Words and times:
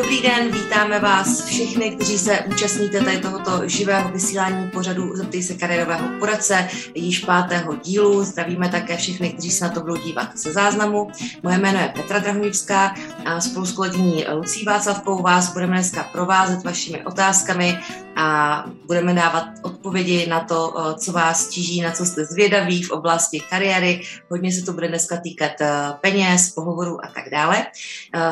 Dobrý 0.00 0.22
den, 0.22 0.52
vítáme 0.52 1.00
vás 1.00 1.44
všechny, 1.44 1.90
kteří 1.90 2.18
se 2.18 2.38
účastníte 2.40 3.00
tady 3.00 3.18
tohoto 3.18 3.68
živého 3.68 4.10
vysílání 4.12 4.70
pořadu 4.70 5.16
Zeptej 5.16 5.42
se 5.42 5.54
kariérového 5.54 6.08
poradce, 6.18 6.68
již 6.94 7.18
pátého 7.18 7.76
dílu. 7.76 8.24
Zdravíme 8.24 8.68
také 8.68 8.96
všechny, 8.96 9.30
kteří 9.32 9.50
se 9.50 9.64
na 9.64 9.70
to 9.70 9.80
budou 9.80 9.96
dívat 9.96 10.38
se 10.38 10.52
záznamu. 10.52 11.10
Moje 11.42 11.58
jméno 11.58 11.80
je 11.80 11.92
Petra 11.96 12.18
Drahoňivská 12.18 12.94
a 13.24 13.40
spolu 13.40 13.66
s 13.66 13.72
kolegyní 13.72 14.24
Lucí 14.34 14.64
Václavkou 14.64 15.22
vás 15.22 15.52
budeme 15.52 15.72
dneska 15.72 16.02
provázet 16.12 16.64
vašimi 16.64 17.04
otázkami 17.04 17.78
a 18.16 18.64
budeme 18.86 19.14
dávat 19.14 19.44
odpovědi 19.62 20.26
na 20.26 20.40
to, 20.40 20.74
co 20.98 21.12
vás 21.12 21.48
tíží, 21.48 21.80
na 21.80 21.90
co 21.90 22.06
jste 22.06 22.24
zvědaví 22.24 22.82
v 22.82 22.90
oblasti 22.90 23.40
kariéry. 23.50 24.00
Hodně 24.30 24.52
se 24.52 24.62
to 24.62 24.72
bude 24.72 24.88
dneska 24.88 25.16
týkat 25.16 25.52
peněz, 26.00 26.50
pohovorů 26.50 27.04
a 27.04 27.08
tak 27.14 27.24
dále. 27.32 27.66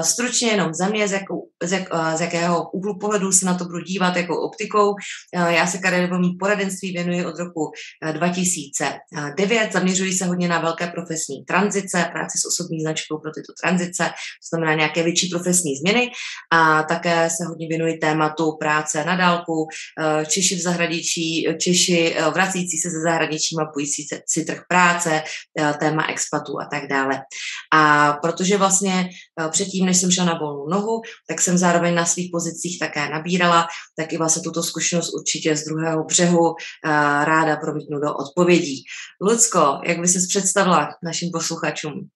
Stručně 0.03 0.48
jenom 0.48 0.75
za 0.75 0.89
mě, 0.89 1.09
z, 1.09 1.12
jakou, 1.12 1.48
z, 1.62 1.72
jak, 1.72 1.89
z 2.17 2.21
jakého 2.21 2.71
úhlu 2.71 2.98
pohledu 2.98 3.32
se 3.32 3.46
na 3.46 3.54
to 3.54 3.64
budu 3.64 3.80
dívat, 3.80 4.16
jakou 4.16 4.36
optikou. 4.36 4.94
Já 5.35 5.66
se 5.66 5.79
kariérovému 5.79 6.29
poradenství 6.39 6.93
věnuji 6.93 7.26
od 7.26 7.39
roku 7.39 7.72
2009. 8.12 9.72
Zaměřuji 9.72 10.13
se 10.13 10.25
hodně 10.25 10.49
na 10.49 10.61
velké 10.61 10.86
profesní 10.86 11.44
tranzice, 11.44 12.08
práci 12.13 12.39
s 12.39 12.46
osobní 12.46 12.80
značkou 12.80 13.18
pro 13.18 13.30
tyto 13.30 13.52
tranzice, 13.63 14.04
to 14.04 14.57
znamená 14.57 14.75
nějaké 14.75 15.02
větší 15.02 15.29
profesní 15.29 15.76
změny 15.76 16.11
a 16.52 16.82
také 16.82 17.30
se 17.30 17.44
hodně 17.44 17.68
věnuji 17.68 17.99
tématu 17.99 18.57
práce 18.61 19.04
na 19.04 19.16
dálku, 19.16 19.68
Eh, 20.00 20.27
Češi 20.27 20.57
v 20.57 20.61
zahraničí, 20.61 21.46
Češi 21.61 22.14
eh, 22.16 22.30
vracící 22.30 22.79
se 22.79 22.90
ze 22.90 23.00
zahraničí, 23.00 23.57
mapující 23.57 24.07
si 24.27 24.44
trh 24.44 24.63
práce, 24.68 25.22
eh, 25.58 25.75
téma 25.80 26.07
expatů 26.07 26.61
a 26.61 26.68
tak 26.71 26.88
dále. 26.88 27.21
A 27.72 28.13
protože 28.13 28.57
vlastně 28.57 29.11
předtím, 29.50 29.86
než 29.86 29.96
jsem 29.96 30.11
šla 30.11 30.25
na 30.25 30.38
volnou 30.38 30.68
nohu, 30.68 31.00
tak 31.29 31.40
jsem 31.48 31.58
zároveň 31.58 31.94
na 31.94 32.05
svých 32.05 32.30
pozicích 32.33 32.78
také 32.78 33.08
nabírala, 33.08 33.66
tak 33.96 34.12
i 34.12 34.18
vlastně 34.18 34.42
tuto 34.42 34.62
zkušenost 34.62 35.14
určitě 35.14 35.56
z 35.56 35.64
druhého 35.64 36.05
břehu 36.05 36.55
ráda 37.24 37.56
promítnu 37.56 38.00
do 38.00 38.14
odpovědí. 38.14 38.84
Lucko, 39.20 39.80
jak 39.84 39.98
by 39.98 40.08
ses 40.08 40.28
představila 40.28 40.88
našim 41.05 41.30
posluchačům? 41.32 42.08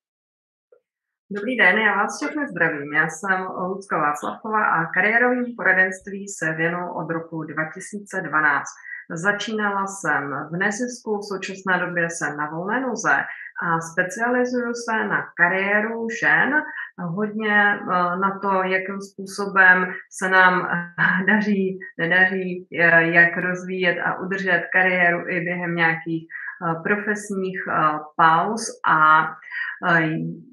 Dobrý 1.31 1.57
den, 1.57 1.79
já 1.79 1.97
vás 1.97 2.17
všechny 2.17 2.49
zdravím. 2.49 2.93
Já 2.93 3.09
jsem 3.09 3.39
Lucka 3.69 3.99
Václavková 3.99 4.65
a 4.65 4.87
kariérovým 4.95 5.57
poradenství 5.57 6.29
se 6.29 6.53
věnu 6.53 6.93
od 7.01 7.11
roku 7.11 7.43
2012. 7.43 8.65
Začínala 9.11 9.87
jsem 9.87 10.23
v 10.53 10.57
nezisku, 10.57 11.19
v 11.19 11.29
současné 11.33 11.87
době 11.87 12.11
jsem 12.11 12.37
na 12.37 12.51
volné 12.51 12.81
noze 12.81 13.17
a 13.63 13.81
specializuju 13.81 14.73
se 14.75 14.97
na 15.09 15.21
kariéru 15.37 16.07
žen, 16.21 16.51
hodně 16.99 17.75
eh, 17.75 18.17
na 18.17 18.39
to, 18.43 18.63
jakým 18.63 19.01
způsobem 19.01 19.93
se 20.11 20.29
nám 20.29 20.69
daří, 21.27 21.79
nedaří, 21.99 22.69
eh, 22.81 23.03
jak 23.03 23.37
rozvíjet 23.37 24.01
a 24.01 24.21
udržet 24.21 24.63
kariéru 24.73 25.29
i 25.29 25.41
během 25.41 25.75
nějakých 25.75 26.27
eh, 26.27 26.75
profesních 26.83 27.59
pauz 28.17 28.67
a 28.89 29.29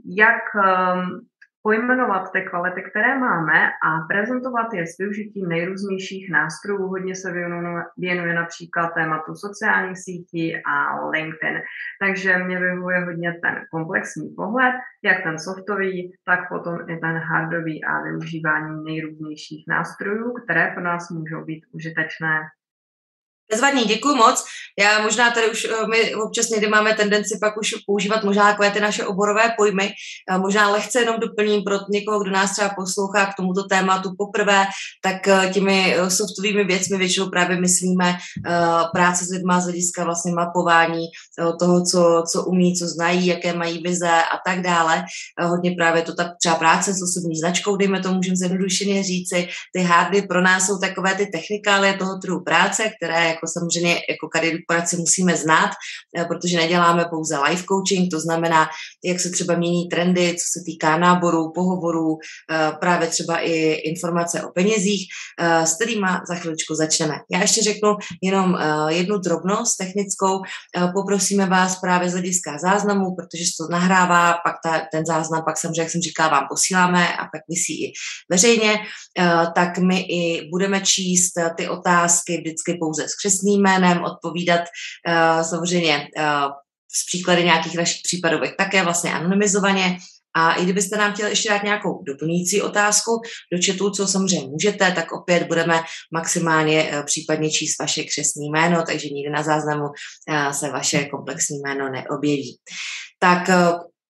jak 0.05 0.41
ehm, 0.65 1.19
pojmenovat 1.63 2.31
ty 2.31 2.41
kvality, 2.41 2.83
které 2.89 3.19
máme 3.19 3.67
a 3.67 3.89
prezentovat 4.09 4.73
je 4.73 4.87
s 4.87 4.97
využitím 4.97 5.49
nejrůznějších 5.49 6.31
nástrojů. 6.31 6.87
Hodně 6.87 7.15
se 7.15 7.33
věnuje, 7.97 8.33
například 8.33 8.93
tématu 8.93 9.35
sociálních 9.35 9.97
sítí 9.97 10.55
a 10.55 11.05
LinkedIn. 11.09 11.61
Takže 12.01 12.37
mě 12.37 12.59
vyhovuje 12.59 13.05
hodně 13.05 13.33
ten 13.43 13.55
komplexní 13.71 14.29
pohled, 14.35 14.73
jak 15.03 15.23
ten 15.23 15.39
softový, 15.39 16.13
tak 16.25 16.39
potom 16.49 16.79
i 16.89 16.97
ten 16.97 17.17
hardový 17.17 17.83
a 17.83 18.01
využívání 18.01 18.83
nejrůznějších 18.83 19.65
nástrojů, 19.67 20.33
které 20.43 20.71
pro 20.73 20.83
nás 20.83 21.09
můžou 21.09 21.45
být 21.45 21.63
užitečné 21.71 22.39
Bezvadný, 23.51 23.85
děkuji 23.85 24.15
moc. 24.15 24.43
Já 24.79 25.01
možná 25.01 25.31
tady 25.31 25.51
už, 25.51 25.65
eh, 25.65 25.87
my 25.87 26.15
občas 26.15 26.49
někdy 26.49 26.67
máme 26.67 26.93
tendenci 26.93 27.37
pak 27.41 27.57
už 27.57 27.75
používat 27.85 28.23
možná 28.23 28.43
takové 28.51 28.71
ty 28.71 28.79
naše 28.79 29.05
oborové 29.05 29.53
pojmy. 29.57 29.91
Možná 30.37 30.71
lehce 30.71 30.99
jenom 30.99 31.19
doplním 31.19 31.63
pro 31.63 31.77
někoho, 31.89 32.19
kdo 32.19 32.31
nás 32.31 32.51
třeba 32.51 32.69
poslouchá 32.69 33.25
k 33.25 33.35
tomuto 33.37 33.63
tématu 33.63 34.09
poprvé, 34.17 34.65
tak 35.01 35.27
eh, 35.27 35.49
těmi 35.53 35.95
eh, 35.95 36.09
softovými 36.09 36.63
věcmi 36.63 36.97
většinou 36.97 37.29
právě 37.29 37.61
myslíme 37.61 38.17
práce 38.93 39.25
s 39.25 39.29
lidma 39.29 39.59
z 39.59 39.63
hlediska 39.63 40.03
vlastně 40.03 40.31
mapování 40.31 41.05
toho, 41.59 41.83
co, 41.85 42.23
co 42.31 42.43
umí, 42.43 42.75
co 42.75 42.87
znají, 42.87 43.27
jaké 43.27 43.53
mají 43.53 43.81
vize 43.83 44.09
a 44.09 44.37
tak 44.45 44.61
dále. 44.61 45.03
Hodně 45.41 45.71
právě 45.71 46.01
to 46.01 46.15
ta 46.15 46.31
třeba 46.39 46.55
práce 46.55 46.93
s 46.93 47.03
osobní 47.03 47.35
značkou, 47.35 47.75
dejme 47.75 47.99
to, 47.99 48.13
můžeme 48.13 48.35
zjednodušeně 48.35 49.03
říci. 49.03 49.47
Ty 49.75 49.81
hardy 49.81 50.21
pro 50.21 50.41
nás 50.41 50.65
jsou 50.65 50.79
takové 50.79 51.15
ty 51.15 51.25
technikály 51.25 51.97
toho 51.97 52.17
trhu 52.17 52.43
práce, 52.43 52.83
které 52.97 53.35
jako 53.39 53.47
samozřejmě 53.47 53.99
jako 54.09 54.27
kariérní 54.27 54.59
poradci 54.67 54.97
musíme 54.97 55.37
znát, 55.37 55.69
eh, 56.17 56.25
protože 56.25 56.57
neděláme 56.57 57.05
pouze 57.09 57.37
life 57.39 57.63
coaching, 57.63 58.11
to 58.11 58.19
znamená, 58.19 58.67
jak 59.03 59.19
se 59.19 59.29
třeba 59.29 59.55
mění 59.55 59.89
trendy, 59.89 60.35
co 60.35 60.59
se 60.59 60.65
týká 60.65 60.97
náborů, 60.97 61.51
pohovorů, 61.55 62.17
eh, 62.51 62.71
právě 62.79 63.07
třeba 63.07 63.39
i 63.39 63.51
informace 63.71 64.43
o 64.43 64.51
penězích, 64.51 65.07
eh, 65.39 65.65
s 65.67 65.75
kterými 65.75 66.07
za 66.27 66.35
chviličku 66.35 66.75
začneme. 66.75 67.15
Já 67.31 67.41
ještě 67.41 67.63
řeknu 67.63 67.95
jenom 68.23 68.57
jednu 68.87 69.17
drobnost 69.17 69.77
technickou. 69.77 70.41
Poprosíme 70.93 71.45
vás 71.45 71.79
právě 71.79 72.09
z 72.09 72.13
hlediska 72.13 72.57
záznamu, 72.57 73.15
protože 73.15 73.43
se 73.45 73.51
to 73.59 73.71
nahrává, 73.71 74.33
pak 74.45 74.55
ta, 74.63 74.81
ten 74.91 75.05
záznam, 75.05 75.43
pak 75.45 75.57
samozřejmě, 75.57 75.81
jak 75.81 75.91
jsem 75.91 76.01
říkala, 76.01 76.29
vám 76.29 76.47
posíláme 76.49 77.07
a 77.15 77.23
pak 77.23 77.41
vysí 77.49 77.85
i 77.85 77.93
veřejně, 78.31 78.75
tak 79.55 79.77
my 79.77 79.99
i 79.99 80.49
budeme 80.51 80.81
číst 80.81 81.33
ty 81.57 81.69
otázky 81.69 82.37
vždycky 82.37 82.77
pouze 82.79 83.07
s 83.07 83.15
křesným 83.29 83.61
jménem, 83.61 84.03
odpovídat 84.03 84.61
uh, 84.61 85.43
samozřejmě 85.43 86.07
uh, 86.17 86.51
z 86.91 87.05
příklady 87.05 87.43
nějakých 87.43 87.75
našich 87.75 88.01
případovek 88.03 88.55
také 88.57 88.83
vlastně 88.83 89.13
anonymizovaně. 89.13 89.97
A 90.35 90.53
i 90.53 90.63
kdybyste 90.63 90.97
nám 90.97 91.13
chtěli 91.13 91.29
ještě 91.29 91.49
dát 91.49 91.63
nějakou 91.63 92.03
doplňující 92.03 92.61
otázku 92.61 93.11
do 93.53 93.59
chatu, 93.65 93.89
co 93.91 94.07
samozřejmě 94.07 94.47
můžete, 94.47 94.91
tak 94.91 95.11
opět 95.11 95.43
budeme 95.43 95.83
maximálně 96.13 96.83
uh, 96.83 97.05
případně 97.05 97.51
číst 97.51 97.79
vaše 97.79 98.03
křesní 98.03 98.49
jméno, 98.49 98.83
takže 98.87 99.09
nikdy 99.09 99.29
na 99.29 99.43
záznamu 99.43 99.85
se 100.51 100.69
vaše 100.69 101.05
komplexní 101.05 101.59
jméno 101.59 101.89
neobjeví. 101.89 102.57
Tak 103.19 103.49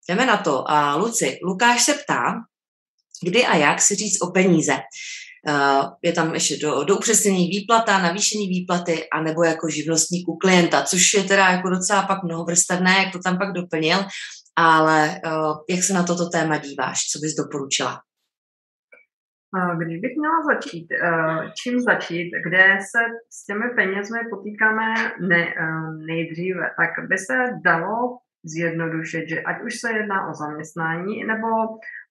jdeme 0.10 0.26
na 0.26 0.38
to. 0.38 0.72
A 0.72 0.96
Luci, 0.96 1.40
Lukáš 1.44 1.84
se 1.84 1.94
ptá, 1.94 2.34
kdy 3.24 3.46
a 3.46 3.56
jak 3.56 3.82
si 3.82 3.96
říct 3.96 4.22
o 4.22 4.32
peníze. 4.32 4.78
Eh, 5.48 5.82
je 6.02 6.14
tam 6.14 6.34
ještě 6.34 6.58
do, 6.62 6.84
do 6.84 6.98
upřesnění 6.98 7.48
výplata, 7.48 8.02
navýšení 8.02 8.48
výplaty, 8.48 9.10
anebo 9.14 9.44
jako 9.44 9.70
živnostníku 9.70 10.38
klienta, 10.38 10.82
což 10.82 11.14
je 11.14 11.24
teda 11.24 11.50
jako 11.50 11.70
docela 11.70 12.02
pak 12.02 12.24
mnohovrstevné, 12.24 12.92
jak 13.04 13.14
to 13.14 13.20
tam 13.20 13.38
pak 13.38 13.54
doplnil, 13.54 13.98
ale 14.56 15.10
eh, 15.10 15.30
jak 15.70 15.84
se 15.84 15.94
na 15.94 16.04
toto 16.04 16.30
téma 16.30 16.58
díváš, 16.58 17.00
co 17.12 17.20
bys 17.20 17.36
doporučila? 17.36 18.02
Eh, 19.58 19.76
když 19.78 20.00
bych 20.02 20.12
měla 20.18 20.40
začít, 20.54 20.88
čím 21.64 21.80
začít, 21.80 22.30
kde 22.46 22.64
se 22.92 23.02
s 23.30 23.46
těmi 23.46 23.66
penězmi 23.76 24.20
potýkáme 24.30 24.94
ne, 25.20 25.54
nejdříve, 26.08 26.66
tak 26.78 27.08
by 27.10 27.18
se 27.18 27.36
dalo 27.64 28.18
zjednodušit, 28.44 29.30
že 29.30 29.42
ať 29.42 29.62
už 29.66 29.80
se 29.80 29.94
jedná 29.94 30.30
o 30.30 30.34
zaměstnání 30.34 31.24
nebo 31.24 31.48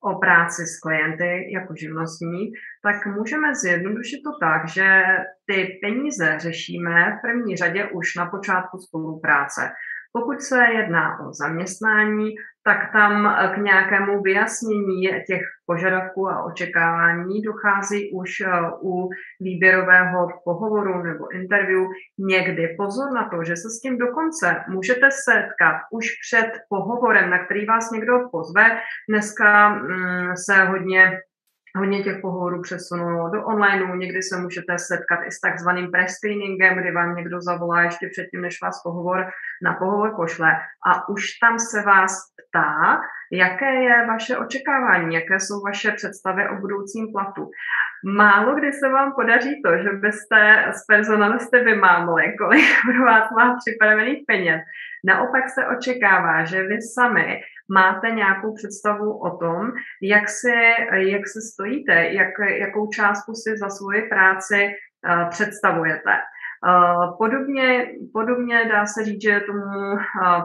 o 0.01 0.19
práci 0.19 0.63
s 0.67 0.81
klienty 0.81 1.53
jako 1.53 1.75
živnostník, 1.75 2.51
tak 2.83 3.07
můžeme 3.17 3.55
zjednodušit 3.55 4.21
to 4.23 4.33
tak, 4.41 4.69
že 4.69 5.03
ty 5.47 5.79
peníze 5.83 6.39
řešíme 6.39 7.13
v 7.13 7.21
první 7.23 7.57
řadě 7.57 7.85
už 7.85 8.15
na 8.15 8.27
počátku 8.27 8.79
spolupráce. 8.79 9.71
Pokud 10.13 10.41
se 10.41 10.65
jedná 10.73 11.21
o 11.21 11.33
zaměstnání, 11.33 12.35
tak 12.65 12.93
tam 12.93 13.37
k 13.55 13.57
nějakému 13.57 14.23
vyjasnění 14.23 15.03
těch 15.27 15.43
požadavků 15.67 16.29
a 16.29 16.45
očekávání 16.45 17.43
dochází 17.43 18.13
už 18.13 18.31
eh, 18.41 18.51
u 18.83 19.09
výběrového 19.41 20.29
pohovoru 20.45 21.03
nebo 21.03 21.35
interview 21.35 21.83
někdy. 22.19 22.75
Pozor 22.79 23.13
na 23.13 23.29
to, 23.29 23.45
že 23.45 23.57
se 23.57 23.69
s 23.71 23.81
tím 23.81 23.99
dokonce 23.99 24.65
můžete 24.69 25.09
setkat 25.11 25.77
už 25.93 26.07
před 26.27 26.51
pohovorem, 26.69 27.31
na 27.31 27.45
který 27.45 27.67
vás 27.67 27.91
někdo 27.91 28.13
pozve. 28.33 28.81
Dneska 29.09 29.69
mm, 29.69 30.37
se 30.37 30.65
hodně 30.65 31.21
Hodně 31.77 32.03
těch 32.03 32.21
pohovorů 32.21 32.63
přesunulo 32.63 33.31
do 33.31 33.45
onlineu, 33.45 33.95
někdy 33.95 34.23
se 34.23 34.37
můžete 34.41 34.79
setkat 34.79 35.21
i 35.27 35.31
s 35.31 35.41
takzvaným 35.41 35.91
pre-screeningem, 35.91 36.79
kdy 36.79 36.93
vám 36.93 37.17
někdo 37.17 37.41
zavolá 37.41 37.83
ještě 37.83 38.09
předtím, 38.13 38.41
než 38.41 38.57
vás 38.63 38.83
pohovor 38.83 39.27
na 39.65 39.75
pohovor 39.75 40.15
pošle 40.17 40.51
a 40.87 41.09
už 41.09 41.23
tam 41.43 41.59
se 41.59 41.83
vás 41.83 42.13
ptá, 42.39 43.01
jaké 43.33 43.75
je 43.75 44.07
vaše 44.07 44.37
očekávání, 44.37 45.15
jaké 45.15 45.41
jsou 45.41 45.63
vaše 45.63 45.91
představy 45.93 46.49
o 46.49 46.55
budoucím 46.55 47.13
platu. 47.13 47.51
Málo 48.05 48.55
kdy 48.55 48.73
se 48.73 48.89
vám 48.89 49.13
podaří 49.13 49.63
to, 49.63 49.77
že 49.77 49.91
byste 49.93 50.65
s 50.73 50.87
personalisty 50.87 51.59
vymámli, 51.59 52.35
kolik 52.39 52.65
pro 52.87 53.05
vás 53.05 53.31
má 53.31 53.57
připravených 53.57 54.25
peněz. 54.27 54.61
Naopak 55.05 55.49
se 55.49 55.67
očekává, 55.67 56.45
že 56.45 56.63
vy 56.63 56.83
sami 56.83 57.41
máte 57.69 58.11
nějakou 58.11 58.55
představu 58.55 59.19
o 59.19 59.37
tom, 59.37 59.73
jak 60.03 60.29
se, 60.29 60.55
jak 60.97 61.29
se 61.29 61.41
stojíte, 61.53 61.95
jak, 61.95 62.29
jakou 62.59 62.89
částku 62.89 63.35
si 63.35 63.57
za 63.57 63.69
svoji 63.69 64.03
práci 64.03 64.69
uh, 64.69 65.29
představujete. 65.29 66.13
Podobně, 67.19 67.87
podobně 68.13 68.65
dá 68.69 68.87
se 68.87 69.05
říct, 69.05 69.23
že 69.23 69.41
tomu 69.41 69.97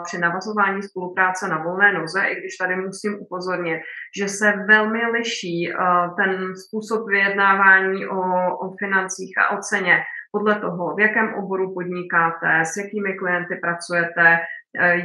při 0.03 0.17
navazování 0.17 0.83
spolupráce 0.83 1.47
na 1.47 1.63
volné 1.63 1.93
noze, 1.93 2.21
i 2.23 2.35
když 2.35 2.57
tady 2.57 2.75
musím 2.75 3.17
upozornit, 3.19 3.81
že 4.17 4.27
se 4.27 4.53
velmi 4.67 5.05
liší 5.05 5.73
ten 6.17 6.55
způsob 6.55 7.07
vyjednávání 7.07 8.07
o, 8.07 8.21
o 8.57 8.75
financích 8.79 9.33
a 9.37 9.57
o 9.57 9.61
ceně 9.61 10.03
podle 10.31 10.55
toho, 10.59 10.95
v 10.95 10.99
jakém 10.99 11.33
oboru 11.33 11.73
podnikáte, 11.73 12.61
s 12.65 12.77
jakými 12.77 13.13
klienty 13.13 13.55
pracujete, 13.55 14.37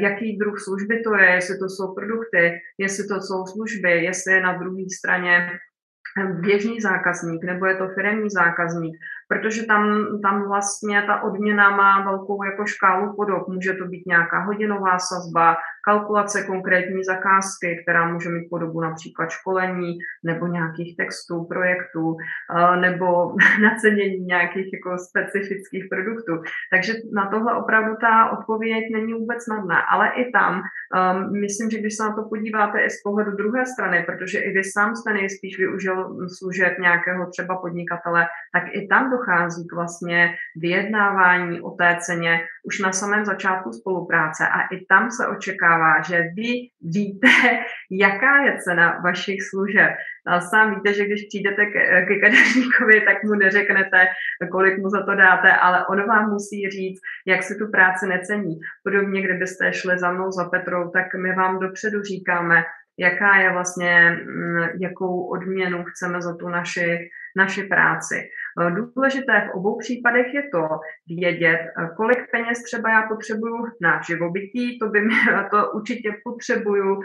jaký 0.00 0.38
druh 0.38 0.61
služby 0.61 1.00
to 1.00 1.16
je, 1.16 1.31
jestli 1.31 1.58
to 1.58 1.69
jsou 1.69 1.94
produkty, 1.94 2.61
jestli 2.78 3.08
to 3.08 3.14
jsou 3.20 3.46
služby, 3.46 3.90
jestli 4.04 4.32
je 4.32 4.40
na 4.40 4.52
druhé 4.52 4.84
straně 4.99 5.50
běžný 6.40 6.81
zákazník 6.81 7.44
nebo 7.44 7.66
je 7.66 7.76
to 7.76 7.88
firemní 7.88 8.31
zákazník 8.31 8.96
protože 9.28 9.66
tam, 9.66 10.06
tam 10.22 10.48
vlastně 10.48 11.02
ta 11.02 11.22
odměna 11.22 11.76
má 11.76 12.04
velkou 12.04 12.44
jako 12.44 12.66
škálu 12.66 13.16
podob. 13.16 13.48
Může 13.48 13.72
to 13.72 13.84
být 13.84 14.06
nějaká 14.06 14.44
hodinová 14.44 14.98
sazba, 14.98 15.56
kalkulace 15.88 16.42
konkrétní 16.42 17.04
zakázky, 17.04 17.80
která 17.82 18.12
může 18.12 18.28
mít 18.28 18.48
podobu 18.50 18.80
například 18.80 19.30
školení 19.30 19.98
nebo 20.25 20.46
nějakých 20.46 20.96
textů, 20.96 21.44
projektů, 21.44 22.16
eh, 22.56 22.76
nebo 22.76 23.06
nacenění 23.62 24.25
nějakých 24.25 24.69
jako 24.72 24.98
specifických 24.98 25.84
produktů. 25.90 26.32
Takže 26.72 26.92
na 27.14 27.26
tohle 27.30 27.54
opravdu 27.54 27.96
ta 28.00 28.30
odpověď 28.30 28.84
není 28.92 29.12
vůbec 29.12 29.44
snadná, 29.44 29.80
ale 29.80 30.08
i 30.08 30.30
tam 30.30 30.52
um, 30.54 31.40
myslím, 31.40 31.70
že 31.70 31.78
když 31.78 31.96
se 31.96 32.02
na 32.02 32.12
to 32.14 32.22
podíváte 32.22 32.80
i 32.80 32.90
z 32.90 33.02
pohledu 33.02 33.30
druhé 33.36 33.66
strany, 33.66 34.02
protože 34.06 34.38
i 34.38 34.50
vy 34.50 34.64
sám 34.64 34.96
jste 34.96 35.12
nejspíš 35.12 35.58
využil 35.58 35.96
služeb 36.38 36.78
nějakého 36.78 37.26
třeba 37.26 37.56
podnikatele, 37.56 38.26
tak 38.54 38.64
i 38.72 38.86
tam 38.86 39.10
dochází 39.18 39.66
k 39.68 39.74
vlastně 39.74 40.34
vyjednávání 40.56 41.60
o 41.60 41.70
té 41.70 41.96
ceně 42.00 42.40
už 42.64 42.78
na 42.78 42.92
samém 42.92 43.24
začátku 43.24 43.72
spolupráce 43.72 44.48
a 44.48 44.60
i 44.74 44.86
tam 44.88 45.10
se 45.10 45.26
očekává, 45.26 46.02
že 46.02 46.28
vy 46.36 46.52
víte, 46.80 47.28
jaká 47.90 48.42
je 48.44 48.58
cena 48.58 49.00
vašich 49.04 49.42
služeb. 49.42 49.90
A 50.26 50.40
sám 50.40 50.74
víte, 50.74 50.94
že 50.94 51.04
když 51.04 51.26
přijdete 51.28 51.66
ke, 51.66 52.20
kadeřníkovi, 52.20 53.00
tak 53.00 53.24
mu 53.24 53.34
neřeknete, 53.34 54.06
kolik 54.52 54.78
mu 54.78 54.88
za 54.90 55.02
to 55.02 55.14
dáte, 55.14 55.52
ale 55.52 55.86
on 55.86 56.08
vám 56.08 56.30
musí 56.30 56.70
říct, 56.70 57.00
jak 57.26 57.42
si 57.42 57.54
tu 57.54 57.70
práci 57.70 58.06
necení. 58.06 58.54
Podobně, 58.84 59.22
kdybyste 59.22 59.72
šli 59.72 59.98
za 59.98 60.12
mnou 60.12 60.30
za 60.30 60.44
Petrou, 60.44 60.90
tak 60.90 61.14
my 61.14 61.34
vám 61.34 61.58
dopředu 61.58 62.02
říkáme, 62.02 62.64
jaká 62.98 63.36
je 63.36 63.52
vlastně, 63.52 64.10
mm, 64.10 64.58
jakou 64.80 65.26
odměnu 65.26 65.84
chceme 65.84 66.22
za 66.22 66.36
tu 66.36 66.48
naši, 66.48 67.08
naši 67.36 67.62
práci. 67.62 68.28
E, 68.60 68.70
důležité 68.70 69.48
v 69.48 69.54
obou 69.54 69.78
případech 69.78 70.34
je 70.34 70.42
to 70.52 70.68
vědět, 71.06 71.60
e, 71.60 71.88
kolik 71.96 72.30
peněz 72.30 72.62
třeba 72.62 72.90
já 72.90 73.02
potřebuju 73.02 73.66
na 73.82 74.00
živobytí, 74.02 74.78
to 74.78 74.88
by 74.88 75.00
mě, 75.00 75.16
to 75.50 75.72
určitě 75.72 76.10
potřebuju 76.24 77.00
e, 77.00 77.04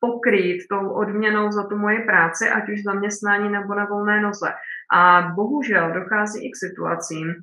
pokrýt 0.00 0.58
tou 0.70 0.88
odměnou 0.90 1.52
za 1.52 1.62
tu 1.66 1.76
moji 1.76 1.98
práci, 1.98 2.48
ať 2.48 2.68
už 2.68 2.82
zaměstnání 2.82 3.48
nebo 3.50 3.74
na 3.74 3.84
volné 3.84 4.20
noze. 4.20 4.48
A 4.92 5.32
bohužel 5.34 5.92
dochází 5.92 6.46
i 6.46 6.50
k 6.50 6.56
situacím, 6.56 7.34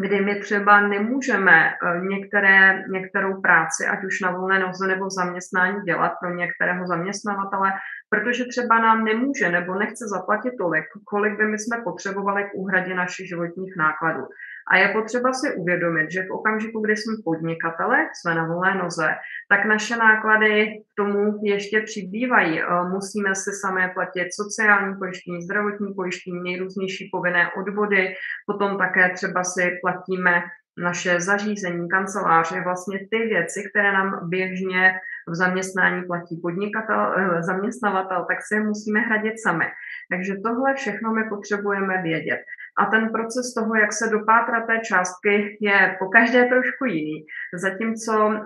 kdy 0.00 0.20
my 0.20 0.40
třeba 0.40 0.80
nemůžeme 0.80 1.68
eh, 1.70 2.00
některé, 2.00 2.84
některou 2.88 3.40
práci, 3.40 3.86
ať 3.86 4.04
už 4.04 4.20
na 4.20 4.30
volné 4.30 4.58
noze 4.58 4.86
nebo 4.86 5.06
v 5.06 5.10
zaměstnání 5.10 5.80
dělat 5.82 6.12
pro 6.20 6.34
některého 6.34 6.86
zaměstnavatele, 6.86 7.72
protože 8.08 8.44
třeba 8.44 8.78
nám 8.78 9.04
nemůže 9.04 9.50
nebo 9.50 9.74
nechce 9.74 10.04
zaplatit 10.08 10.52
tolik, 10.58 10.84
kolik 11.04 11.36
by 11.38 11.44
my 11.44 11.58
jsme 11.58 11.76
potřebovali 11.84 12.44
k 12.44 12.54
úhradě 12.54 12.94
našich 12.94 13.28
životních 13.28 13.74
nákladů. 13.76 14.26
A 14.72 14.76
je 14.76 14.88
potřeba 14.88 15.32
si 15.32 15.54
uvědomit, 15.54 16.10
že 16.10 16.22
v 16.22 16.30
okamžiku, 16.30 16.80
kdy 16.80 16.96
jsme 16.96 17.14
podnikatele, 17.24 17.96
jsme 18.14 18.34
na 18.34 18.46
volné 18.46 18.74
noze, 18.74 19.08
tak 19.48 19.64
naše 19.64 19.96
náklady 19.96 20.66
k 20.66 21.02
tomu 21.02 21.40
ještě 21.42 21.80
přibývají. 21.80 22.60
Eh, 22.60 22.64
musíme 22.88 23.34
si 23.34 23.50
samé 23.52 23.88
platit 23.94 24.28
sociální 24.32 24.96
pojištění, 24.98 25.42
zdravotní 25.42 25.94
pojištění, 25.94 26.42
nejrůznější 26.42 27.08
povinné 27.12 27.50
odvody, 27.60 28.14
potom 28.46 28.78
také 28.78 29.10
třeba 29.14 29.44
si 29.44 29.70
platíme 29.82 30.42
naše 30.78 31.20
zařízení, 31.20 31.88
kanceláře, 31.88 32.60
vlastně 32.60 32.98
ty 32.98 33.18
věci, 33.18 33.70
které 33.70 33.92
nám 33.92 34.28
běžně 34.28 34.92
v 35.28 35.34
zaměstnání 35.34 36.02
platí 36.04 36.40
podnikatel, 36.42 37.14
eh, 37.16 37.42
zaměstnavatel, 37.42 38.24
tak 38.28 38.38
si 38.42 38.54
je 38.54 38.60
musíme 38.60 39.00
hradit 39.00 39.40
sami. 39.42 39.64
Takže 40.10 40.34
tohle 40.44 40.74
všechno 40.74 41.12
my 41.12 41.22
potřebujeme 41.28 42.02
vědět. 42.02 42.40
A 42.78 42.86
ten 42.86 43.08
proces 43.08 43.54
toho, 43.54 43.74
jak 43.74 43.92
se 43.92 44.08
dopátrat 44.08 44.66
té 44.66 44.78
částky, 44.78 45.58
je 45.60 45.96
po 45.98 46.08
každé 46.08 46.44
trošku 46.44 46.84
jiný. 46.84 47.26
Zatímco 47.54 48.32
eh, 48.32 48.40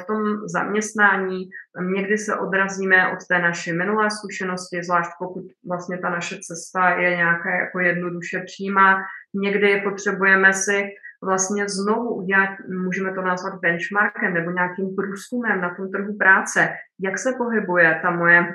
v 0.00 0.04
tom 0.04 0.22
zaměstnání 0.46 1.48
někdy 1.80 2.18
se 2.18 2.36
odrazíme 2.36 3.12
od 3.12 3.18
té 3.28 3.38
naší 3.38 3.72
minulé 3.72 4.10
zkušenosti, 4.10 4.82
zvlášť 4.82 5.10
pokud 5.18 5.44
vlastně 5.68 5.98
ta 5.98 6.10
naše 6.10 6.36
cesta 6.38 6.90
je 6.90 7.16
nějaká 7.16 7.50
jako 7.50 7.80
jednoduše 7.80 8.42
přímá, 8.46 9.02
někdy 9.34 9.80
potřebujeme 9.80 10.52
si 10.52 10.88
vlastně 11.24 11.68
znovu 11.68 12.14
udělat, 12.14 12.50
můžeme 12.84 13.14
to 13.14 13.22
nazvat 13.22 13.60
benchmarkem 13.60 14.34
nebo 14.34 14.50
nějakým 14.50 14.94
průzkumem 14.96 15.60
na 15.60 15.74
tom 15.74 15.90
trhu 15.90 16.16
práce, 16.16 16.68
jak 17.00 17.18
se 17.18 17.32
pohybuje 17.38 18.00
ta 18.02 18.10
moje 18.10 18.54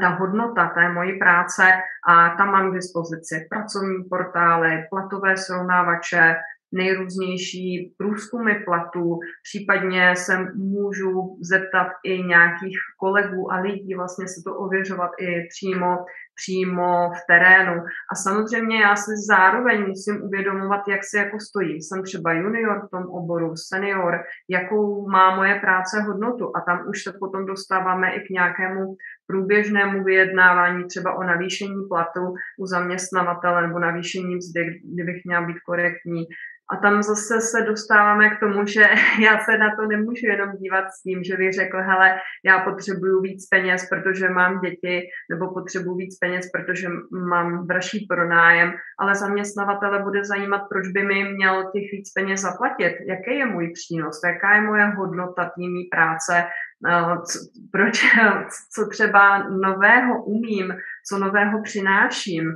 ta 0.00 0.08
hodnota 0.08 0.68
té 0.74 0.92
mojí 0.92 1.18
práce 1.18 1.62
a 2.08 2.36
tam 2.36 2.52
mám 2.52 2.70
k 2.70 2.74
dispozici 2.74 3.46
pracovní 3.50 4.04
portály, 4.10 4.86
platové 4.90 5.36
srovnávače, 5.36 6.34
nejrůznější 6.72 7.94
průzkumy 7.98 8.54
platů, 8.64 9.18
případně 9.42 10.16
se 10.16 10.38
můžu 10.54 11.38
zeptat 11.40 11.88
i 12.04 12.22
nějakých 12.22 12.78
kolegů 13.00 13.52
a 13.52 13.60
lidí, 13.60 13.94
vlastně 13.94 14.28
se 14.28 14.42
to 14.46 14.56
ověřovat 14.56 15.10
i 15.20 15.48
přímo, 15.48 15.96
přímo 16.34 17.10
v 17.10 17.20
terénu. 17.30 17.82
A 18.12 18.14
samozřejmě 18.14 18.82
já 18.82 18.96
si 18.96 19.10
zároveň 19.28 19.88
musím 19.88 20.22
uvědomovat, 20.22 20.88
jak 20.88 21.00
se 21.04 21.18
jako 21.18 21.40
stojí. 21.40 21.82
Jsem 21.82 22.02
třeba 22.02 22.32
junior 22.32 22.86
v 22.86 22.90
tom 22.90 23.04
oboru, 23.10 23.56
senior, 23.56 24.20
jakou 24.50 25.08
má 25.08 25.36
moje 25.36 25.54
práce 25.60 26.02
hodnotu 26.02 26.56
a 26.56 26.60
tam 26.60 26.88
už 26.88 27.02
se 27.02 27.12
potom 27.20 27.46
dostáváme 27.46 28.14
i 28.14 28.20
k 28.20 28.30
nějakému 28.30 28.96
průběžnému 29.26 30.04
vyjednávání 30.04 30.84
třeba 30.84 31.14
o 31.14 31.22
navýšení 31.22 31.88
platu 31.88 32.34
u 32.58 32.66
zaměstnavatele 32.66 33.66
nebo 33.66 33.78
navýšení 33.78 34.36
mzdy, 34.36 34.80
kdybych 34.94 35.24
měla 35.24 35.46
být 35.46 35.60
korektní, 35.66 36.24
a 36.72 36.76
tam 36.76 37.02
zase 37.02 37.40
se 37.40 37.62
dostáváme 37.62 38.30
k 38.30 38.40
tomu, 38.40 38.66
že 38.66 38.80
já 39.20 39.38
se 39.38 39.58
na 39.58 39.76
to 39.76 39.86
nemůžu 39.86 40.26
jenom 40.26 40.56
dívat 40.56 40.84
s 40.90 41.02
tím, 41.02 41.24
že 41.24 41.36
bych 41.36 41.52
řekl, 41.52 41.78
hele, 41.78 42.18
já 42.44 42.58
potřebuju 42.58 43.20
víc 43.20 43.48
peněz, 43.48 43.88
protože 43.88 44.28
mám 44.28 44.60
děti, 44.60 45.02
nebo 45.30 45.54
potřebuju 45.54 45.96
víc 45.96 46.18
peněz, 46.18 46.50
protože 46.54 46.88
mám 47.28 47.66
dražší 47.66 48.06
pronájem, 48.08 48.72
ale 48.98 49.14
zaměstnavatele 49.14 50.02
bude 50.02 50.24
zajímat, 50.24 50.62
proč 50.68 50.88
by 50.88 51.02
mi 51.02 51.32
měl 51.32 51.62
těch 51.62 51.86
víc 51.92 52.12
peněz 52.12 52.40
zaplatit, 52.40 52.94
jaký 53.08 53.38
je 53.38 53.46
můj 53.46 53.72
přínos, 53.72 54.20
jaká 54.24 54.54
je 54.54 54.60
moje 54.60 54.84
hodnota 54.84 55.50
týmí 55.54 55.84
práce, 55.84 56.44
eh, 56.88 57.16
co, 57.24 57.38
proč, 57.72 58.04
co 58.74 58.88
třeba 58.88 59.48
nového 59.48 60.24
umím, 60.24 60.74
co 61.08 61.18
nového 61.18 61.62
přináším, 61.62 62.52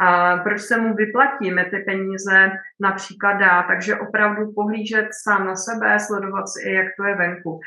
a 0.00 0.36
proč 0.36 0.60
se 0.60 0.80
mu 0.80 0.94
vyplatíme 0.94 1.64
ty 1.64 1.78
peníze 1.78 2.50
například 2.80 3.32
dá. 3.32 3.62
Takže 3.62 3.96
opravdu 3.96 4.52
pohlížet 4.52 5.08
sám 5.24 5.46
na 5.46 5.56
sebe, 5.56 6.00
sledovat 6.00 6.48
si 6.48 6.68
i, 6.68 6.74
jak 6.74 6.86
to 6.98 7.04
je 7.04 7.14
venku. 7.16 7.60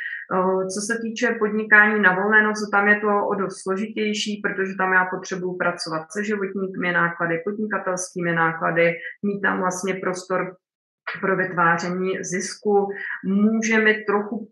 Co 0.73 0.81
se 0.81 0.99
týče 1.01 1.35
podnikání 1.39 2.01
na 2.01 2.15
volné 2.15 2.43
noze, 2.43 2.65
tam 2.71 2.87
je 2.87 2.99
to 2.99 3.27
o 3.27 3.35
dost 3.35 3.61
složitější, 3.63 4.41
protože 4.43 4.73
tam 4.77 4.93
já 4.93 5.05
potřebuji 5.05 5.53
pracovat 5.53 6.11
se 6.11 6.23
životními 6.23 6.91
náklady, 6.91 7.41
podnikatelskými 7.45 8.33
náklady, 8.33 8.93
mít 9.23 9.41
tam 9.41 9.59
vlastně 9.59 9.93
prostor 9.93 10.55
pro 11.21 11.37
vytváření 11.37 12.23
zisku. 12.23 12.87
Může 13.25 13.77
mi 13.79 13.93
trochu 13.93 14.47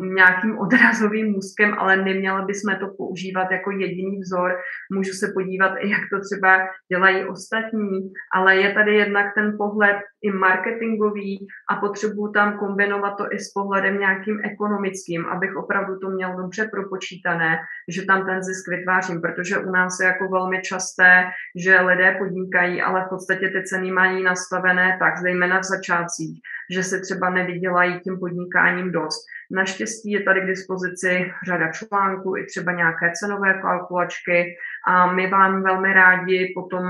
nějakým 0.00 0.58
odrazovým 0.58 1.32
můstkem, 1.32 1.74
ale 1.78 1.96
neměla 1.96 2.42
bychom 2.42 2.76
to 2.80 2.94
používat 2.96 3.50
jako 3.50 3.70
jediný 3.70 4.18
vzor. 4.18 4.56
Můžu 4.92 5.12
se 5.12 5.26
podívat 5.34 5.72
jak 5.76 6.00
to 6.12 6.20
třeba 6.20 6.58
dělají 6.92 7.24
ostatní, 7.24 8.12
ale 8.34 8.56
je 8.56 8.74
tady 8.74 8.94
jednak 8.94 9.26
ten 9.34 9.56
pohled 9.58 9.96
i 10.26 10.30
marketingový 10.30 11.46
a 11.70 11.76
potřebuju 11.76 12.32
tam 12.32 12.58
kombinovat 12.58 13.16
to 13.16 13.24
i 13.32 13.38
s 13.38 13.52
pohledem 13.52 13.98
nějakým 13.98 14.40
ekonomickým, 14.44 15.26
abych 15.26 15.56
opravdu 15.56 15.98
to 15.98 16.10
měl 16.10 16.36
dobře 16.36 16.68
propočítané, 16.72 17.58
že 17.88 18.06
tam 18.06 18.26
ten 18.26 18.42
zisk 18.42 18.68
vytvářím, 18.68 19.20
protože 19.20 19.58
u 19.58 19.70
nás 19.70 20.00
je 20.00 20.06
jako 20.06 20.28
velmi 20.28 20.62
časté, 20.62 21.24
že 21.56 21.80
lidé 21.80 22.16
podnikají, 22.18 22.82
ale 22.82 23.04
v 23.04 23.08
podstatě 23.08 23.48
ty 23.48 23.62
ceny 23.64 23.90
mají 23.92 24.22
nastavené 24.22 24.96
tak, 24.98 25.18
zejména 25.18 25.60
v 25.60 25.64
začátcích, 25.64 26.40
že 26.74 26.82
si 26.82 27.00
třeba 27.00 27.30
nevydělají 27.30 28.00
tím 28.00 28.18
podnikáním 28.18 28.92
dost. 28.92 29.26
Naštěstí 29.50 30.10
je 30.10 30.22
tady 30.22 30.40
k 30.40 30.46
dispozici 30.46 31.32
řada 31.46 31.72
článků, 31.72 32.36
i 32.36 32.46
třeba 32.46 32.72
nějaké 32.72 33.12
cenové 33.20 33.54
kalkulačky 33.62 34.56
a 34.88 35.12
my 35.12 35.30
vám 35.30 35.62
velmi 35.62 35.92
rádi 35.92 36.52
potom 36.54 36.82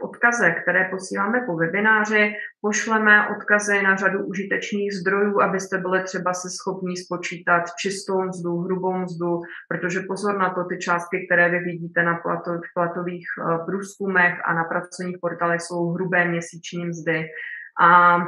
v 0.00 0.02
odkazech, 0.02 0.62
které 0.62 0.88
posíláme 0.90 1.40
po 1.46 1.56
webináři, 1.56 2.32
pošleme 2.60 3.28
odkazy 3.28 3.82
na 3.82 3.96
řadu 3.96 4.26
užitečných 4.26 4.92
zdrojů, 4.94 5.40
abyste 5.40 5.78
byli 5.78 6.02
třeba 6.02 6.34
se 6.34 6.48
schopni 6.50 6.96
spočítat 6.96 7.62
čistou 7.80 8.22
mzdu, 8.22 8.58
hrubou 8.58 8.96
mzdu, 8.96 9.40
protože 9.68 10.00
pozor 10.00 10.38
na 10.38 10.54
to, 10.54 10.64
ty 10.64 10.78
částky, 10.78 11.26
které 11.26 11.50
vy 11.50 11.58
vidíte 11.58 12.02
na 12.02 12.20
platových 12.74 13.26
eh, 13.38 13.58
průzkumech 13.66 14.34
a 14.44 14.54
na 14.54 14.64
pracovních 14.64 15.18
portálech, 15.20 15.60
jsou 15.60 15.90
hrubé 15.90 16.28
měsíční 16.28 16.86
mzdy. 16.86 17.26
A 17.80 18.18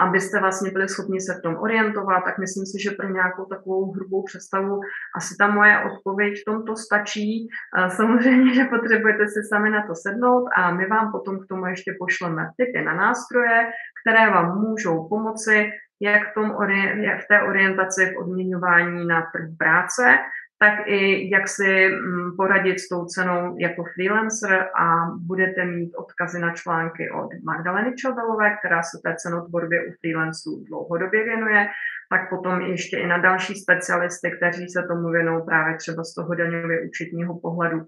abyste 0.00 0.40
vlastně 0.40 0.70
byli 0.70 0.88
schopni 0.88 1.20
se 1.20 1.34
v 1.34 1.42
tom 1.42 1.56
orientovat, 1.56 2.24
tak 2.24 2.38
myslím 2.38 2.66
si, 2.66 2.82
že 2.82 2.96
pro 2.96 3.08
nějakou 3.08 3.44
takovou 3.44 3.92
hrubou 3.92 4.22
představu 4.22 4.80
asi 5.16 5.34
ta 5.38 5.46
moje 5.48 5.78
odpověď 5.84 6.34
v 6.40 6.50
tomto 6.50 6.76
stačí. 6.76 7.48
Samozřejmě, 7.88 8.54
že 8.54 8.64
potřebujete 8.64 9.24
si 9.28 9.40
sami 9.48 9.70
na 9.70 9.86
to 9.86 9.94
sednout 9.94 10.44
a 10.56 10.70
my 10.70 10.86
vám 10.86 11.12
potom 11.12 11.38
k 11.38 11.46
tomu 11.48 11.66
ještě 11.66 11.96
pošleme 11.98 12.42
tipy 12.56 12.84
na 12.84 12.94
nástroje, 12.94 13.70
které 14.00 14.30
vám 14.30 14.60
můžou 14.60 15.08
pomoci 15.08 15.70
jak 16.02 16.30
v, 16.30 16.34
tom, 16.34 16.50
v 17.22 17.26
té 17.28 17.42
orientaci 17.42 18.06
v 18.06 18.18
odměňování 18.18 19.06
na 19.06 19.20
trh 19.20 19.48
práce, 19.58 20.18
tak 20.64 20.86
i 20.86 21.30
jak 21.30 21.48
si 21.48 21.88
mm, 21.88 22.36
poradit 22.36 22.78
s 22.80 22.88
tou 22.88 23.04
cenou 23.04 23.56
jako 23.58 23.84
freelancer 23.94 24.68
a 24.84 24.86
budete 25.20 25.64
mít 25.64 25.92
odkazy 25.94 26.38
na 26.40 26.50
články 26.54 27.10
od 27.10 27.28
Magdaleny 27.44 27.94
Čovelové, 27.96 28.56
která 28.58 28.82
se 28.82 28.98
té 29.04 29.14
cenotvorbě 29.22 29.78
u 29.88 29.90
freelanců 30.00 30.64
dlouhodobě 30.68 31.24
věnuje, 31.24 31.66
tak 32.10 32.30
potom 32.30 32.60
ještě 32.60 32.96
i 32.98 33.06
na 33.06 33.18
další 33.18 33.54
specialisty, 33.54 34.30
kteří 34.36 34.68
se 34.68 34.82
tomu 34.82 35.08
věnují 35.10 35.42
právě 35.46 35.76
třeba 35.76 36.04
z 36.04 36.14
toho 36.14 36.34
daňově 36.34 36.80
účetního 36.88 37.38
pohledu. 37.38 37.78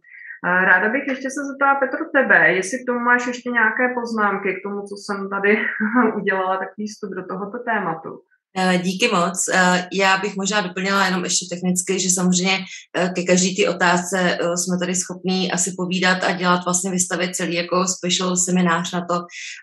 Ráda 0.44 0.88
bych 0.88 1.06
ještě 1.08 1.28
se 1.30 1.40
zeptala 1.48 1.74
Petr 1.74 1.98
tebe, 2.16 2.52
jestli 2.52 2.78
k 2.78 2.86
tomu 2.86 3.00
máš 3.00 3.26
ještě 3.26 3.50
nějaké 3.50 3.84
poznámky 3.94 4.54
k 4.54 4.62
tomu, 4.62 4.80
co 4.88 4.94
jsem 4.96 5.28
tady 5.30 5.58
udělala, 6.16 6.56
takový 6.56 6.86
vstup 6.86 7.10
do 7.10 7.24
tohoto 7.26 7.58
tématu. 7.58 8.10
Eh, 8.58 8.78
díky 8.78 9.08
moc. 9.08 9.48
Eh, 9.54 9.88
já 9.92 10.18
bych 10.18 10.36
možná 10.36 10.60
doplnila 10.60 11.06
jenom 11.06 11.24
ještě 11.24 11.46
technicky, 11.50 12.00
že 12.00 12.10
samozřejmě 12.10 12.58
eh, 12.96 13.08
ke 13.14 13.22
každý 13.22 13.56
ty 13.56 13.68
otázce 13.68 14.38
jsme 14.54 14.78
tady 14.78 14.94
schopní 14.94 15.52
asi 15.52 15.74
povídat 15.76 16.24
a 16.24 16.32
dělat 16.32 16.64
vlastně 16.64 16.90
vystavit 16.90 17.36
celý 17.36 17.54
jako 17.54 17.86
special 17.88 18.36
seminář 18.36 18.92
na 18.92 19.06
to. 19.10 19.20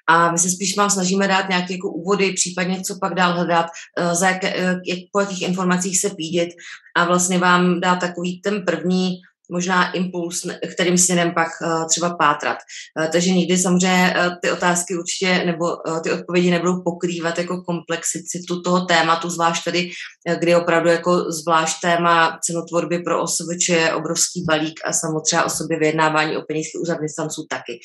A 0.07 0.31
my 0.31 0.37
se 0.37 0.49
spíš 0.49 0.77
vám 0.77 0.89
snažíme 0.89 1.27
dát 1.27 1.49
nějaké 1.49 1.73
jako 1.73 1.89
úvody, 1.89 2.33
případně 2.33 2.81
co 2.81 2.95
pak 3.01 3.13
dál 3.13 3.33
hledat, 3.33 3.65
za 4.13 4.29
jaké, 4.29 4.57
jak, 4.85 4.99
po 5.11 5.19
jakých 5.19 5.41
informacích 5.41 5.99
se 5.99 6.09
pídit 6.09 6.49
a 6.97 7.05
vlastně 7.05 7.37
vám 7.37 7.79
dát 7.79 7.95
takový 7.95 8.41
ten 8.41 8.65
první 8.65 9.15
možná 9.53 9.91
impuls, 9.91 10.45
kterým 10.73 10.97
směrem 10.97 11.33
pak 11.33 11.47
uh, 11.61 11.87
třeba 11.87 12.15
pátrat. 12.15 12.57
Uh, 12.99 13.07
takže 13.11 13.31
nikdy 13.31 13.57
samozřejmě 13.57 14.15
uh, 14.17 14.35
ty 14.41 14.51
otázky 14.51 14.97
určitě 14.97 15.43
nebo 15.45 15.65
ty 16.03 16.11
odpovědi 16.11 16.51
nebudou 16.51 16.81
pokrývat 16.81 17.37
jako 17.37 17.61
komplexitu 17.61 18.61
toho 18.61 18.85
tématu, 18.85 19.29
zvlášť 19.29 19.63
tady, 19.63 19.91
kdy 20.39 20.55
opravdu 20.55 20.89
jako 20.89 21.31
zvlášť 21.31 21.81
téma 21.81 22.39
cenotvorby 22.43 22.99
pro 22.99 23.21
OSVČ 23.21 23.69
je 23.69 23.93
obrovský 23.93 24.43
balík 24.47 24.79
a 24.85 24.93
samozřejmě 24.93 25.43
o 25.43 25.49
sobě 25.49 25.79
vyjednávání 25.79 26.37
o 26.37 26.41
penězích 26.41 26.81
u 26.81 26.85
zaměstnanců 26.85 27.45
taky. 27.49 27.79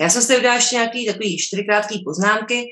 Já 0.00 0.08
jsem 0.08 0.22
si 0.22 0.36
udělala 0.36 0.56
ještě 0.56 0.76
nějaký 0.76 1.06
takový 1.06 1.38
čtyři 1.38 1.64
krátké 1.64 1.94
poznámky. 2.04 2.64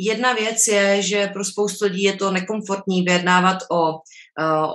Jedna 0.00 0.32
věc 0.32 0.68
je, 0.68 1.02
že 1.02 1.30
pro 1.32 1.44
spoustu 1.44 1.84
lidí 1.84 2.02
je 2.02 2.16
to 2.16 2.30
nekomfortní 2.30 3.02
vyjednávat 3.02 3.58
o 3.70 3.92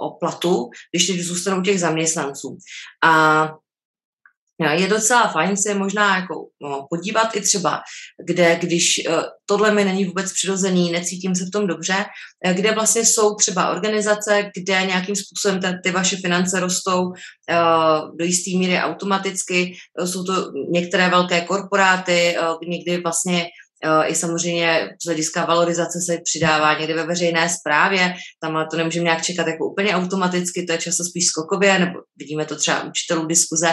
o 0.01 0.11
platu, 0.19 0.69
když 0.91 1.07
teď 1.07 1.19
zůstanou 1.19 1.61
těch 1.61 1.79
zaměstnanců. 1.79 2.57
A 3.03 3.49
je 4.71 4.87
docela 4.87 5.27
fajn 5.27 5.57
se 5.57 5.73
možná 5.73 6.17
jako 6.17 6.47
no, 6.61 6.87
podívat 6.89 7.35
i 7.35 7.41
třeba, 7.41 7.81
kde, 8.25 8.55
když 8.55 9.01
uh, 9.09 9.23
tohle 9.45 9.73
mi 9.73 9.85
není 9.85 10.05
vůbec 10.05 10.33
přirozený, 10.33 10.91
necítím 10.91 11.35
se 11.35 11.45
v 11.45 11.51
tom 11.51 11.67
dobře, 11.67 12.05
uh, 12.45 12.53
kde 12.53 12.71
vlastně 12.71 13.05
jsou 13.05 13.35
třeba 13.35 13.71
organizace, 13.71 14.51
kde 14.57 14.85
nějakým 14.85 15.15
způsobem 15.15 15.59
ty, 15.59 15.67
ty 15.83 15.91
vaše 15.91 16.17
finance 16.17 16.59
rostou 16.59 17.11
do 18.19 18.25
jisté 18.25 18.57
míry 18.57 18.79
automaticky. 18.79 19.73
Jsou 20.05 20.23
to 20.23 20.51
některé 20.69 21.09
velké 21.09 21.41
korporáty, 21.41 22.35
někdy 22.67 23.01
vlastně 23.01 23.45
Eh, 23.45 23.47
i 24.05 24.15
samozřejmě 24.15 24.89
z 25.01 25.05
hlediska 25.05 25.45
valorizace 25.45 25.99
se 26.05 26.17
přidává 26.23 26.79
někde 26.79 26.93
ve 26.93 27.05
veřejné 27.05 27.49
správě, 27.49 28.13
tam 28.41 28.67
to 28.71 28.77
nemůžeme 28.77 29.03
nějak 29.03 29.21
čekat 29.21 29.47
jako 29.47 29.71
úplně 29.71 29.95
automaticky, 29.95 30.65
to 30.65 30.73
je 30.73 30.77
často 30.77 31.03
spíš 31.03 31.25
skokově, 31.25 31.79
nebo 31.79 31.99
vidíme 32.17 32.45
to 32.45 32.55
třeba 32.55 32.83
učitelů 32.83 33.25
diskuze, 33.25 33.69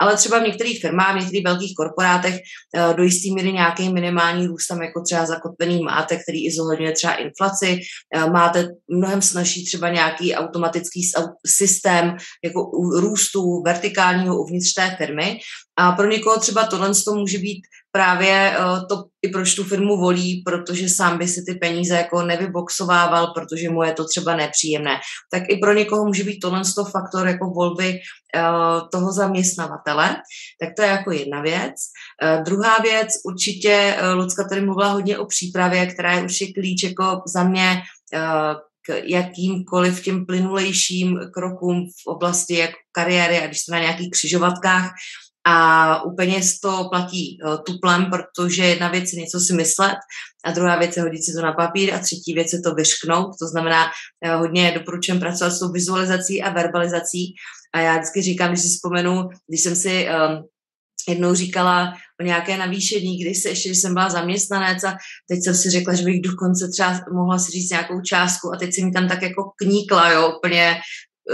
ale 0.00 0.16
třeba 0.16 0.38
v 0.38 0.46
některých 0.46 0.80
firmách, 0.80 1.12
v 1.12 1.20
některých 1.20 1.44
velkých 1.44 1.74
korporátech 1.76 2.34
eh, 2.34 2.94
do 2.94 3.02
jistý 3.02 3.34
míry 3.34 3.52
nějaký 3.52 3.92
minimální 3.92 4.46
růst 4.46 4.66
tam 4.66 4.82
jako 4.82 5.02
třeba 5.02 5.26
zakotvený 5.26 5.82
máte, 5.82 6.16
který 6.16 6.46
i 6.46 6.52
zohledňuje 6.52 6.92
třeba 6.92 7.14
inflaci, 7.14 7.80
eh, 8.14 8.30
máte 8.30 8.68
mnohem 8.90 9.22
snažší 9.22 9.66
třeba 9.66 9.88
nějaký 9.88 10.34
automatický 10.34 11.00
systém 11.46 12.16
jako 12.44 12.70
růstu 13.00 13.62
vertikálního 13.62 14.42
uvnitř 14.42 14.74
té 14.74 14.96
firmy. 14.96 15.38
A 15.78 15.92
pro 15.92 16.08
někoho 16.08 16.40
třeba 16.40 16.64
tohle 16.64 16.90
to 17.04 17.14
může 17.14 17.38
být 17.38 17.62
právě 17.92 18.56
to 18.88 19.04
i 19.22 19.28
proč 19.28 19.54
tu 19.54 19.64
firmu 19.64 19.96
volí, 19.96 20.42
protože 20.46 20.88
sám 20.88 21.18
by 21.18 21.28
si 21.28 21.42
ty 21.48 21.54
peníze 21.54 21.96
jako 21.96 22.22
nevyboxovával, 22.22 23.26
protože 23.26 23.70
mu 23.70 23.82
je 23.82 23.92
to 23.92 24.04
třeba 24.04 24.36
nepříjemné. 24.36 25.00
Tak 25.32 25.42
i 25.48 25.56
pro 25.56 25.72
někoho 25.72 26.04
může 26.04 26.24
být 26.24 26.40
tohle 26.40 26.62
faktor 26.90 27.28
jako 27.28 27.46
volby 27.46 27.88
uh, 27.92 28.88
toho 28.92 29.12
zaměstnavatele. 29.12 30.16
Tak 30.60 30.68
to 30.76 30.82
je 30.82 30.88
jako 30.88 31.12
jedna 31.12 31.42
věc. 31.42 31.74
Uh, 32.22 32.44
druhá 32.44 32.78
věc, 32.78 33.08
určitě 33.24 33.96
Lucka 34.14 34.48
tady 34.48 34.60
mluvila 34.60 34.88
hodně 34.88 35.18
o 35.18 35.26
přípravě, 35.26 35.86
která 35.86 36.12
je 36.12 36.22
určitě 36.22 36.52
klíč 36.52 36.82
jako 36.82 37.22
za 37.34 37.44
mě 37.44 37.82
k 38.86 39.02
jakýmkoliv 39.04 40.02
těm 40.02 40.26
plynulejším 40.26 41.20
krokům 41.34 41.86
v 41.86 42.06
oblasti 42.06 42.54
jako 42.54 42.76
kariéry 42.92 43.38
a 43.38 43.46
když 43.46 43.60
jste 43.60 43.72
na 43.72 43.78
nějakých 43.78 44.10
křižovatkách, 44.10 44.90
a 45.44 46.02
úplně 46.02 46.40
to 46.62 46.88
platí 46.90 47.38
uh, 47.44 47.56
tuplem, 47.66 48.10
protože 48.10 48.64
jedna 48.64 48.88
věc 48.88 49.12
je 49.12 49.20
něco 49.20 49.40
si 49.40 49.52
myslet 49.52 49.96
a 50.44 50.50
druhá 50.50 50.76
věc 50.78 50.96
je 50.96 51.02
hodit 51.02 51.22
si 51.22 51.32
to 51.32 51.42
na 51.42 51.52
papír 51.52 51.94
a 51.94 51.98
třetí 51.98 52.34
věc 52.34 52.52
je 52.52 52.60
to 52.60 52.74
vyšknout. 52.74 53.30
To 53.40 53.46
znamená, 53.48 53.84
uh, 53.84 54.40
hodně 54.40 54.72
doporučujem 54.78 55.20
pracovat 55.20 55.50
s 55.50 55.58
tou 55.58 55.72
vizualizací 55.72 56.42
a 56.42 56.50
verbalizací. 56.50 57.34
A 57.74 57.80
já 57.80 57.92
vždycky 57.92 58.22
říkám, 58.22 58.48
když 58.48 58.62
si 58.62 58.68
vzpomenu, 58.68 59.28
když 59.48 59.60
jsem 59.60 59.76
si 59.76 60.06
um, 60.08 60.44
jednou 61.08 61.34
říkala 61.34 61.92
o 62.20 62.24
nějaké 62.24 62.56
navýšení, 62.56 63.18
když 63.18 63.42
se 63.42 63.48
ještě, 63.48 63.68
když 63.68 63.80
jsem 63.80 63.94
byla 63.94 64.10
zaměstnanec 64.10 64.84
a 64.84 64.96
teď 65.28 65.38
jsem 65.44 65.54
si 65.54 65.70
řekla, 65.70 65.94
že 65.94 66.04
bych 66.04 66.20
dokonce 66.20 66.68
třeba 66.68 67.00
mohla 67.12 67.38
si 67.38 67.52
říct 67.52 67.70
nějakou 67.70 68.00
částku 68.00 68.52
a 68.54 68.56
teď 68.56 68.74
si 68.74 68.84
mi 68.84 68.92
tam 68.92 69.08
tak 69.08 69.22
jako 69.22 69.52
kníkla, 69.56 70.10
jo, 70.10 70.32
úplně 70.38 70.76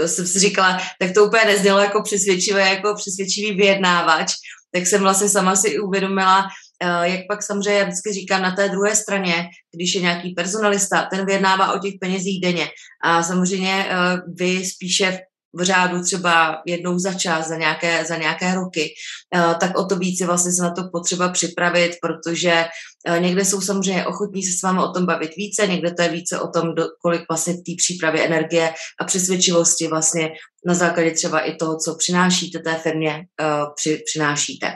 jsem 0.05 0.27
si 0.27 0.39
říkala, 0.39 0.79
tak 0.99 1.13
to 1.13 1.25
úplně 1.25 1.45
neznělo 1.45 1.79
jako 1.79 2.03
přesvědčivé, 2.03 2.69
jako 2.69 2.95
přesvědčivý 2.95 3.57
vyjednávač, 3.57 4.33
tak 4.71 4.87
jsem 4.87 5.01
vlastně 5.01 5.29
sama 5.29 5.55
si 5.55 5.79
uvědomila, 5.79 6.47
eh, 6.83 7.09
jak 7.09 7.21
pak 7.29 7.43
samozřejmě, 7.43 7.79
já 7.79 7.85
vždycky 7.85 8.13
říkám, 8.13 8.41
na 8.41 8.55
té 8.55 8.69
druhé 8.69 8.95
straně, 8.95 9.49
když 9.75 9.95
je 9.95 10.01
nějaký 10.01 10.29
personalista, 10.29 11.07
ten 11.11 11.25
vyjednává 11.25 11.73
o 11.73 11.79
těch 11.79 11.93
penězích 12.01 12.41
denně. 12.41 12.67
A 13.03 13.23
samozřejmě 13.23 13.85
eh, 13.89 14.21
vy 14.35 14.65
spíše 14.65 15.19
v 15.53 15.63
řádu 15.63 16.03
třeba 16.03 16.61
jednou 16.65 16.99
za 16.99 17.13
čas, 17.13 17.47
za 17.47 17.55
nějaké, 17.55 18.05
za 18.05 18.17
nějaké 18.17 18.55
roky, 18.55 18.93
eh, 19.35 19.55
tak 19.59 19.77
o 19.77 19.85
to 19.85 19.95
víc 19.95 20.19
je 20.19 20.27
vlastně 20.27 20.51
se 20.51 20.63
na 20.63 20.71
to 20.71 20.83
potřeba 20.91 21.29
připravit, 21.29 21.91
protože 22.01 22.65
eh, 23.07 23.19
někde 23.19 23.45
jsou 23.45 23.61
samozřejmě 23.61 24.05
ochotní 24.05 24.43
se 24.43 24.57
s 24.59 24.61
vámi 24.61 24.79
o 24.79 24.91
tom 24.91 25.05
bavit 25.05 25.31
více, 25.37 25.67
někde 25.67 25.93
to 25.93 26.01
je 26.01 26.09
více 26.09 26.39
o 26.39 26.47
tom, 26.47 26.63
kolik 27.01 27.21
vlastně 27.29 27.53
té 27.53 27.71
přípravy 27.77 28.25
energie 28.25 28.73
a 29.01 29.03
přesvědčivosti 29.03 29.87
vlastně 29.87 30.29
na 30.65 30.73
základě 30.73 31.11
třeba 31.11 31.39
i 31.39 31.55
toho, 31.55 31.77
co 31.77 31.95
přinášíte 31.95 32.59
té 32.59 32.75
firmě, 32.75 33.25
eh, 33.41 33.45
při, 33.75 34.01
přinášíte. 34.05 34.73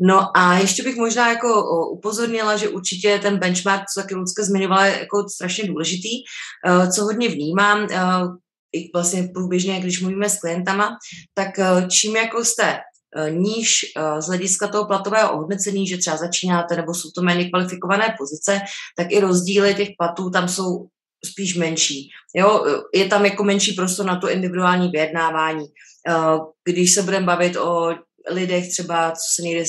No 0.00 0.36
a 0.36 0.58
ještě 0.58 0.82
bych 0.82 0.96
možná 0.96 1.28
jako 1.28 1.48
upozornila, 1.90 2.56
že 2.56 2.68
určitě 2.68 3.18
ten 3.22 3.38
benchmark, 3.38 3.82
co 3.94 4.00
taky 4.00 4.14
Lucka 4.14 4.44
zmiňovala, 4.44 4.86
je 4.86 4.98
jako 4.98 5.28
strašně 5.28 5.66
důležitý, 5.66 6.10
co 6.94 7.04
hodně 7.04 7.28
vnímám, 7.28 7.86
i 8.72 8.90
vlastně 8.94 9.28
průběžně, 9.34 9.80
když 9.80 10.00
mluvíme 10.00 10.30
s 10.30 10.40
klientama, 10.40 10.96
tak 11.34 11.58
eh, 11.58 11.86
čím 11.88 12.16
jako 12.16 12.44
jste 12.44 12.78
eh, 13.16 13.30
níž 13.30 13.80
eh, 13.96 14.22
z 14.22 14.26
hlediska 14.26 14.68
toho 14.68 14.86
platového 14.86 15.32
ohodnocení, 15.32 15.86
že 15.86 15.98
třeba 15.98 16.16
začínáte 16.16 16.76
nebo 16.76 16.94
jsou 16.94 17.10
to 17.10 17.22
méně 17.22 17.50
kvalifikované 17.50 18.14
pozice, 18.18 18.60
tak 18.96 19.12
i 19.12 19.20
rozdíly 19.20 19.74
těch 19.74 19.88
platů 19.98 20.30
tam 20.30 20.48
jsou 20.48 20.86
spíš 21.24 21.56
menší. 21.56 22.08
Jo? 22.36 22.64
Je 22.94 23.06
tam 23.08 23.24
jako 23.24 23.44
menší 23.44 23.72
prostor 23.72 24.06
na 24.06 24.16
to 24.16 24.30
individuální 24.30 24.88
vyjednávání. 24.88 25.66
Když 26.64 26.94
se 26.94 27.02
budeme 27.02 27.26
bavit 27.26 27.56
o 27.56 27.94
lidech 28.30 28.70
třeba, 28.70 29.10
co 29.10 29.22
se 29.34 29.42
někde 29.42 29.64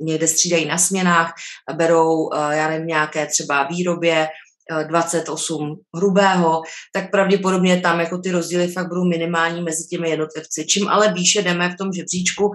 někde 0.00 0.28
střídají 0.28 0.66
na 0.66 0.78
směnách, 0.78 1.32
berou, 1.74 2.30
já 2.34 2.68
nevím, 2.68 2.86
nějaké 2.86 3.26
třeba 3.26 3.68
výrobě, 3.68 4.28
28 4.88 5.80
hrubého, 5.96 6.62
tak 6.94 7.10
pravděpodobně 7.10 7.80
tam 7.80 8.00
jako 8.00 8.18
ty 8.18 8.30
rozdíly 8.30 8.68
fakt 8.68 8.88
budou 8.88 9.04
minimální 9.04 9.62
mezi 9.62 9.86
těmi 9.86 10.10
jednotlivci. 10.10 10.66
Čím 10.66 10.88
ale 10.88 11.12
výše 11.12 11.42
jdeme 11.42 11.68
v 11.68 11.76
tom 11.76 11.92
žebříčku, 11.92 12.52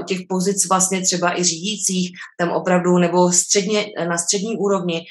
u 0.00 0.04
těch 0.04 0.20
pozic 0.28 0.68
vlastně 0.68 1.00
třeba 1.02 1.40
i 1.40 1.44
řídících, 1.44 2.10
tam 2.38 2.50
opravdu, 2.50 2.98
nebo 2.98 3.32
středně, 3.32 3.86
na 4.08 4.18
střední 4.18 4.56
úrovni, 4.56 5.04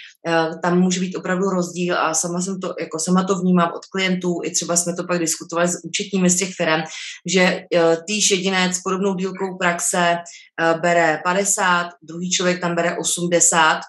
tam 0.64 0.80
může 0.80 1.00
být 1.00 1.16
opravdu 1.16 1.50
rozdíl 1.50 1.98
a 1.98 2.14
sama 2.14 2.42
jsem 2.42 2.60
to, 2.60 2.74
jako 2.80 3.00
sama 3.00 3.24
to 3.24 3.40
vnímám 3.40 3.72
od 3.76 3.86
klientů, 3.86 4.40
i 4.44 4.52
třeba 4.52 4.76
jsme 4.76 4.96
to 4.96 5.04
pak 5.04 5.20
diskutovali 5.20 5.68
s 5.68 5.84
účetními 5.84 6.30
z 6.30 6.38
těch 6.38 6.56
firm, 6.56 6.82
že 7.26 7.62
týž 8.08 8.32
jedinec 8.32 8.76
s 8.76 8.82
podobnou 8.82 9.16
dílkou 9.16 9.58
praxe 9.58 10.18
bere 10.82 11.22
50, 11.24 11.90
druhý 12.02 12.32
člověk 12.32 12.62
tam 12.62 12.76
bere 12.76 12.98
80, 12.98 13.80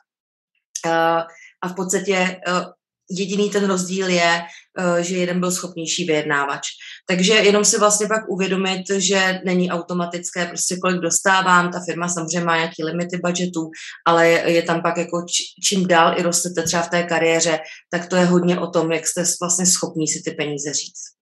a 1.63 1.69
v 1.69 1.75
podstatě 1.75 2.17
eh, 2.17 2.65
jediný 3.11 3.51
ten 3.51 3.65
rozdíl 3.67 4.09
je, 4.09 4.41
eh, 4.79 5.03
že 5.03 5.17
jeden 5.17 5.41
byl 5.41 5.51
schopnější 5.51 6.05
vyjednávač. 6.05 6.69
Takže 7.09 7.33
jenom 7.33 7.65
si 7.65 7.79
vlastně 7.79 8.07
pak 8.07 8.29
uvědomit, 8.29 8.83
že 8.97 9.41
není 9.45 9.71
automatické, 9.71 10.47
prostě 10.47 10.77
kolik 10.83 11.01
dostávám, 11.01 11.73
ta 11.73 11.81
firma 11.89 12.09
samozřejmě 12.09 12.47
má 12.47 12.57
nějaký 12.57 12.85
limity 12.85 13.19
budgetu, 13.25 13.71
ale 14.07 14.29
je 14.29 14.63
tam 14.63 14.83
pak 14.83 14.97
jako 14.97 15.25
čím 15.69 15.87
dál 15.87 16.15
i 16.19 16.23
rostete 16.23 16.63
třeba 16.63 16.83
v 16.83 16.91
té 16.91 17.03
kariéře, 17.03 17.59
tak 17.91 18.07
to 18.07 18.17
je 18.17 18.25
hodně 18.25 18.61
o 18.61 18.67
tom, 18.67 18.93
jak 18.93 19.07
jste 19.07 19.25
vlastně 19.41 19.67
schopní 19.67 20.09
si 20.09 20.23
ty 20.25 20.31
peníze 20.31 20.73
říct. 20.73 21.22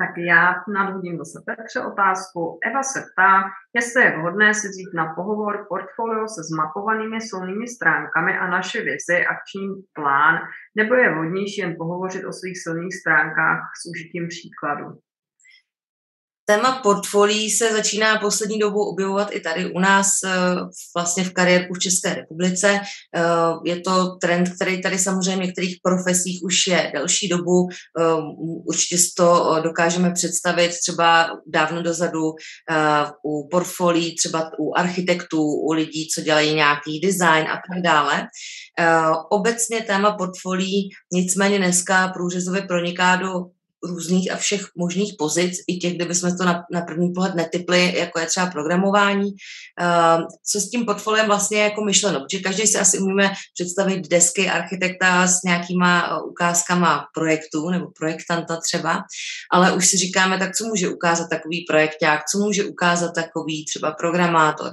Tak 0.00 0.18
já 0.18 0.54
nadhodím 0.68 1.18
zase 1.18 1.38
Petře 1.46 1.80
otázku. 1.80 2.58
Eva 2.70 2.82
se 2.82 3.00
ptá, 3.00 3.32
jestli 3.74 4.02
je 4.02 4.18
vhodné 4.18 4.54
si 4.54 4.68
vzít 4.68 4.94
na 4.94 5.14
pohovor 5.14 5.66
portfolio 5.68 6.28
se 6.28 6.42
zmapovanými 6.50 7.20
silnými 7.20 7.68
stránkami 7.68 8.38
a 8.38 8.46
naše 8.46 8.78
vizi, 8.78 9.26
akční 9.26 9.68
plán, 9.92 10.34
nebo 10.76 10.94
je 10.94 11.14
vhodnější 11.14 11.60
jen 11.60 11.74
pohovořit 11.78 12.24
o 12.24 12.32
svých 12.32 12.62
silných 12.62 12.94
stránkách 13.00 13.60
s 13.80 13.90
užitím 13.90 14.28
příkladu. 14.28 14.86
Téma 16.50 16.80
portfolií 16.82 17.50
se 17.50 17.72
začíná 17.72 18.18
poslední 18.18 18.58
dobou 18.58 18.90
objevovat 18.90 19.28
i 19.32 19.40
tady 19.40 19.72
u 19.72 19.78
nás 19.78 20.08
eh, 20.24 20.30
vlastně 20.96 21.24
v 21.24 21.32
kariérku 21.32 21.74
v 21.74 21.78
České 21.78 22.14
republice. 22.14 22.80
Eh, 23.16 23.22
je 23.64 23.80
to 23.80 24.16
trend, 24.16 24.48
který 24.48 24.82
tady 24.82 24.98
samozřejmě 24.98 25.36
v 25.36 25.46
některých 25.46 25.76
profesích 25.82 26.40
už 26.42 26.66
je 26.66 26.90
delší 26.94 27.28
dobu. 27.28 27.68
Eh, 27.70 28.02
určitě 28.66 28.98
si 28.98 29.08
to 29.16 29.56
dokážeme 29.62 30.10
představit 30.10 30.72
třeba 30.82 31.30
dávno 31.46 31.82
dozadu 31.82 32.32
u 33.24 33.48
portfolií, 33.50 34.16
třeba 34.16 34.50
u 34.58 34.74
architektů, 34.76 35.42
u 35.42 35.72
lidí, 35.72 36.08
co 36.14 36.20
dělají 36.20 36.54
nějaký 36.54 37.00
design 37.00 37.46
a 37.46 37.54
tak 37.54 37.82
dále. 37.82 38.26
Obecně 39.30 39.80
téma 39.80 40.16
portfolií 40.16 40.88
nicméně 41.12 41.58
dneska 41.58 42.08
průřezově 42.08 42.62
proniká 42.62 43.16
do 43.16 43.44
různých 43.84 44.32
a 44.32 44.36
všech 44.36 44.66
možných 44.76 45.14
pozic, 45.18 45.52
i 45.68 45.76
těch, 45.76 45.94
kde 45.94 46.04
bychom 46.04 46.36
to 46.36 46.44
na, 46.44 46.64
na 46.72 46.80
první 46.80 47.12
pohled 47.12 47.34
netypli, 47.34 47.98
jako 47.98 48.20
je 48.20 48.26
třeba 48.26 48.46
programování. 48.46 49.26
Uh, 49.26 50.24
co 50.52 50.60
s 50.60 50.70
tím 50.70 50.84
portfoliem 50.84 51.26
vlastně 51.26 51.62
jako 51.62 51.84
myšleno? 51.84 52.20
Protože 52.20 52.38
každý 52.38 52.66
si 52.66 52.78
asi 52.78 52.98
umíme 52.98 53.32
představit 53.54 54.08
desky 54.08 54.48
architekta 54.48 55.26
s 55.26 55.42
nějakýma 55.44 56.20
uh, 56.20 56.28
ukázkama 56.28 57.04
projektů 57.14 57.70
nebo 57.70 57.86
projektanta 57.98 58.56
třeba, 58.56 59.02
ale 59.52 59.72
už 59.72 59.86
si 59.86 59.96
říkáme, 59.96 60.38
tak 60.38 60.56
co 60.56 60.64
může 60.64 60.88
ukázat 60.88 61.28
takový 61.30 61.64
projekták, 61.70 62.20
co 62.32 62.38
může 62.38 62.64
ukázat 62.64 63.14
takový 63.14 63.64
třeba 63.64 63.92
programátor. 63.92 64.72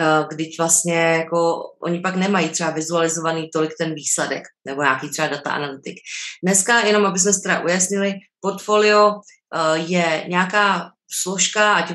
Eh, 0.00 0.26
když 0.30 0.58
vlastně 0.58 0.94
jako 0.94 1.62
oni 1.82 2.00
pak 2.00 2.16
nemají 2.16 2.48
třeba 2.48 2.70
vizualizovaný 2.70 3.50
tolik 3.52 3.70
ten 3.78 3.94
výsledek 3.94 4.42
nebo 4.66 4.82
nějaký 4.82 5.08
třeba 5.08 5.28
data 5.28 5.50
analytik. 5.50 5.96
Dneska, 6.44 6.80
jenom 6.80 7.06
aby 7.06 7.18
jsme 7.18 7.32
si 7.32 7.40
teda 7.42 7.60
ujasnili, 7.60 8.14
portfolio 8.40 9.12
eh, 9.54 9.78
je 9.78 10.24
nějaká 10.28 10.90
složka, 11.22 11.74
ať 11.74 11.92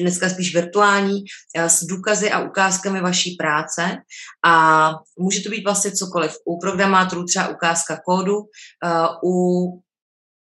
dneska 0.00 0.28
spíš 0.28 0.54
virtuální, 0.54 1.24
eh, 1.56 1.68
s 1.68 1.84
důkazy 1.84 2.30
a 2.30 2.40
ukázkami 2.40 3.00
vaší 3.00 3.36
práce 3.38 3.96
a 4.44 4.90
může 5.18 5.40
to 5.40 5.50
být 5.50 5.64
vlastně 5.64 5.92
cokoliv. 5.92 6.36
U 6.44 6.58
programátorů 6.60 7.24
třeba 7.24 7.48
ukázka 7.48 8.00
kódu, 8.06 8.36
u 9.24 9.66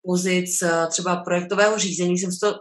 pozic 0.07 0.62
třeba 0.90 1.16
projektového 1.16 1.79
řízení 1.79 2.18
jsem 2.18 2.31
to 2.42 2.55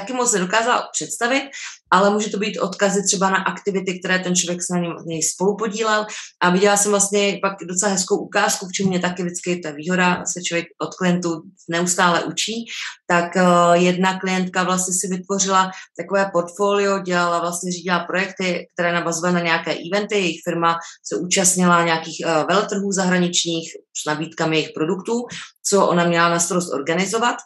taky 0.00 0.12
moc 0.12 0.32
nedokázala 0.32 0.88
představit, 0.92 1.42
ale 1.90 2.10
může 2.10 2.30
to 2.30 2.38
být 2.38 2.58
odkazy 2.58 3.02
třeba 3.02 3.30
na 3.30 3.36
aktivity, 3.36 3.98
které 3.98 4.18
ten 4.18 4.36
člověk 4.36 4.62
se 4.62 4.74
na 4.74 4.80
něj 5.06 5.22
spolu 5.22 5.56
podílel. 5.56 6.06
A 6.40 6.50
viděla 6.50 6.76
jsem 6.76 6.90
vlastně 6.90 7.38
pak 7.42 7.52
docela 7.68 7.92
hezkou 7.92 8.16
ukázku, 8.16 8.66
v 8.66 8.72
čem 8.72 8.86
mě 8.86 9.00
taky 9.00 9.22
vždycky 9.22 9.56
ta 9.56 9.70
výhoda, 9.70 10.24
se 10.26 10.42
člověk 10.42 10.66
od 10.82 10.94
klientů 10.94 11.42
neustále 11.68 12.24
učí, 12.24 12.64
tak 13.06 13.36
uh, 13.36 13.74
jedna 13.74 14.20
klientka 14.20 14.64
vlastně 14.64 14.94
si 14.94 15.08
vytvořila 15.08 15.70
takové 15.96 16.30
portfolio, 16.32 16.98
dělala 16.98 17.40
vlastně, 17.40 17.72
řídila 17.72 18.04
projekty, 18.04 18.68
které 18.74 18.92
navazovaly 18.92 19.34
na 19.34 19.40
nějaké 19.40 19.74
eventy, 19.74 20.14
jejich 20.14 20.40
firma 20.44 20.78
se 21.04 21.16
účastnila 21.16 21.84
nějakých 21.84 22.18
uh, 22.24 22.46
veletrhů 22.48 22.92
zahraničních 22.92 23.72
s 24.02 24.04
nabídkami 24.06 24.56
jejich 24.56 24.72
produktů, 24.74 25.26
co 25.62 25.86
ona 25.86 26.04
měla 26.04 26.28
na 26.28 26.38
starost 26.38 26.72
organizovat 26.72 27.36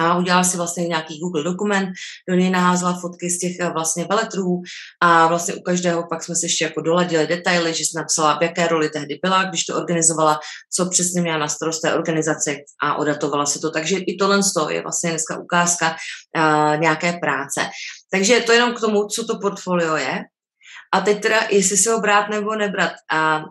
a 0.00 0.18
udělala 0.18 0.44
si 0.44 0.56
vlastně 0.56 0.86
nějaký 0.86 1.20
Google 1.20 1.42
dokument, 1.42 1.88
do 2.28 2.34
něj 2.34 2.50
naházela 2.50 3.00
fotky 3.00 3.30
z 3.30 3.38
těch 3.38 3.60
eh, 3.60 3.70
vlastně 3.70 4.06
veletrů 4.10 4.62
a 5.02 5.26
vlastně 5.26 5.54
u 5.54 5.60
každého 5.60 6.06
pak 6.10 6.24
jsme 6.24 6.36
si 6.36 6.46
ještě 6.46 6.64
jako 6.64 6.80
doladili 6.80 7.26
detaily, 7.26 7.74
že 7.74 7.84
jsem 7.84 8.00
napsala, 8.02 8.38
v 8.38 8.42
jaké 8.42 8.68
roli 8.68 8.88
tehdy 8.88 9.18
byla, 9.22 9.44
když 9.44 9.64
to 9.64 9.76
organizovala, 9.76 10.40
co 10.74 10.90
přesně 10.90 11.20
měla 11.20 11.38
na 11.38 11.48
starost 11.48 11.80
té 11.80 11.94
organizace 11.94 12.56
a 12.82 12.94
odatovala 12.94 13.46
se 13.46 13.58
to. 13.58 13.70
Takže 13.70 13.98
i 13.98 14.16
tohle 14.16 14.40
je 14.70 14.82
vlastně 14.82 15.10
dneska 15.10 15.38
ukázka 15.38 15.96
uh, 16.36 16.80
nějaké 16.80 17.12
práce. 17.12 17.68
Takže 18.10 18.40
to 18.40 18.52
jenom 18.52 18.74
k 18.74 18.80
tomu, 18.80 19.06
co 19.06 19.24
to 19.24 19.38
portfolio 19.38 19.96
je. 19.96 20.24
A 20.94 21.00
teď 21.00 21.22
teda, 21.22 21.40
jestli 21.50 21.76
se 21.76 21.92
ho 21.92 22.00
brát 22.00 22.28
nebo 22.28 22.54
nebrat. 22.54 22.92
A, 23.10 23.36
a 23.36 23.42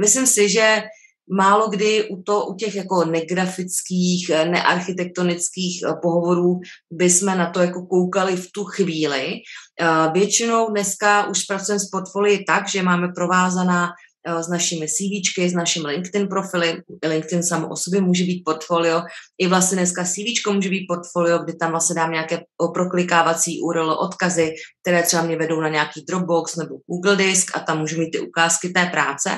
myslím 0.00 0.26
si, 0.26 0.48
že 0.48 0.82
málo 1.30 1.68
kdy 1.68 2.08
u, 2.08 2.22
to, 2.22 2.46
u 2.46 2.54
těch 2.54 2.74
jako 2.74 3.04
negrafických, 3.04 4.30
eh, 4.30 4.44
nearchitektonických 4.44 5.82
eh, 5.82 5.94
pohovorů 6.02 6.60
bychom 6.90 7.38
na 7.38 7.50
to 7.50 7.60
jako 7.60 7.86
koukali 7.86 8.36
v 8.36 8.48
tu 8.52 8.64
chvíli. 8.64 9.34
Eh, 9.80 10.10
většinou 10.12 10.70
dneska 10.70 11.26
už 11.26 11.44
pracujeme 11.44 11.80
s 11.80 11.88
portfolii 11.88 12.44
tak, 12.44 12.68
že 12.68 12.82
máme 12.82 13.08
provázaná 13.14 13.88
s 14.26 14.48
našimi 14.48 14.86
CVčky, 14.88 15.50
s 15.50 15.52
naším 15.52 15.84
LinkedIn 15.84 16.28
profily. 16.28 16.82
LinkedIn 17.06 17.42
samo 17.42 17.68
o 17.68 17.76
sobě 17.76 18.00
může 18.00 18.24
být 18.24 18.42
portfolio. 18.44 19.02
I 19.38 19.46
vlastně 19.46 19.76
dneska 19.76 20.04
CVčko 20.04 20.52
může 20.52 20.68
být 20.68 20.86
portfolio, 20.88 21.38
kdy 21.38 21.52
tam 21.54 21.70
vlastně 21.70 21.94
dám 21.94 22.12
nějaké 22.12 22.38
proklikávací 22.74 23.60
URL 23.62 23.90
odkazy, 23.90 24.54
které 24.82 25.02
třeba 25.02 25.22
mě 25.22 25.36
vedou 25.36 25.60
na 25.60 25.68
nějaký 25.68 26.04
Dropbox 26.08 26.56
nebo 26.56 26.74
Google 26.90 27.16
Disk 27.16 27.56
a 27.56 27.60
tam 27.60 27.78
můžu 27.78 27.98
mít 27.98 28.10
ty 28.10 28.20
ukázky 28.20 28.68
té 28.68 28.86
práce. 28.86 29.30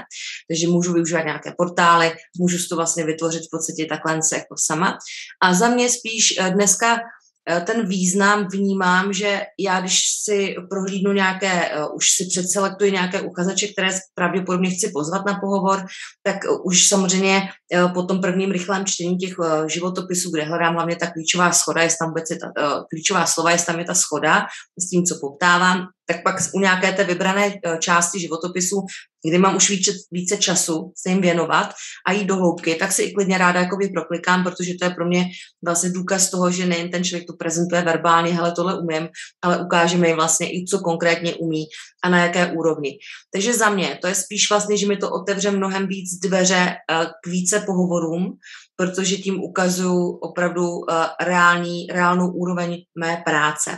Takže 0.51 0.69
můžu 0.69 0.93
využívat 0.93 1.25
nějaké 1.25 1.53
portály, 1.59 2.13
můžu 2.39 2.59
si 2.59 2.69
to 2.69 2.77
vlastně 2.77 3.05
vytvořit 3.05 3.43
v 3.43 3.51
podstatě 3.51 3.87
takhle 3.87 4.15
jako 4.33 4.55
sama. 4.67 4.99
A 5.43 5.55
za 5.55 5.69
mě 5.69 5.89
spíš 5.89 6.35
eh, 6.39 6.51
dneska 6.51 6.87
Eh, 6.97 7.22
ten 7.67 7.87
význam 7.87 8.49
vnímám, 8.49 9.13
že 9.13 9.41
já, 9.59 9.81
když 9.81 10.01
si 10.25 10.55
prohlídnu 10.71 11.13
nějaké, 11.13 11.69
eh, 11.69 11.87
už 11.95 12.07
si 12.11 12.27
předselektuji 12.27 12.93
nějaké 12.93 13.21
uchazeče, 13.21 13.69
které 13.69 13.89
pravděpodobně 14.15 14.71
chci 14.71 14.91
pozvat 14.95 15.27
na 15.27 15.39
pohovor, 15.41 15.87
tak 16.23 16.37
už 16.65 16.89
samozřejmě 16.89 17.43
eh, 17.73 17.89
po 17.95 18.03
tom 18.03 18.21
prvním 18.21 18.51
rychlém 18.51 18.87
čtení 18.87 19.17
těch 19.17 19.35
životopisů, 19.67 20.31
kde 20.31 20.43
hledám 20.43 20.75
hlavně 20.75 20.97
ta 20.97 21.11
klíčová 21.11 21.53
schoda, 21.53 21.83
jestli 21.83 21.99
tam 21.99 22.09
vůbec 22.09 22.31
je 22.31 22.39
ta 22.39 22.53
klíčová 22.91 23.27
slova, 23.27 23.51
jestli 23.51 23.67
tam 23.67 23.79
je 23.79 23.85
ta 23.85 23.95
schoda 23.95 24.47
s 24.79 24.89
tím, 24.91 25.05
co 25.05 25.19
poptávám, 25.21 25.87
tak 26.07 26.23
pak 26.23 26.37
u 26.55 26.61
nějaké 26.61 26.93
té 26.93 27.05
vybrané 27.05 27.55
části 27.81 28.21
životopisu 28.21 28.87
kdy 29.29 29.39
mám 29.39 29.57
už 29.57 29.71
více, 29.71 29.91
více 30.11 30.37
času 30.37 30.93
se 30.97 31.11
jim 31.11 31.21
věnovat 31.21 31.73
a 32.07 32.13
jít 32.13 32.25
do 32.25 32.37
hloubky, 32.37 32.75
tak 32.75 32.93
si 32.93 33.03
i 33.03 33.13
klidně 33.13 33.39
ráda 33.39 33.61
jako 33.61 33.77
proklikám, 33.95 34.45
protože 34.45 34.73
to 34.81 34.85
je 34.85 34.91
pro 34.91 35.07
mě 35.07 35.25
vlastně 35.65 35.91
důkaz 35.91 36.31
toho, 36.31 36.51
že 36.51 36.67
nejen 36.67 36.91
ten 36.91 37.05
člověk 37.05 37.27
to 37.27 37.33
prezentuje 37.33 37.83
verbálně, 37.83 38.33
hele, 38.33 38.53
tohle 38.53 38.79
umím, 38.79 39.09
ale 39.43 39.65
ukážeme 39.65 40.09
jim 40.09 40.17
vlastně 40.17 40.47
i, 40.51 40.65
co 40.65 40.79
konkrétně 40.79 41.35
umí 41.35 41.65
a 42.05 42.09
na 42.09 42.19
jaké 42.19 42.53
úrovni. 42.53 42.99
Takže 43.33 43.55
za 43.55 43.71
mě 43.71 43.99
to 44.03 44.07
je 44.07 44.15
spíš 44.15 44.51
vlastně, 44.51 44.77
že 44.77 44.87
mi 44.87 44.97
to 44.97 45.11
otevře 45.11 45.51
mnohem 45.51 45.87
víc 45.87 46.19
dveře 46.23 46.75
eh, 46.91 47.07
k 47.25 47.27
více 47.27 47.61
pohovorům, 47.61 48.39
protože 48.77 49.17
tím 49.17 49.41
ukazuju 49.41 50.09
opravdu 50.11 50.91
eh, 50.91 51.25
reální, 51.25 51.87
reálnou 51.87 52.31
úroveň 52.31 52.77
mé 52.99 53.23
práce. 53.27 53.71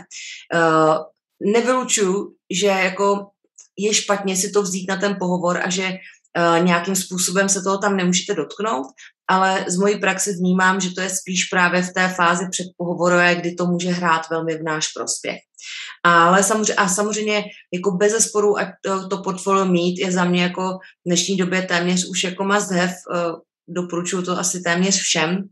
Nevylučuju, 1.41 2.33
že 2.51 2.67
jako 2.67 3.27
je 3.77 3.93
špatně 3.93 4.35
si 4.35 4.51
to 4.51 4.61
vzít 4.61 4.87
na 4.89 4.97
ten 4.97 5.15
pohovor 5.19 5.57
a 5.57 5.69
že 5.69 5.89
uh, 5.89 6.65
nějakým 6.65 6.95
způsobem 6.95 7.49
se 7.49 7.61
toho 7.61 7.77
tam 7.77 7.97
nemůžete 7.97 8.33
dotknout, 8.33 8.87
ale 9.27 9.65
z 9.67 9.77
mojí 9.77 9.99
praxe 9.99 10.31
vnímám, 10.31 10.81
že 10.81 10.91
to 10.91 11.01
je 11.01 11.09
spíš 11.09 11.45
právě 11.45 11.81
v 11.81 11.93
té 11.93 12.09
fázi 12.09 12.45
předpohovorové, 12.51 13.35
kdy 13.35 13.55
to 13.55 13.65
může 13.65 13.89
hrát 13.89 14.29
velmi 14.29 14.57
v 14.57 14.63
náš 14.63 14.87
prospěch. 14.87 15.37
Ale 16.03 16.43
samozřejmě, 16.43 16.75
a 16.75 16.87
samozřejmě 16.87 17.43
jako 17.73 17.91
bez 17.91 18.11
zesporu, 18.11 18.57
ať 18.57 18.67
to, 18.85 19.07
to 19.07 19.17
portfolio 19.17 19.65
mít, 19.65 19.99
je 19.99 20.11
za 20.11 20.23
mě 20.23 20.43
jako 20.43 20.61
v 20.71 21.07
dnešní 21.07 21.37
době 21.37 21.61
téměř 21.61 22.09
už 22.09 22.23
jako 22.23 22.43
must 22.43 22.71
have, 22.71 22.93
uh, 23.09 23.39
doporučuju 23.67 24.23
to 24.23 24.39
asi 24.39 24.61
téměř 24.61 25.01
všem, 25.01 25.43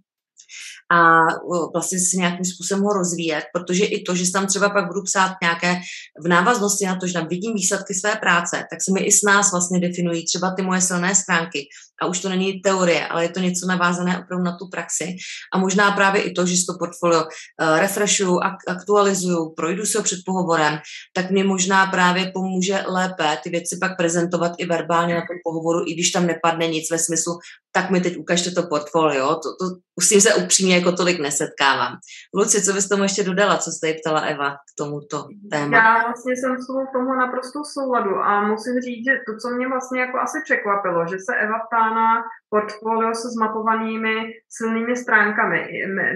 a 0.94 1.26
vlastně 1.74 2.00
si 2.00 2.18
nějakým 2.18 2.46
způsobem 2.46 2.84
ho 2.84 2.94
rozvíjet, 2.94 3.44
protože 3.54 3.86
i 3.86 4.02
to, 4.02 4.16
že 4.16 4.32
tam 4.32 4.48
třeba 4.48 4.70
pak 4.70 4.88
budu 4.88 5.02
psát 5.04 5.32
nějaké 5.42 5.76
v 6.24 6.28
návaznosti 6.28 6.86
na 6.86 6.96
to, 6.96 7.08
že 7.08 7.14
tam 7.14 7.28
vidím 7.28 7.54
výsledky 7.54 7.94
své 7.94 8.16
práce, 8.16 8.64
tak 8.70 8.80
se 8.84 8.92
mi 8.94 9.00
i 9.00 9.12
s 9.12 9.22
nás 9.22 9.52
vlastně 9.52 9.80
definují 9.80 10.26
třeba 10.26 10.54
ty 10.56 10.62
moje 10.62 10.82
silné 10.82 11.16
stránky. 11.16 11.68
A 12.02 12.06
už 12.06 12.20
to 12.20 12.30
není 12.30 12.60
teorie, 12.60 13.08
ale 13.08 13.24
je 13.24 13.30
to 13.30 13.40
něco 13.40 13.68
navázané 13.68 14.20
opravdu 14.20 14.46
na 14.46 14.58
tu 14.58 14.68
praxi. 14.68 15.16
A 15.54 15.58
možná 15.58 15.92
právě 15.92 16.22
i 16.22 16.32
to, 16.32 16.46
že 16.46 16.58
si 16.58 16.66
to 16.66 16.74
portfolio 16.80 17.22
uh, 17.22 17.80
refreshuju, 17.80 18.40
ak- 18.40 18.66
aktualizuju, 18.68 19.54
projdu 19.58 19.86
si 19.86 19.98
ho 19.98 20.04
před 20.04 20.20
pohovorem, 20.26 20.80
tak 21.14 21.32
mě 21.32 21.44
možná 21.44 21.86
právě 21.86 22.32
pomůže 22.34 22.84
lépe 22.88 23.38
ty 23.44 23.50
věci 23.50 23.78
pak 23.82 23.98
prezentovat 23.98 24.52
i 24.58 24.66
verbálně 24.66 25.14
na 25.16 25.22
tom 25.22 25.38
pohovoru, 25.44 25.86
i 25.88 25.94
když 25.94 26.12
tam 26.12 26.28
nepadne 26.28 26.68
nic 26.68 26.92
ve 26.92 27.00
smyslu, 27.00 27.34
tak 27.76 27.90
mi 27.90 28.02
teď 28.02 28.18
ukažte 28.18 28.52
to 28.52 28.64
portfolio. 28.64 29.28
To, 29.28 29.50
to 29.60 29.66
už 29.96 30.06
se 30.08 30.36
upřímně 30.36 30.76
jako 30.76 30.92
tolik 30.92 31.20
nesetkávám. 31.20 31.94
Luci, 32.36 32.62
co 32.62 32.74
bys 32.74 32.90
tomu 32.90 33.04
ještě 33.04 33.24
dodala, 33.24 33.58
co 33.58 33.72
jste 33.72 33.94
ptala 33.94 34.20
Eva 34.20 34.50
k 34.52 34.70
tomuto 34.78 35.28
tématu? 35.52 35.76
Já 35.76 36.04
vlastně 36.04 36.34
jsem 36.36 36.58
s 36.62 36.68
tomu 36.94 37.14
naprosto 37.14 37.60
souladu 37.74 38.16
a 38.16 38.48
musím 38.48 38.74
říct, 38.82 39.06
že 39.06 39.14
to, 39.28 39.38
co 39.42 39.56
mě 39.56 39.68
vlastně 39.68 40.02
jako 40.02 40.18
asi 40.20 40.38
překvapilo, 40.44 41.08
že 41.08 41.18
se 41.20 41.36
Eva 41.36 41.60
ptá 41.60 41.90
na 41.90 42.24
portfolio 42.50 43.16
se 43.16 43.28
zmapovanými 43.30 44.16
silnými 44.50 44.96
stránkami. 44.96 45.68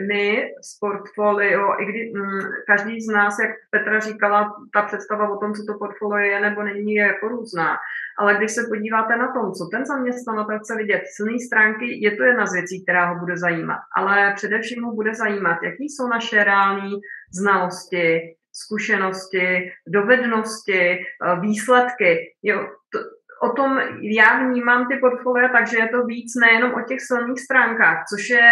My 0.07 0.43
z 0.69 0.79
portfolio, 0.79 1.81
i 1.81 1.85
kdy 1.85 2.11
m, 2.15 2.21
mm, 2.21 2.41
každý 2.67 3.01
z 3.01 3.07
nás, 3.07 3.39
jak 3.39 3.51
Petra 3.71 3.99
říkala, 3.99 4.55
ta 4.73 4.81
představa 4.81 5.29
o 5.29 5.37
tom, 5.37 5.53
co 5.53 5.61
to 5.67 5.79
portfolio 5.79 6.31
je 6.31 6.39
nebo 6.41 6.63
není, 6.63 6.93
je 6.93 7.03
jako 7.07 7.27
různá. 7.27 7.77
Ale 8.19 8.35
když 8.37 8.51
se 8.51 8.61
podíváte 8.69 9.17
na 9.17 9.27
tom, 9.33 9.51
co 9.51 9.63
ten 9.71 9.85
zaměstnavatel 9.85 10.59
chce 10.59 10.75
vidět, 10.75 11.01
silné 11.15 11.39
stránky, 11.47 12.03
je 12.05 12.15
to 12.15 12.23
jedna 12.23 12.45
z 12.45 12.53
věcí, 12.53 12.83
která 12.83 13.09
ho 13.09 13.19
bude 13.19 13.37
zajímat. 13.37 13.79
Ale 13.97 14.33
především 14.35 14.83
ho 14.83 14.93
bude 14.93 15.15
zajímat, 15.15 15.57
jaký 15.63 15.89
jsou 15.89 16.07
naše 16.07 16.43
reální 16.43 16.93
znalosti, 17.33 18.21
zkušenosti, 18.63 19.71
dovednosti, 19.87 20.81
eh, 20.81 21.39
výsledky. 21.39 22.33
Jo, 22.43 22.67
to, 22.91 22.99
o 23.41 23.49
tom 23.53 23.79
já 24.01 24.47
vnímám 24.47 24.87
ty 24.87 24.97
portfolia, 24.97 25.49
takže 25.49 25.77
je 25.77 25.87
to 25.87 26.05
víc 26.05 26.31
nejenom 26.41 26.73
o 26.73 26.81
těch 26.81 27.01
silných 27.01 27.39
stránkách, 27.39 27.97
což 28.09 28.29
je 28.29 28.49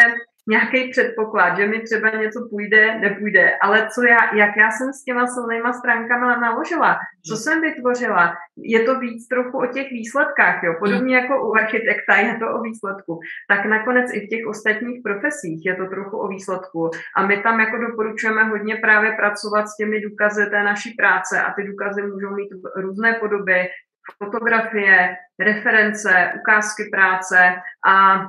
nějaký 0.48 0.90
předpoklad, 0.92 1.58
že 1.58 1.68
mi 1.68 1.82
třeba 1.82 2.10
něco 2.10 2.48
půjde, 2.50 3.00
nepůjde, 3.00 3.58
ale 3.62 3.88
co 3.94 4.04
já, 4.04 4.36
jak 4.36 4.58
já 4.58 4.72
jsem 4.72 4.94
s 4.94 5.04
těma 5.04 5.28
silnýma 5.28 5.74
stránkama 5.74 6.36
naložila, 6.36 6.98
co 7.30 7.36
jsem 7.38 7.62
vytvořila, 7.62 8.34
je 8.58 8.80
to 8.84 9.00
víc 9.00 9.28
trochu 9.28 9.58
o 9.58 9.66
těch 9.66 9.90
výsledkách, 9.92 10.64
jo, 10.64 10.74
podobně 10.80 11.16
jako 11.16 11.50
u 11.50 11.56
architekta 11.56 12.16
je 12.16 12.38
to 12.40 12.46
o 12.56 12.62
výsledku, 12.62 13.20
tak 13.50 13.66
nakonec 13.66 14.14
i 14.14 14.20
v 14.20 14.30
těch 14.30 14.48
ostatních 14.48 15.02
profesích 15.04 15.66
je 15.66 15.76
to 15.76 15.86
trochu 15.86 16.18
o 16.18 16.28
výsledku. 16.28 16.90
A 17.18 17.28
my 17.28 17.42
tam 17.42 17.60
jako 17.60 17.78
doporučujeme 17.78 18.44
hodně 18.44 18.76
právě 18.76 19.12
pracovat 19.12 19.68
s 19.68 19.78
těmi 19.78 20.02
důkazy 20.02 20.46
té 20.50 20.64
naší 20.64 20.94
práce 20.94 21.42
a 21.42 21.54
ty 21.54 21.64
důkazy 21.64 22.02
můžou 22.02 22.36
mít 22.36 22.50
různé 22.76 23.14
podoby, 23.14 23.68
fotografie, 24.24 25.16
reference, 25.40 26.32
ukázky 26.40 26.84
práce 26.92 27.56
a 27.88 28.26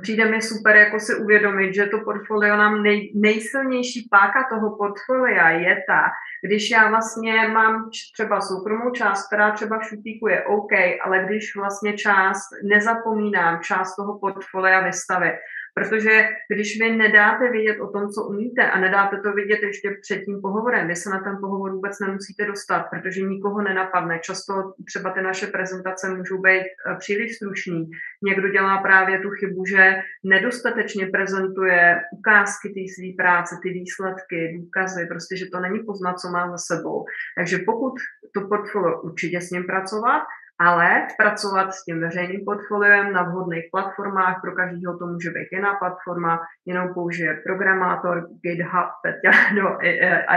přijde 0.00 0.24
mi 0.24 0.42
super 0.42 0.76
jako 0.76 1.00
si 1.00 1.14
uvědomit, 1.14 1.74
že 1.74 1.86
to 1.86 1.98
portfolio 1.98 2.56
nám 2.56 2.82
nej, 2.82 3.12
nejsilnější 3.14 4.08
páka 4.10 4.48
toho 4.50 4.76
portfolia 4.76 5.48
je 5.50 5.84
ta, 5.88 6.02
když 6.44 6.70
já 6.70 6.88
vlastně 6.88 7.48
mám 7.48 7.90
třeba 8.14 8.40
soukromou 8.40 8.90
část, 8.90 9.26
která 9.26 9.50
třeba 9.50 9.78
v 9.78 9.88
šutíku 9.88 10.28
je 10.28 10.44
OK, 10.44 10.72
ale 11.04 11.24
když 11.24 11.56
vlastně 11.56 11.92
část 11.92 12.48
nezapomínám, 12.62 13.60
část 13.60 13.96
toho 13.96 14.18
portfolia 14.18 14.80
vystavit, 14.80 15.34
Protože 15.74 16.28
když 16.54 16.80
vy 16.80 16.96
nedáte 16.96 17.50
vědět 17.50 17.80
o 17.80 17.88
tom, 17.88 18.08
co 18.08 18.22
umíte 18.22 18.70
a 18.70 18.80
nedáte 18.80 19.16
to 19.16 19.32
vidět 19.32 19.62
ještě 19.62 19.96
před 20.00 20.24
tím 20.24 20.40
pohovorem, 20.40 20.88
vy 20.88 20.96
se 20.96 21.10
na 21.10 21.20
ten 21.20 21.36
pohovor 21.40 21.72
vůbec 21.72 22.00
nemusíte 22.00 22.44
dostat, 22.46 22.82
protože 22.90 23.20
nikoho 23.20 23.62
nenapadne. 23.62 24.18
Často 24.18 24.74
třeba 24.86 25.10
ty 25.10 25.22
naše 25.22 25.46
prezentace 25.46 26.14
můžou 26.14 26.38
být 26.40 26.62
eh, 26.62 26.96
příliš 26.98 27.36
stručný. 27.36 27.90
Někdo 28.22 28.48
dělá 28.48 28.78
právě 28.78 29.18
tu 29.18 29.30
chybu, 29.30 29.64
že 29.64 30.02
nedostatečně 30.24 31.06
prezentuje 31.06 32.00
ukázky 32.12 32.68
té 32.68 32.80
své 32.94 33.24
práce, 33.24 33.56
ty 33.62 33.68
výsledky, 33.68 34.58
důkazy, 34.58 35.06
prostě, 35.06 35.36
že 35.36 35.46
to 35.52 35.60
není 35.60 35.78
poznat, 35.78 36.20
co 36.20 36.28
má 36.28 36.50
za 36.50 36.58
sebou. 36.58 37.04
Takže 37.36 37.58
pokud 37.58 37.94
to 38.34 38.40
portfolio 38.40 39.00
určitě 39.00 39.40
s 39.40 39.50
ním 39.50 39.64
pracovat, 39.64 40.22
ale 40.66 41.06
pracovat 41.16 41.74
s 41.74 41.84
tím 41.84 42.00
veřejným 42.00 42.44
portfoliem 42.44 43.12
na 43.12 43.22
vhodných 43.22 43.64
platformách, 43.70 44.40
pro 44.40 44.52
každého 44.52 44.98
to 44.98 45.06
může 45.06 45.30
být 45.30 45.48
jiná 45.52 45.74
platforma, 45.74 46.40
jenom 46.66 46.94
použije 46.94 47.40
programátor 47.46 48.28
GitHub, 48.42 48.88
Peťa 49.02 49.32
do 49.58 49.66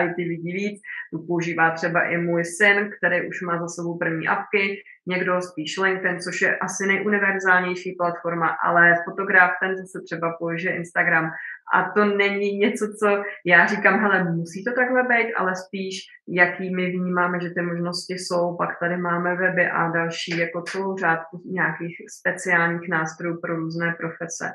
IT 0.04 0.18
vidí 0.18 0.54
víc, 0.54 0.82
tu 1.12 1.26
používá 1.28 1.72
třeba 1.72 2.02
i 2.04 2.18
můj 2.18 2.44
syn, 2.46 2.90
který 2.98 3.28
už 3.30 3.42
má 3.42 3.60
za 3.60 3.68
sebou 3.68 3.98
první 3.98 4.28
apky, 4.28 4.82
někdo 5.08 5.42
spíš 5.42 5.78
LinkedIn, 5.78 6.20
což 6.20 6.42
je 6.42 6.58
asi 6.58 6.88
nejuniverzálnější 6.88 7.96
platforma, 8.00 8.48
ale 8.64 8.96
fotograf 9.06 9.52
ten 9.62 9.78
zase 9.78 10.00
třeba 10.06 10.36
použije 10.40 10.76
Instagram 10.76 11.32
a 11.74 11.92
to 11.92 12.06
není 12.06 12.58
něco, 12.58 12.86
co 13.00 13.24
já 13.46 13.66
říkám, 13.66 14.00
hele, 14.00 14.24
musí 14.24 14.64
to 14.64 14.72
takhle 14.74 15.04
být, 15.04 15.34
ale 15.34 15.56
spíš, 15.56 16.00
jaký 16.28 16.76
my 16.76 16.92
vnímáme, 16.92 17.40
že 17.42 17.50
ty 17.50 17.62
možnosti 17.62 18.14
jsou, 18.14 18.58
pak 18.58 18.80
tady 18.80 18.98
máme 18.98 19.36
weby 19.36 19.68
a 19.68 19.90
další 19.90 20.38
jako 20.38 20.62
celou 20.62 20.98
řádku 20.98 21.42
nějakých 21.46 21.96
speciálních 22.20 22.90
nástrojů 22.90 23.42
pro 23.42 23.56
různé 23.56 23.96
profese. 24.00 24.52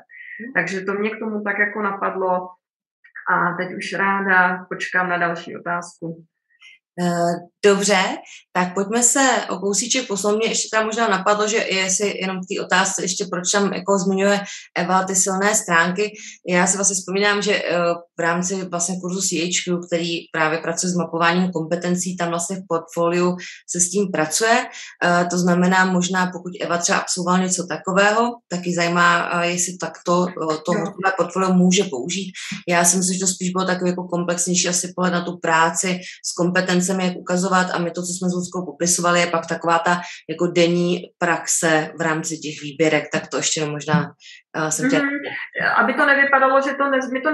Takže 0.55 0.81
to 0.81 0.93
mě 0.93 1.09
k 1.09 1.19
tomu 1.19 1.43
tak 1.43 1.59
jako 1.59 1.81
napadlo 1.81 2.49
a 3.31 3.53
teď 3.57 3.75
už 3.77 3.93
ráda 3.93 4.65
počkám 4.69 5.09
na 5.09 5.17
další 5.17 5.57
otázku. 5.57 6.25
Eh, 6.99 7.33
dobře, 7.65 8.03
tak 8.53 8.73
pojďme 8.73 9.03
se 9.03 9.45
o 9.49 9.57
kousíček 9.57 10.07
posunout. 10.07 10.37
Mě 10.37 10.47
ještě 10.47 10.67
tam 10.71 10.85
možná 10.85 11.07
napadlo, 11.07 11.47
že 11.47 11.57
jestli 11.57 12.21
jenom 12.21 12.37
v 12.37 12.55
té 12.55 12.65
otázce 12.65 13.01
ještě 13.01 13.25
proč 13.31 13.51
tam 13.51 13.73
jako 13.73 13.97
zmiňuje 13.97 14.41
Eva 14.77 15.03
ty 15.03 15.15
silné 15.15 15.55
stránky. 15.55 16.11
Já 16.47 16.67
si 16.67 16.77
vlastně 16.77 16.95
vzpomínám, 16.95 17.41
že 17.41 17.55
eh, 17.55 17.77
v 18.21 18.23
rámci 18.23 18.65
vlastně 18.65 18.95
kurzu 19.01 19.21
CHQ, 19.21 19.77
který 19.87 20.09
právě 20.31 20.59
pracuje 20.59 20.91
s 20.91 20.95
mapováním 20.95 21.51
kompetencí, 21.51 22.17
tam 22.17 22.29
vlastně 22.29 22.55
v 22.55 22.67
portfoliu 22.69 23.35
se 23.71 23.79
s 23.79 23.89
tím 23.89 24.11
pracuje. 24.11 24.65
Eh, 25.03 25.25
to 25.25 25.37
znamená 25.37 25.85
možná, 25.85 26.29
pokud 26.33 26.51
Eva 26.61 26.77
třeba 26.77 26.97
absolvoval 26.97 27.39
něco 27.39 27.67
takového, 27.67 28.29
tak 28.47 28.65
ji 28.65 28.75
zajímá, 28.75 29.41
jestli 29.43 29.77
takto 29.77 30.25
to 30.65 30.71
portfolio 31.17 31.53
může 31.53 31.83
použít. 31.83 32.31
Já 32.69 32.85
si 32.85 32.97
myslím, 32.97 33.13
že 33.13 33.19
to 33.19 33.27
spíš 33.27 33.49
bylo 33.49 33.65
takové 33.65 33.89
jako 33.89 34.03
komplexnější 34.03 34.67
asi 34.67 34.93
pohled 34.95 35.13
na 35.13 35.21
tu 35.21 35.37
práci 35.37 35.99
s 36.25 36.33
kompetencemi, 36.33 37.05
jak 37.05 37.17
ukazovat 37.17 37.67
a 37.73 37.79
my 37.79 37.91
to, 37.91 38.01
co 38.01 38.13
jsme 38.13 38.29
s 38.29 38.33
Ludskou 38.33 38.65
popisovali, 38.65 39.19
je 39.19 39.27
pak 39.27 39.47
taková 39.47 39.79
ta 39.79 40.01
jako 40.29 40.47
denní 40.47 41.01
praxe 41.17 41.91
v 41.97 42.01
rámci 42.01 42.37
těch 42.37 42.61
výběrek, 42.61 43.05
tak 43.13 43.27
to 43.27 43.37
ještě 43.37 43.65
možná 43.65 44.13
jsem. 44.69 44.89
Mm-hmm. 44.89 45.21
Aby 45.77 45.93
to 45.93 46.05
nevypadalo, 46.05 46.61
že 46.61 46.73
to 46.73 46.89
ne, 46.89 46.99
my 47.13 47.21
to 47.21 47.31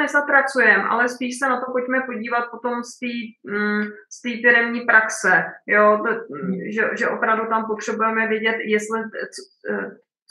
nezapracujeme, 0.77 0.89
ale 0.89 1.09
spíš 1.09 1.37
se 1.39 1.49
na 1.49 1.59
to 1.59 1.71
pojďme 1.71 2.01
podívat 2.05 2.45
potom 2.51 2.83
z 2.83 2.99
té 2.99 3.13
mm, 3.51 3.83
z 4.09 4.41
firmní 4.41 4.81
praxe, 4.81 5.43
jo, 5.67 5.99
to, 6.03 6.09
mm. 6.35 6.71
že, 6.73 6.89
že 6.97 7.07
opravdu 7.07 7.49
tam 7.49 7.65
potřebujeme 7.65 8.27
vědět, 8.27 8.57
jestli 8.65 8.99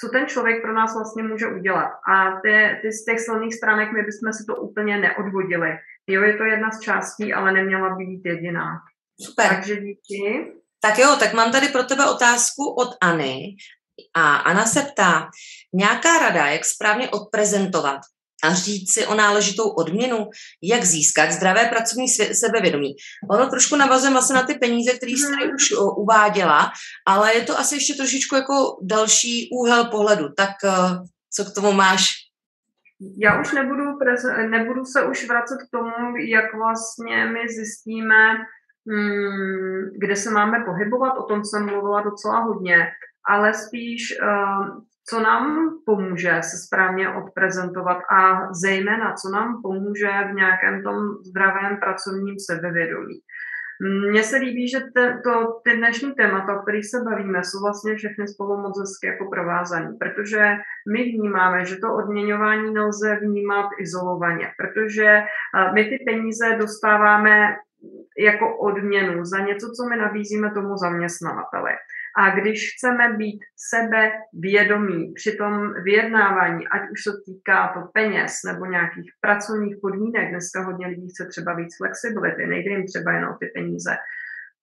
co 0.00 0.08
ten 0.08 0.26
člověk 0.26 0.62
pro 0.62 0.72
nás 0.72 0.94
vlastně 0.94 1.22
může 1.22 1.46
udělat. 1.46 1.90
A 2.12 2.40
ty, 2.40 2.78
ty 2.82 2.92
z 2.92 3.04
těch 3.04 3.20
silných 3.20 3.54
stránek 3.54 3.92
my 3.92 4.02
bychom 4.02 4.32
si 4.32 4.44
to 4.44 4.56
úplně 4.56 4.98
neodvodili. 4.98 5.70
Jo, 6.06 6.22
je 6.22 6.36
to 6.36 6.44
jedna 6.44 6.70
z 6.70 6.80
částí, 6.80 7.34
ale 7.34 7.52
neměla 7.52 7.94
by 7.94 8.04
být 8.04 8.22
jediná. 8.24 8.68
Super. 9.20 9.48
Takže 9.48 9.76
díky. 9.76 10.52
Tak 10.80 10.98
jo, 10.98 11.16
tak 11.20 11.32
mám 11.32 11.52
tady 11.52 11.68
pro 11.68 11.82
tebe 11.82 12.10
otázku 12.10 12.76
odAny. 12.76 13.56
A 14.14 14.36
Ana 14.36 14.64
se 14.64 14.82
ptá, 14.82 15.28
nějaká 15.72 16.18
rada, 16.18 16.46
jak 16.46 16.64
správně 16.64 17.08
odprezentovat 17.08 18.00
a 18.46 18.54
říct 18.54 18.92
si 18.92 19.06
o 19.06 19.14
náležitou 19.14 19.68
odměnu, 19.68 20.28
jak 20.62 20.84
získat 20.84 21.32
zdravé 21.32 21.64
pracovní 21.64 22.08
sebevědomí. 22.32 22.94
Ono 23.30 23.50
trošku 23.50 23.76
navazuje 23.76 24.12
vlastně 24.12 24.34
na 24.34 24.42
ty 24.42 24.54
peníze, 24.54 24.92
které 24.92 25.12
jsi 25.12 25.30
tady 25.30 25.46
mhm. 25.46 25.54
už 25.54 25.72
uváděla, 25.96 26.72
ale 27.06 27.34
je 27.34 27.42
to 27.42 27.58
asi 27.58 27.74
ještě 27.74 27.94
trošičku 27.94 28.34
jako 28.34 28.54
další 28.82 29.50
úhel 29.52 29.84
pohledu. 29.84 30.28
Tak 30.36 30.50
eh, 30.64 30.70
co 31.30 31.44
k 31.44 31.54
tomu 31.54 31.72
máš? 31.72 32.10
Já 33.18 33.40
už 33.40 33.52
nebudu, 33.52 33.84
nebudu 34.50 34.84
se 34.84 35.02
už 35.06 35.28
vracet 35.28 35.56
k 35.56 35.70
tomu, 35.70 36.16
jak 36.16 36.54
vlastně 36.54 37.24
my 37.24 37.40
zjistíme, 37.48 38.36
Hmm, 38.88 39.90
kde 39.98 40.16
se 40.16 40.30
máme 40.30 40.64
pohybovat, 40.64 41.18
o 41.18 41.22
tom 41.22 41.44
jsem 41.44 41.66
mluvila 41.66 42.02
docela 42.02 42.40
hodně, 42.40 42.76
ale 43.28 43.54
spíš 43.54 44.14
co 45.08 45.20
nám 45.20 45.70
pomůže 45.86 46.38
se 46.40 46.56
správně 46.66 47.08
odprezentovat 47.08 47.98
a 48.10 48.52
zejména, 48.52 49.12
co 49.12 49.30
nám 49.30 49.62
pomůže 49.62 50.10
v 50.30 50.34
nějakém 50.34 50.82
tom 50.82 50.96
zdravém 51.28 51.76
pracovním 51.76 52.34
sebevědomí. 52.38 53.20
Mně 54.10 54.22
se 54.22 54.36
líbí, 54.36 54.68
že 54.68 54.80
te, 54.94 55.20
to, 55.24 55.60
ty 55.64 55.76
dnešní 55.76 56.14
témata, 56.14 56.58
o 56.58 56.62
kterých 56.62 56.86
se 56.90 57.00
bavíme, 57.10 57.44
jsou 57.44 57.62
vlastně 57.62 57.94
všechny 57.94 58.28
spolu 58.28 58.56
moc 58.56 58.80
hezky 58.80 59.06
jako 59.06 59.30
provázané, 59.30 59.96
protože 60.00 60.56
my 60.92 61.02
vnímáme, 61.04 61.64
že 61.64 61.76
to 61.76 61.94
odměňování 61.94 62.74
nelze 62.74 63.16
vnímat 63.16 63.68
izolovaně, 63.80 64.52
protože 64.58 65.22
my 65.74 65.84
ty 65.84 66.04
peníze 66.06 66.56
dostáváme 66.58 67.56
jako 68.18 68.58
odměnu 68.58 69.24
za 69.24 69.38
něco, 69.38 69.66
co 69.66 69.88
my 69.88 69.96
nabízíme 69.96 70.50
tomu 70.50 70.76
zaměstnavateli. 70.76 71.70
A 72.18 72.30
když 72.30 72.74
chceme 72.74 73.16
být 73.16 73.40
sebe 73.56 74.12
vědomí 74.32 75.12
při 75.12 75.36
tom 75.36 75.72
vyjednávání, 75.84 76.68
ať 76.68 76.80
už 76.90 77.02
se 77.02 77.10
týká 77.26 77.72
to 77.74 77.80
peněz 77.92 78.32
nebo 78.46 78.66
nějakých 78.66 79.10
pracovních 79.20 79.76
podmínek, 79.82 80.30
dneska 80.30 80.62
hodně 80.62 80.86
lidí 80.86 81.08
chce 81.08 81.26
třeba 81.26 81.54
víc 81.54 81.76
flexibility, 81.76 82.46
nejde 82.46 82.70
jim 82.70 82.86
třeba 82.86 83.12
jen 83.12 83.24
o 83.24 83.34
ty 83.40 83.46
peníze, 83.46 83.90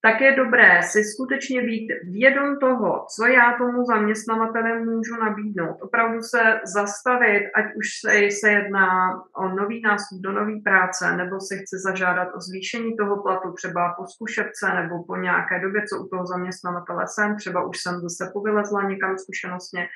tak 0.06 0.22
je 0.22 0.36
dobré 0.36 0.84
si 0.84 1.04
skutečně 1.04 1.62
být 1.62 1.88
vědom 2.04 2.60
toho, 2.60 3.06
co 3.16 3.26
já 3.26 3.58
tomu 3.58 3.86
zaměstnavateli 3.86 4.80
můžu 4.80 5.16
nabídnout. 5.16 5.78
Opravdu 5.82 6.22
se 6.22 6.60
zastavit, 6.64 7.52
ať 7.56 7.66
už 7.76 7.88
se, 8.02 8.32
se 8.32 8.50
jedná 8.52 8.90
o 9.36 9.48
nový 9.50 9.82
nástup 9.82 10.22
do 10.22 10.32
nové 10.32 10.60
práce, 10.64 11.18
nebo 11.18 11.40
se 11.40 11.56
chce 11.58 11.78
zažádat 11.80 12.28
o 12.36 12.40
zvýšení 12.42 12.98
toho 12.98 13.24
platu, 13.24 13.52
třeba 13.52 13.94
po 13.98 14.06
zkušebce 14.06 14.74
nebo 14.74 15.04
po 15.04 15.16
nějaké 15.16 15.60
době, 15.60 15.82
co 15.90 16.04
u 16.04 16.08
toho 16.08 16.26
zaměstnavatele 16.26 17.04
jsem, 17.08 17.38
třeba 17.38 17.66
už 17.66 17.78
jsem 17.78 18.00
zase 18.00 18.32
povylezla 18.34 18.90
někam 18.90 19.18
zkušenostně, 19.18 19.88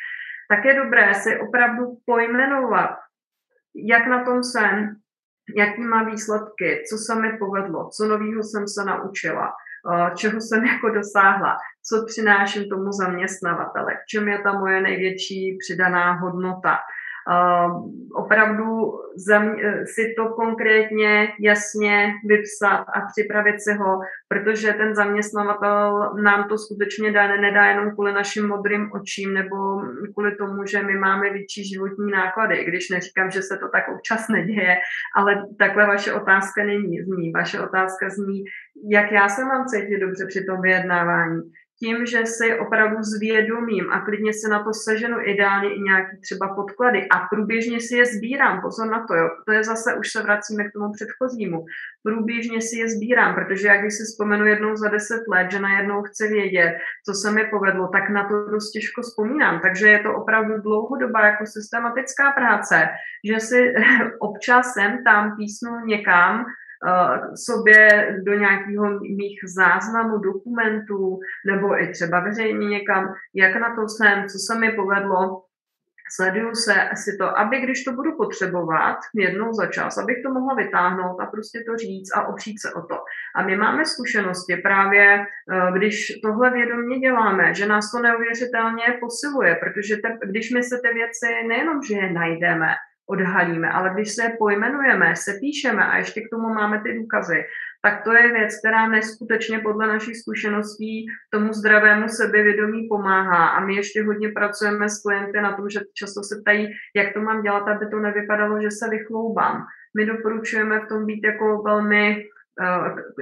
tak 0.49 0.65
je 0.65 0.73
dobré 0.83 1.13
si 1.13 1.39
opravdu 1.39 1.97
pojmenovat, 2.05 2.95
jak 3.75 4.07
na 4.07 4.23
tom 4.25 4.43
jsem, 4.43 4.95
jaký 5.57 5.81
má 5.81 6.03
výsledky, 6.03 6.83
co 6.89 6.97
se 6.97 7.21
mi 7.21 7.37
povedlo, 7.37 7.89
co 7.89 8.07
nového 8.07 8.43
jsem 8.43 8.67
se 8.67 8.85
naučila 8.85 9.53
čeho 10.15 10.41
jsem 10.41 10.65
jako 10.65 10.89
dosáhla, 10.89 11.57
co 11.89 12.05
přináším 12.05 12.69
tomu 12.69 12.91
zaměstnavatele, 12.91 13.93
v 13.93 14.05
čem 14.07 14.27
je 14.27 14.39
ta 14.39 14.53
moje 14.53 14.81
největší 14.81 15.57
přidaná 15.59 16.13
hodnota. 16.13 16.77
Opravdu 18.15 18.91
si 19.85 20.13
to 20.17 20.29
konkrétně 20.29 21.27
jasně 21.39 22.13
vypsat 22.25 22.85
a 22.93 23.01
připravit 23.01 23.61
si 23.61 23.73
ho, 23.73 23.99
protože 24.27 24.73
ten 24.73 24.95
zaměstnavatel 24.95 26.13
nám 26.23 26.49
to 26.49 26.57
skutečně 26.57 27.11
dá, 27.11 27.27
nedá 27.27 27.65
jenom 27.65 27.91
kvůli 27.91 28.13
našim 28.13 28.47
modrým 28.47 28.91
očím 28.93 29.33
nebo 29.33 29.55
kvůli 30.13 30.35
tomu, 30.35 30.65
že 30.65 30.83
my 30.83 30.97
máme 30.97 31.29
větší 31.29 31.69
životní 31.73 32.11
náklady, 32.11 32.65
když 32.65 32.89
neříkám, 32.89 33.31
že 33.31 33.41
se 33.41 33.57
to 33.57 33.67
tak 33.69 33.83
občas 33.95 34.27
neděje, 34.29 34.75
ale 35.15 35.43
takhle 35.59 35.87
vaše 35.87 36.13
otázka 36.13 36.63
není 36.63 37.01
zní. 37.01 37.31
Vaše 37.31 37.59
otázka 37.59 38.09
zní, 38.09 38.43
jak 38.89 39.11
já 39.11 39.29
se 39.29 39.45
mám 39.45 39.65
cítit 39.65 39.99
dobře 39.99 40.25
při 40.27 40.45
tom 40.45 40.61
vyjednávání, 40.61 41.41
tím, 41.79 42.05
že 42.05 42.25
si 42.25 42.59
opravdu 42.59 43.03
zvědomím 43.03 43.91
a 43.91 44.01
klidně 44.01 44.33
se 44.33 44.47
na 44.49 44.63
to 44.63 44.73
seženu 44.73 45.17
ideálně 45.21 45.75
i 45.75 45.79
nějaký 45.81 46.17
třeba 46.21 46.55
podklady 46.55 47.07
a 47.09 47.19
průběžně 47.19 47.79
si 47.79 47.95
je 47.95 48.05
sbírám, 48.05 48.61
pozor 48.61 48.87
na 48.87 49.05
to, 49.07 49.13
jo, 49.15 49.29
to 49.45 49.51
je 49.51 49.63
zase, 49.63 49.95
už 49.95 50.11
se 50.11 50.23
vracíme 50.23 50.63
k 50.63 50.73
tomu 50.73 50.91
předchozímu, 50.91 51.65
průběžně 52.03 52.61
si 52.61 52.77
je 52.77 52.87
sbírám, 52.89 53.35
protože 53.35 53.67
jak 53.67 53.81
když 53.81 53.93
si 53.93 54.03
vzpomenu 54.03 54.45
jednou 54.45 54.75
za 54.75 54.89
deset 54.89 55.23
let, 55.27 55.51
že 55.51 55.59
najednou 55.59 56.01
chci 56.01 56.27
vědět, 56.27 56.77
co 57.05 57.13
se 57.13 57.31
mi 57.31 57.43
povedlo, 57.45 57.87
tak 57.87 58.09
na 58.09 58.23
to 58.27 58.49
dost 58.51 58.71
těžko 58.71 59.01
vzpomínám, 59.01 59.59
takže 59.59 59.87
je 59.87 59.99
to 59.99 60.15
opravdu 60.15 60.61
dlouhodobá 60.61 61.25
jako 61.25 61.45
systematická 61.45 62.31
práce, 62.31 62.87
že 63.29 63.39
si 63.39 63.73
občas 64.19 64.73
sem 64.73 65.03
tam 65.03 65.35
písnu 65.37 65.85
někam, 65.85 66.45
sobě 67.35 68.07
do 68.23 68.33
nějakého 68.33 68.99
mých 68.99 69.39
záznamů, 69.43 70.17
dokumentů, 70.17 71.19
nebo 71.45 71.81
i 71.81 71.87
třeba 71.87 72.19
veřejně 72.19 72.67
někam, 72.67 73.13
jak 73.33 73.55
na 73.55 73.75
to 73.75 73.87
jsem, 73.87 74.27
co 74.27 74.37
se 74.39 74.59
mi 74.59 74.71
povedlo, 74.71 75.43
sleduju 76.15 76.55
se 76.55 76.73
si 76.93 77.17
to, 77.17 77.39
aby 77.39 77.59
když 77.59 77.83
to 77.83 77.91
budu 77.91 78.17
potřebovat 78.17 78.97
jednou 79.15 79.53
za 79.53 79.65
čas, 79.65 79.97
abych 79.97 80.17
to 80.23 80.33
mohla 80.33 80.55
vytáhnout 80.55 81.19
a 81.19 81.25
prostě 81.25 81.63
to 81.67 81.77
říct 81.77 82.11
a 82.15 82.27
opřít 82.27 82.61
se 82.61 82.73
o 82.73 82.81
to. 82.81 82.95
A 83.35 83.43
my 83.43 83.57
máme 83.57 83.85
zkušenosti 83.85 84.57
právě, 84.57 85.19
eh, 85.19 85.71
když 85.77 86.19
tohle 86.23 86.51
vědomě 86.51 86.99
děláme, 86.99 87.53
že 87.53 87.65
nás 87.65 87.91
to 87.91 87.99
neuvěřitelně 87.99 88.83
posiluje, 88.99 89.55
protože 89.55 89.97
te, 89.97 90.17
když 90.25 90.51
my 90.51 90.63
se 90.63 90.75
ty 90.83 90.93
věci 90.93 91.47
nejenom, 91.47 91.83
že 91.83 91.95
je 91.95 92.13
najdeme, 92.13 92.75
odhalíme, 93.09 93.69
ale 93.69 93.91
když 93.93 94.11
se 94.11 94.23
pojmenujeme, 94.39 95.15
se 95.15 95.33
píšeme 95.39 95.85
a 95.85 95.97
ještě 95.97 96.21
k 96.21 96.29
tomu 96.29 96.53
máme 96.53 96.81
ty 96.81 96.93
důkazy, 96.93 97.43
tak 97.81 98.03
to 98.03 98.13
je 98.13 98.31
věc, 98.33 98.59
která 98.59 98.87
neskutečně 98.87 99.59
podle 99.59 99.87
našich 99.87 100.17
zkušeností 100.17 101.05
tomu 101.29 101.53
zdravému 101.53 102.09
sebevědomí 102.09 102.87
pomáhá. 102.87 103.47
A 103.47 103.65
my 103.65 103.75
ještě 103.75 104.03
hodně 104.03 104.29
pracujeme 104.29 104.89
s 104.89 105.01
klienty 105.01 105.41
na 105.41 105.53
tom, 105.53 105.69
že 105.69 105.79
často 105.93 106.23
se 106.23 106.41
ptají, 106.41 106.67
jak 106.95 107.13
to 107.13 107.21
mám 107.21 107.41
dělat, 107.41 107.67
aby 107.67 107.85
to 107.87 107.99
nevypadalo, 107.99 108.61
že 108.61 108.71
se 108.71 108.89
vychloubám. 108.89 109.65
My 109.97 110.05
doporučujeme 110.05 110.79
v 110.79 110.87
tom 110.87 111.05
být 111.05 111.23
jako 111.23 111.61
velmi 111.61 112.23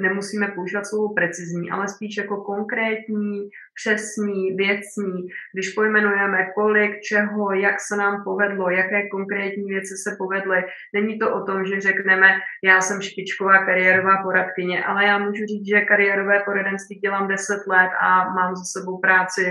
nemusíme 0.02 0.48
používat 0.48 0.86
slovo 0.86 1.14
precizní, 1.14 1.72
ale 1.72 1.88
spíš 1.88 2.18
jako 2.18 2.38
konkrétní, 2.38 3.50
přesní, 3.80 4.56
věcní, 4.56 5.28
když 5.54 5.70
pojmenujeme 5.70 6.38
kolik, 6.56 7.02
čeho, 7.02 7.54
jak 7.54 7.76
se 7.80 7.96
nám 7.96 8.24
povedlo, 8.24 8.70
jaké 8.70 9.10
konkrétní 9.10 9.66
věci 9.70 9.94
se 10.04 10.16
povedly. 10.18 10.64
Není 10.94 11.20
to 11.20 11.36
o 11.36 11.44
tom, 11.44 11.66
že 11.66 11.82
řekneme, 11.82 12.28
já 12.64 12.82
jsem 12.82 13.02
špičková 13.02 13.66
kariérová 13.66 14.24
poradkyně, 14.24 14.86
ale 14.86 15.06
já 15.06 15.18
můžu 15.18 15.46
říct, 15.46 15.68
že 15.70 15.82
kariérové 15.82 16.40
poradenství 16.46 16.96
dělám 16.96 17.28
10 17.28 17.54
let 17.68 17.92
a 18.00 18.34
mám 18.34 18.56
za 18.56 18.64
sebou 18.64 18.98
práci 18.98 19.44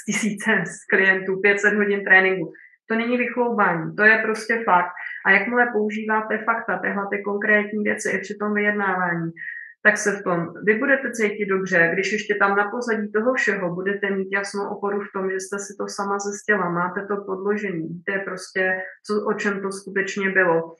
s 0.00 0.04
tisícem 0.04 0.66
z 0.66 0.86
klientů, 0.90 1.40
500 1.40 1.74
hodin 1.74 2.04
tréninku. 2.04 2.52
To 2.90 2.96
není 2.96 3.16
vychloubání, 3.16 3.96
to 3.96 4.02
je 4.04 4.18
prostě 4.18 4.62
fakt. 4.64 4.92
A 5.26 5.30
jakmile 5.30 5.66
používáte 5.72 6.38
fakta, 6.38 6.78
tyhle 6.78 7.04
ty 7.10 7.22
konkrétní 7.22 7.84
věci 7.84 8.10
i 8.10 8.18
při 8.18 8.34
tom 8.40 8.54
vyjednávání, 8.54 9.30
tak 9.82 9.96
se 9.96 10.12
v 10.12 10.22
tom 10.22 10.38
vy 10.66 10.74
budete 10.74 11.10
cítit 11.12 11.46
dobře, 11.46 11.90
když 11.92 12.12
ještě 12.12 12.34
tam 12.34 12.56
na 12.56 12.70
pozadí 12.70 13.12
toho 13.12 13.34
všeho 13.34 13.74
budete 13.74 14.10
mít 14.10 14.28
jasnou 14.32 14.64
oporu 14.68 15.00
v 15.00 15.12
tom, 15.14 15.30
že 15.30 15.40
jste 15.40 15.58
si 15.58 15.72
to 15.80 15.84
sama 15.88 16.18
zjistila, 16.18 16.70
máte 16.70 17.00
to 17.06 17.16
podložení, 17.26 17.88
víte 17.88 18.12
prostě, 18.24 18.82
co, 19.06 19.12
o 19.26 19.32
čem 19.32 19.62
to 19.62 19.72
skutečně 19.72 20.30
bylo, 20.30 20.74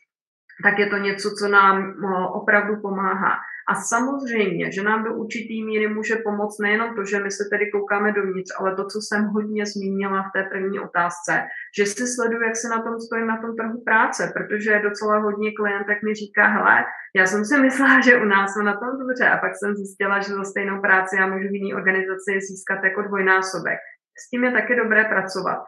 tak 0.64 0.78
je 0.78 0.86
to 0.86 0.96
něco, 0.96 1.30
co 1.30 1.48
nám 1.48 1.94
opravdu 2.32 2.80
pomáhá. 2.82 3.32
A 3.68 3.74
samozřejmě, 3.74 4.72
že 4.72 4.82
nám 4.82 5.04
do 5.04 5.14
určitý 5.14 5.64
míry 5.64 5.88
může 5.88 6.16
pomoct 6.16 6.58
nejenom 6.58 6.94
to, 6.94 7.04
že 7.04 7.20
my 7.20 7.30
se 7.30 7.44
tedy 7.50 7.70
koukáme 7.70 8.12
dovnitř, 8.12 8.50
ale 8.58 8.76
to, 8.76 8.84
co 8.86 8.98
jsem 9.00 9.24
hodně 9.24 9.66
zmínila 9.66 10.22
v 10.22 10.32
té 10.34 10.42
první 10.42 10.80
otázce, 10.80 11.32
že 11.78 11.86
si 11.86 12.06
sleduju, 12.06 12.42
jak 12.42 12.56
se 12.56 12.68
na 12.68 12.82
tom 12.82 13.00
stojím 13.00 13.26
na 13.26 13.38
tom 13.42 13.56
trhu 13.56 13.84
práce, 13.84 14.32
protože 14.36 14.80
docela 14.88 15.18
hodně 15.18 15.50
klientek 15.52 16.02
mi 16.02 16.14
říká, 16.14 16.46
hele, 16.46 16.84
já 17.16 17.26
jsem 17.26 17.44
si 17.44 17.60
myslela, 17.60 18.00
že 18.00 18.16
u 18.16 18.24
nás 18.24 18.54
jsou 18.54 18.62
na 18.62 18.72
tom 18.72 18.90
dobře 19.00 19.28
a 19.28 19.36
pak 19.38 19.52
jsem 19.56 19.74
zjistila, 19.74 20.20
že 20.20 20.32
za 20.32 20.44
stejnou 20.44 20.80
práci 20.80 21.16
já 21.16 21.26
můžu 21.26 21.48
v 21.48 21.54
jiné 21.54 21.76
organizaci 21.80 22.30
získat 22.48 22.84
jako 22.84 23.02
dvojnásobek. 23.02 23.78
S 24.20 24.30
tím 24.30 24.44
je 24.44 24.52
taky 24.52 24.76
dobré 24.76 25.04
pracovat. 25.04 25.62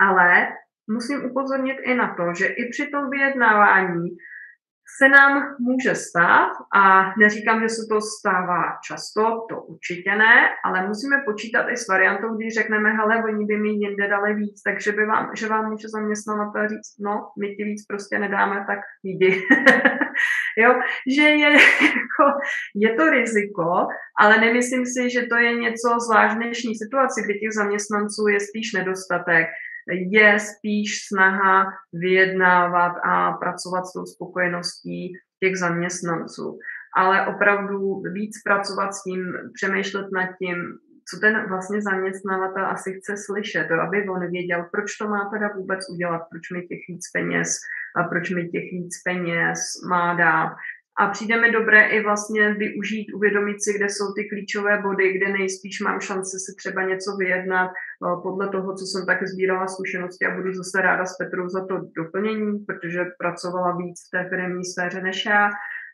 Ale 0.00 0.48
musím 0.90 1.24
upozornit 1.30 1.76
i 1.82 1.94
na 1.94 2.14
to, 2.14 2.24
že 2.38 2.46
i 2.46 2.68
při 2.70 2.86
tom 2.86 3.10
vyjednávání 3.10 4.08
se 4.96 5.08
nám 5.08 5.56
může 5.60 5.94
stát, 5.94 6.52
a 6.74 7.14
neříkám, 7.18 7.60
že 7.62 7.68
se 7.68 7.82
to 7.88 8.00
stává 8.00 8.62
často, 8.86 9.22
to 9.48 9.62
určitě 9.62 10.10
ne, 10.10 10.48
ale 10.64 10.86
musíme 10.86 11.16
počítat 11.24 11.68
i 11.68 11.76
s 11.76 11.88
variantou, 11.88 12.36
když 12.36 12.54
řekneme, 12.54 12.90
hele, 12.92 13.24
oni 13.24 13.44
by 13.46 13.56
mi 13.56 13.68
jinde 13.68 14.08
dali 14.08 14.34
víc, 14.34 14.62
takže 14.62 14.92
by 14.92 15.06
vám, 15.06 15.30
že 15.36 15.48
vám 15.48 15.70
může 15.70 15.88
zaměstnavatel 15.88 16.68
říct, 16.68 16.98
no, 17.00 17.28
my 17.40 17.54
ti 17.56 17.64
víc 17.64 17.86
prostě 17.86 18.18
nedáme, 18.18 18.64
tak 18.66 18.78
jdi. 19.02 19.42
jo, 20.62 20.74
že 21.16 21.22
je, 21.22 21.50
jako, 21.98 22.24
je 22.74 22.94
to 22.94 23.10
riziko, 23.10 23.86
ale 24.20 24.40
nemyslím 24.40 24.86
si, 24.86 25.10
že 25.10 25.22
to 25.26 25.36
je 25.36 25.54
něco 25.54 25.88
zvlášť 26.06 26.36
dnešní 26.36 26.74
situaci, 26.76 27.22
kdy 27.24 27.34
těch 27.34 27.52
zaměstnanců 27.52 28.28
je 28.28 28.40
spíš 28.40 28.72
nedostatek 28.72 29.46
je 29.92 30.38
spíš 30.38 31.06
snaha 31.06 31.72
vyjednávat 31.92 32.92
a 33.04 33.32
pracovat 33.32 33.86
s 33.86 33.92
tou 33.92 34.06
spokojeností 34.06 35.12
těch 35.40 35.56
zaměstnanců. 35.56 36.58
Ale 36.96 37.26
opravdu 37.26 38.02
víc 38.12 38.42
pracovat 38.42 38.94
s 38.94 39.02
tím, 39.02 39.32
přemýšlet 39.54 40.06
nad 40.12 40.28
tím, 40.42 40.56
co 41.10 41.20
ten 41.20 41.48
vlastně 41.48 41.82
zaměstnavatel 41.82 42.66
asi 42.66 42.92
chce 42.92 43.16
slyšet, 43.16 43.68
aby 43.70 44.08
on 44.08 44.30
věděl, 44.30 44.68
proč 44.72 44.96
to 44.96 45.08
má 45.08 45.30
teda 45.32 45.48
vůbec 45.56 45.80
udělat, 45.90 46.22
proč 46.30 46.50
mi 46.50 46.60
těch 46.62 46.78
víc 46.88 47.10
peněz, 47.10 47.58
a 47.96 48.02
proč 48.02 48.30
mi 48.30 48.48
těch 48.48 48.64
víc 48.72 49.02
peněz 49.04 49.58
má 49.88 50.14
dát. 50.14 50.56
A 50.98 51.06
přijde 51.06 51.40
mi 51.40 51.52
dobré 51.52 51.88
i 51.88 52.02
vlastně 52.02 52.54
využít, 52.54 53.12
uvědomit 53.14 53.64
si, 53.64 53.72
kde 53.74 53.88
jsou 53.88 54.12
ty 54.16 54.24
klíčové 54.24 54.82
body, 54.82 55.12
kde 55.12 55.32
nejspíš 55.32 55.80
mám 55.80 56.00
šanci 56.00 56.36
si 56.38 56.54
třeba 56.56 56.82
něco 56.82 57.16
vyjednat 57.16 57.70
eh, 57.70 58.22
podle 58.22 58.48
toho, 58.48 58.74
co 58.74 58.84
jsem 58.86 59.06
tak 59.06 59.28
sbírala 59.28 59.66
zkušenosti 59.68 60.26
a 60.26 60.36
budu 60.36 60.52
zase 60.52 60.82
ráda 60.82 61.04
s 61.06 61.16
Petrou 61.16 61.48
za 61.48 61.66
to 61.66 61.74
doplnění, 61.96 62.58
protože 62.58 63.04
pracovala 63.18 63.76
víc 63.76 63.96
v 64.06 64.10
té 64.10 64.28
firmní 64.28 64.64
sféře 64.64 65.00
než 65.02 65.26
já, 65.26 65.50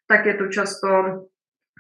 tak 0.06 0.26
je 0.26 0.34
to 0.34 0.46
často 0.46 0.88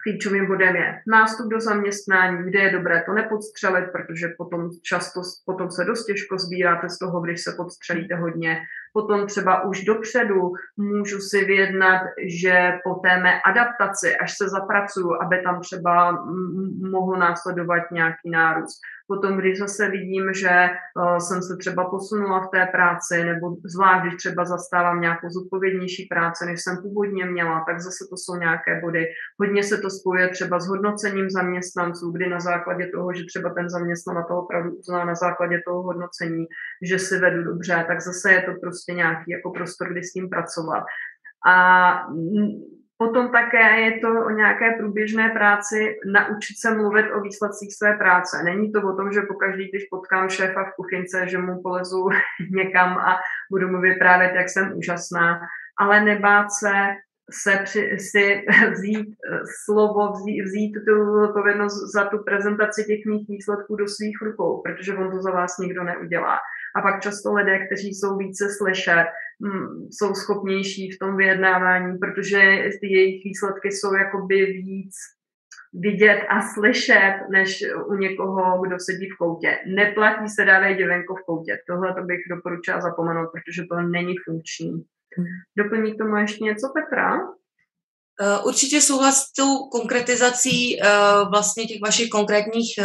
klíčovým 0.04 0.46
bodem 0.46 0.76
je 0.76 1.02
nástup 1.06 1.46
do 1.50 1.60
zaměstnání, 1.60 2.44
kde 2.44 2.58
je 2.60 2.72
dobré 2.72 3.02
to 3.06 3.12
nepodstřelit, 3.12 3.84
protože 3.92 4.28
potom 4.38 4.70
často 4.82 5.20
potom 5.46 5.70
se 5.70 5.84
dost 5.84 6.04
těžko 6.04 6.38
sbíráte 6.38 6.88
z 6.88 6.98
toho, 6.98 7.20
když 7.20 7.42
se 7.42 7.52
podstřelíte 7.56 8.14
hodně. 8.14 8.58
Potom 8.92 9.26
třeba 9.26 9.64
už 9.64 9.84
dopředu 9.84 10.52
můžu 10.76 11.18
si 11.18 11.44
vyjednat, 11.44 12.02
že 12.26 12.72
po 12.84 12.94
té 12.94 13.22
mé 13.22 13.40
adaptaci, 13.42 14.16
až 14.16 14.36
se 14.36 14.48
zapracuju, 14.48 15.10
aby 15.22 15.42
tam 15.42 15.60
třeba 15.60 16.24
mohl 16.90 17.16
následovat 17.16 17.82
nějaký 17.92 18.30
nárůst. 18.30 18.80
Potom, 19.14 19.36
když 19.36 19.58
zase 19.58 19.88
vidím, 19.88 20.32
že 20.34 20.50
uh, 20.50 21.16
jsem 21.18 21.42
se 21.42 21.56
třeba 21.56 21.90
posunula 21.90 22.40
v 22.40 22.50
té 22.50 22.66
práci, 22.66 23.24
nebo 23.24 23.56
zvlášť, 23.64 24.02
když 24.02 24.16
třeba 24.16 24.44
zastávám 24.44 25.00
nějakou 25.00 25.28
zodpovědnější 25.30 26.06
práci, 26.10 26.46
než 26.46 26.62
jsem 26.62 26.76
původně 26.76 27.24
měla, 27.26 27.64
tak 27.68 27.80
zase 27.80 28.04
to 28.10 28.16
jsou 28.16 28.36
nějaké 28.36 28.80
body. 28.80 29.04
Hodně 29.40 29.62
se 29.62 29.78
to 29.78 29.90
spojuje 29.90 30.28
třeba 30.28 30.60
s 30.60 30.68
hodnocením 30.68 31.30
zaměstnanců, 31.30 32.10
kdy 32.10 32.28
na 32.28 32.40
základě 32.40 32.86
toho, 32.94 33.12
že 33.12 33.24
třeba 33.24 33.54
ten 33.54 33.70
zaměstnavatel 33.70 34.38
opravdu 34.38 34.70
uzná 34.76 35.04
na 35.04 35.14
základě 35.14 35.60
toho 35.66 35.82
hodnocení, 35.82 36.46
že 36.82 36.98
si 36.98 37.18
vedu 37.18 37.44
dobře, 37.44 37.84
tak 37.88 38.00
zase 38.00 38.32
je 38.32 38.42
to 38.42 38.52
prostě 38.60 38.92
nějaký 38.92 39.30
jako 39.30 39.50
prostor, 39.50 39.92
kdy 39.92 40.02
s 40.02 40.12
tím 40.12 40.28
pracovat. 40.28 40.84
A 41.46 41.56
Potom 43.04 43.28
také 43.28 43.80
je 43.80 44.00
to 44.00 44.08
o 44.26 44.30
nějaké 44.30 44.70
průběžné 44.78 45.28
práci 45.28 45.96
naučit 46.06 46.54
se 46.60 46.74
mluvit 46.74 47.10
o 47.10 47.20
výsledcích 47.20 47.74
své 47.74 47.92
práce. 47.96 48.42
Není 48.44 48.72
to 48.72 48.78
o 48.78 48.96
tom, 48.96 49.12
že 49.12 49.20
pokaždý, 49.28 49.68
když 49.68 49.84
potkám 49.90 50.28
šéfa 50.28 50.64
v 50.64 50.74
kuchynce, 50.76 51.28
že 51.28 51.38
mu 51.38 51.62
polezu 51.62 52.08
někam 52.50 52.98
a 52.98 53.16
budu 53.50 53.68
mu 53.68 53.80
vyprávět, 53.80 54.34
jak 54.34 54.48
jsem 54.48 54.72
úžasná, 54.76 55.40
ale 55.78 56.00
nebát 56.00 56.46
se 56.60 56.72
se 57.30 57.60
při, 57.64 57.96
si 57.98 58.44
vzít 58.72 59.08
eh, 59.08 59.38
slovo, 59.64 60.12
vzít, 60.12 60.42
vzít 60.42 60.72
tu 60.88 61.24
odpovědnost 61.24 61.92
za 61.94 62.04
tu 62.04 62.18
prezentaci 62.18 62.84
těch 62.84 63.06
mých 63.06 63.28
výsledků 63.28 63.76
do 63.76 63.88
svých 63.88 64.22
rukou, 64.22 64.62
protože 64.62 64.94
on 64.94 65.10
to 65.10 65.22
za 65.22 65.30
vás 65.30 65.58
nikdo 65.58 65.84
neudělá. 65.84 66.38
A 66.76 66.82
pak 66.82 67.02
často 67.02 67.34
lidé, 67.34 67.66
kteří 67.66 67.94
jsou 67.94 68.16
více 68.16 68.48
slyšet, 68.58 69.06
mm, 69.40 69.88
jsou 69.90 70.14
schopnější 70.14 70.90
v 70.90 70.98
tom 70.98 71.16
vyjednávání, 71.16 71.98
protože 71.98 72.38
ty 72.80 72.86
jejich 72.92 73.24
výsledky 73.24 73.72
jsou 73.72 73.94
jakoby 73.94 74.46
víc 74.46 74.94
vidět 75.72 76.20
a 76.28 76.40
slyšet, 76.54 77.14
než 77.30 77.64
u 77.86 77.94
někoho, 77.94 78.62
kdo 78.62 78.76
sedí 78.78 79.10
v 79.10 79.16
koutě. 79.16 79.58
Neplatí 79.66 80.28
se 80.28 80.44
dávej 80.44 80.76
děvenko 80.76 81.14
v 81.14 81.24
koutě. 81.26 81.58
Tohle 81.68 81.94
to 81.94 82.02
bych 82.02 82.20
doporučila 82.30 82.80
zapomenout, 82.80 83.28
protože 83.32 83.62
to 83.70 83.80
není 83.80 84.14
funkční. 84.24 84.70
Hmm. 85.16 85.26
Doplní 85.58 85.94
k 85.94 85.98
tomu 85.98 86.16
ještě 86.16 86.44
něco 86.44 86.72
Petra? 86.74 87.18
Eh, 88.20 88.38
určitě 88.46 88.80
souhlas 88.80 89.16
s 89.16 89.32
tou 89.32 89.68
konkretizací 89.68 90.82
eh, 90.82 90.86
vlastně 91.30 91.64
těch 91.64 91.80
vašich 91.82 92.08
konkrétních 92.08 92.74
eh, 92.78 92.84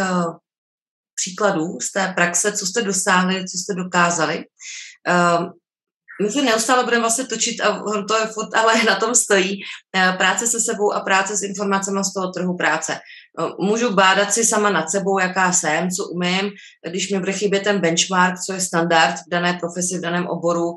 příkladů 1.20 1.80
z 1.82 1.92
té 1.92 2.12
praxe, 2.16 2.52
co 2.52 2.66
jste 2.66 2.82
dosáhli, 2.82 3.44
co 3.44 3.58
jste 3.58 3.74
dokázali. 3.74 4.44
My 6.22 6.30
se 6.30 6.42
neustále 6.42 6.84
budeme 6.84 7.00
vlastně 7.00 7.26
točit 7.26 7.60
a 7.60 7.82
to 8.08 8.16
je 8.16 8.26
furt, 8.26 8.54
ale 8.54 8.84
na 8.84 8.96
tom 8.96 9.14
stojí 9.14 9.60
práce 10.16 10.46
se 10.46 10.60
sebou 10.60 10.92
a 10.92 11.00
práce 11.00 11.36
s 11.36 11.42
informacemi 11.42 12.04
z 12.04 12.12
toho 12.12 12.32
trhu 12.32 12.56
práce. 12.56 12.98
Můžu 13.60 13.94
bádat 13.94 14.32
si 14.32 14.44
sama 14.44 14.70
nad 14.70 14.90
sebou, 14.90 15.18
jaká 15.18 15.52
jsem, 15.52 15.90
co 15.90 16.04
umím, 16.04 16.50
když 16.90 17.10
mi 17.10 17.18
bude 17.18 17.32
chybět 17.32 17.64
ten 17.64 17.80
benchmark, 17.80 18.34
co 18.46 18.52
je 18.52 18.60
standard 18.60 19.14
v 19.14 19.30
dané 19.30 19.52
profesi, 19.60 19.98
v 19.98 20.00
daném 20.00 20.26
oboru, 20.26 20.76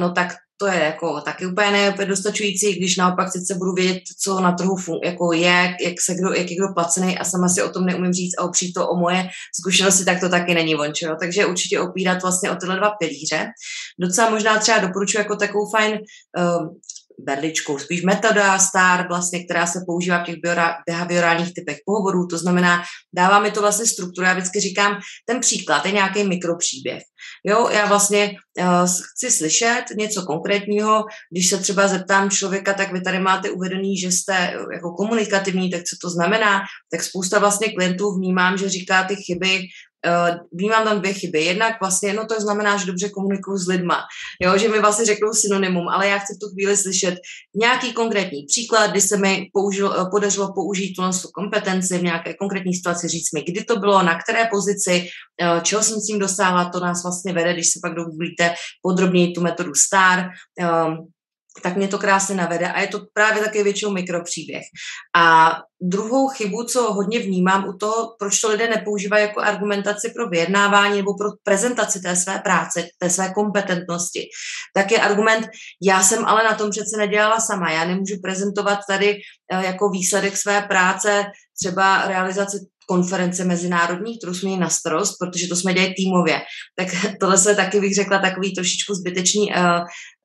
no 0.00 0.12
tak 0.12 0.34
to 0.64 0.70
je 0.70 0.80
jako 0.84 1.20
taky 1.20 1.46
úplně 1.46 1.70
neúplně 1.70 2.08
dostačující, 2.08 2.74
když 2.74 2.96
naopak 2.96 3.32
sice 3.32 3.54
budu 3.54 3.72
vědět, 3.72 4.02
co 4.22 4.40
na 4.40 4.52
trhu 4.52 4.76
fun- 4.76 5.00
jako 5.04 5.32
je, 5.32 5.76
jak, 5.80 6.00
se 6.00 6.14
kdo, 6.14 6.32
jak 6.32 6.50
je 6.50 6.56
kdo 6.56 6.66
placený 6.74 7.18
a 7.18 7.24
sama 7.24 7.48
si 7.48 7.62
o 7.62 7.68
tom 7.68 7.84
neumím 7.84 8.12
říct 8.12 8.38
a 8.38 8.44
opřít 8.44 8.72
to 8.72 8.88
o 8.88 8.96
moje 8.96 9.28
zkušenosti, 9.60 10.04
tak 10.04 10.20
to 10.20 10.28
taky 10.28 10.54
není 10.54 10.74
vončo. 10.74 11.16
Takže 11.20 11.46
určitě 11.46 11.80
opírat 11.80 12.22
vlastně 12.22 12.50
o 12.50 12.56
tyhle 12.56 12.76
dva 12.76 12.90
pilíře. 12.90 13.46
Docela 14.00 14.30
možná 14.30 14.58
třeba 14.58 14.78
doporučuji 14.78 15.18
jako 15.18 15.36
takovou 15.36 15.70
fajn 15.70 15.92
uh, 15.92 16.66
berličkou, 17.18 17.78
spíš 17.78 18.02
metoda 18.02 18.58
STAR, 18.58 19.08
vlastně, 19.08 19.44
která 19.44 19.66
se 19.66 19.80
používá 19.86 20.22
v 20.22 20.26
těch 20.26 20.36
behaviorálních 20.86 21.54
typech 21.54 21.78
pohovorů, 21.86 22.26
to 22.26 22.38
znamená, 22.38 22.82
dává 23.14 23.40
mi 23.40 23.50
to 23.50 23.60
vlastně 23.60 23.86
strukturu, 23.86 24.26
já 24.26 24.34
vždycky 24.34 24.60
říkám, 24.60 25.00
ten 25.26 25.40
příklad 25.40 25.86
je 25.86 25.92
nějaký 25.92 26.24
mikropříběh. 26.24 27.02
Jo, 27.44 27.68
já 27.68 27.86
vlastně 27.86 28.36
uh, 28.58 28.88
chci 29.14 29.30
slyšet 29.30 29.84
něco 29.96 30.22
konkrétního, 30.22 31.04
když 31.32 31.48
se 31.48 31.58
třeba 31.58 31.88
zeptám 31.88 32.30
člověka, 32.30 32.74
tak 32.74 32.92
vy 32.92 33.00
tady 33.00 33.18
máte 33.18 33.50
uvedený, 33.50 33.98
že 33.98 34.12
jste 34.12 34.58
uh, 34.58 34.72
jako 34.72 34.92
komunikativní, 34.92 35.70
tak 35.70 35.80
co 35.80 35.96
to 36.00 36.10
znamená, 36.10 36.60
tak 36.90 37.02
spousta 37.02 37.38
vlastně 37.38 37.72
klientů 37.72 38.14
vnímám, 38.14 38.58
že 38.58 38.68
říká 38.68 39.04
ty 39.04 39.16
chyby 39.16 39.62
vnímám 40.52 40.84
tam 40.84 40.98
dvě 41.00 41.12
chyby. 41.12 41.44
Jednak 41.44 41.72
vlastně, 41.80 42.12
no 42.12 42.26
to 42.26 42.40
znamená, 42.40 42.76
že 42.76 42.86
dobře 42.86 43.08
komunikuju 43.08 43.58
s 43.58 43.68
lidma, 43.68 44.02
jo, 44.42 44.58
že 44.58 44.68
mi 44.68 44.80
vlastně 44.80 45.04
řeknou 45.04 45.32
synonymum, 45.32 45.88
ale 45.88 46.08
já 46.08 46.18
chci 46.18 46.34
v 46.34 46.38
tu 46.38 46.48
chvíli 46.48 46.76
slyšet 46.76 47.14
nějaký 47.56 47.92
konkrétní 47.92 48.44
příklad, 48.46 48.90
kdy 48.90 49.00
se 49.00 49.16
mi 49.16 49.50
použil, 49.52 49.86
uh, 49.86 50.10
podařilo 50.10 50.52
použít 50.52 50.94
tu 50.94 51.02
kompetenci 51.34 51.98
v 51.98 52.02
nějaké 52.02 52.34
konkrétní 52.34 52.74
situaci, 52.74 53.08
říct 53.08 53.32
mi, 53.32 53.42
kdy 53.42 53.64
to 53.64 53.76
bylo, 53.76 54.02
na 54.02 54.18
které 54.18 54.48
pozici, 54.50 55.08
uh, 55.42 55.62
čeho 55.62 55.82
jsem 55.82 56.00
s 56.00 56.06
tím 56.06 56.18
dosáhla, 56.18 56.70
to 56.70 56.80
nás 56.80 57.02
vlastně 57.02 57.32
vede, 57.32 57.52
když 57.52 57.66
se 57.66 57.78
pak 57.82 57.94
dogooglíte 57.94 58.54
podrobněji 58.82 59.32
tu 59.32 59.40
metodu 59.40 59.74
STAR, 59.74 60.28
um, 60.60 61.08
tak 61.62 61.76
mě 61.76 61.88
to 61.88 61.98
krásně 61.98 62.34
navede 62.34 62.68
a 62.68 62.80
je 62.80 62.86
to 62.86 63.00
právě 63.12 63.42
také 63.42 63.62
většinou 63.62 63.92
mikropříběh. 63.92 64.62
A 65.16 65.52
druhou 65.82 66.28
chybu, 66.28 66.64
co 66.64 66.92
hodně 66.92 67.18
vnímám 67.18 67.68
u 67.68 67.72
toho, 67.72 68.14
proč 68.18 68.40
to 68.40 68.48
lidé 68.48 68.68
nepoužívají 68.68 69.22
jako 69.24 69.40
argumentaci 69.40 70.12
pro 70.16 70.28
vyjednávání 70.28 70.96
nebo 70.96 71.14
pro 71.14 71.28
prezentaci 71.42 72.00
té 72.00 72.16
své 72.16 72.38
práce, 72.38 72.86
té 72.98 73.10
své 73.10 73.32
kompetentnosti, 73.32 74.28
tak 74.74 74.92
je 74.92 75.00
argument, 75.00 75.46
já 75.82 76.02
jsem 76.02 76.24
ale 76.24 76.44
na 76.44 76.54
tom 76.54 76.70
přece 76.70 76.96
nedělala 76.96 77.40
sama, 77.40 77.70
já 77.70 77.84
nemůžu 77.84 78.14
prezentovat 78.22 78.78
tady 78.88 79.16
eh, 79.52 79.66
jako 79.66 79.88
výsledek 79.88 80.36
své 80.36 80.62
práce 80.62 81.24
třeba 81.62 82.08
realizaci 82.08 82.56
konference 82.88 83.44
mezinárodní, 83.44 84.18
kterou 84.18 84.34
jsme 84.34 84.46
měli 84.46 84.60
na 84.60 84.70
starost, 84.70 85.16
protože 85.18 85.48
to 85.48 85.56
jsme 85.56 85.74
dělali 85.74 85.94
týmově. 85.94 86.40
Tak 86.76 86.88
tohle 87.20 87.38
se 87.38 87.54
taky 87.54 87.80
bych 87.80 87.94
řekla 87.94 88.18
takový 88.18 88.54
trošičku 88.54 88.94
zbytečný, 88.94 89.52
uh, 89.52 89.80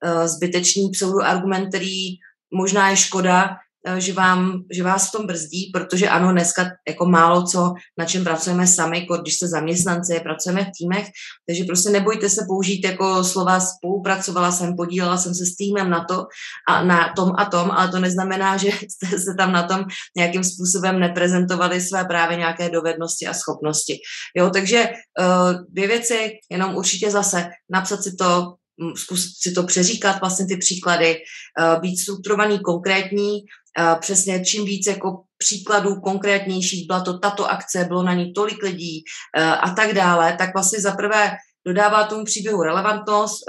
uh, 0.05 0.27
zbytečný 0.27 0.89
pseudoargument, 0.89 1.69
který 1.69 2.07
možná 2.53 2.89
je 2.89 2.97
škoda, 2.97 3.49
že, 3.97 4.13
vám, 4.13 4.63
že 4.71 4.83
vás 4.83 5.09
v 5.09 5.11
tom 5.11 5.27
brzdí, 5.27 5.71
protože 5.73 6.09
ano, 6.09 6.31
dneska 6.31 6.65
jako 6.87 7.05
málo 7.05 7.43
co, 7.43 7.73
na 7.97 8.05
čem 8.05 8.23
pracujeme 8.23 8.67
sami, 8.67 8.99
jako 8.99 9.17
když 9.17 9.35
jste 9.35 9.47
zaměstnanci, 9.47 10.19
pracujeme 10.23 10.65
v 10.65 10.71
týmech, 10.79 11.07
takže 11.47 11.63
prostě 11.63 11.89
nebojte 11.89 12.29
se 12.29 12.45
použít 12.47 12.85
jako 12.85 13.23
slova 13.23 13.59
spolupracovala 13.59 14.51
jsem, 14.51 14.75
podílela 14.75 15.17
jsem 15.17 15.35
se 15.35 15.45
s 15.45 15.55
týmem 15.55 15.89
na 15.89 16.05
to 16.05 16.25
a 16.69 16.83
na 16.83 17.13
tom 17.15 17.31
a 17.37 17.45
tom, 17.45 17.71
ale 17.71 17.91
to 17.91 17.99
neznamená, 17.99 18.57
že 18.61 18.69
jste 18.89 19.19
se 19.19 19.33
tam 19.37 19.51
na 19.51 19.63
tom 19.63 19.85
nějakým 20.17 20.43
způsobem 20.43 20.99
neprezentovali 20.99 21.81
své 21.81 22.05
právě 22.05 22.37
nějaké 22.37 22.69
dovednosti 22.69 23.27
a 23.27 23.33
schopnosti. 23.33 23.97
Jo, 24.37 24.49
takže 24.49 24.89
uh, 24.89 25.65
dvě 25.69 25.87
věci, 25.87 26.31
jenom 26.51 26.75
určitě 26.75 27.11
zase 27.11 27.49
napsat 27.71 28.03
si 28.03 28.15
to, 28.15 28.53
zkusit 28.95 29.31
si 29.41 29.51
to 29.51 29.63
přeříkat, 29.63 30.19
vlastně 30.19 30.45
ty 30.45 30.57
příklady, 30.57 31.15
uh, 31.15 31.81
být 31.81 31.97
strukturovaný, 31.97 32.59
konkrétní, 32.59 33.39
přesně 33.99 34.45
čím 34.45 34.65
víc 34.65 34.87
jako 34.87 35.23
příkladů 35.37 35.95
konkrétnějších, 35.95 36.87
byla 36.87 37.01
to 37.01 37.19
tato 37.19 37.51
akce, 37.51 37.85
bylo 37.85 38.03
na 38.03 38.13
ní 38.13 38.33
tolik 38.33 38.63
lidí 38.63 39.03
a 39.61 39.69
tak 39.69 39.93
dále, 39.93 40.35
tak 40.37 40.53
vlastně 40.53 40.79
zaprvé 40.79 41.31
dodává 41.67 42.03
tomu 42.03 42.23
příběhu 42.23 42.63
relevantnost, 42.63 43.43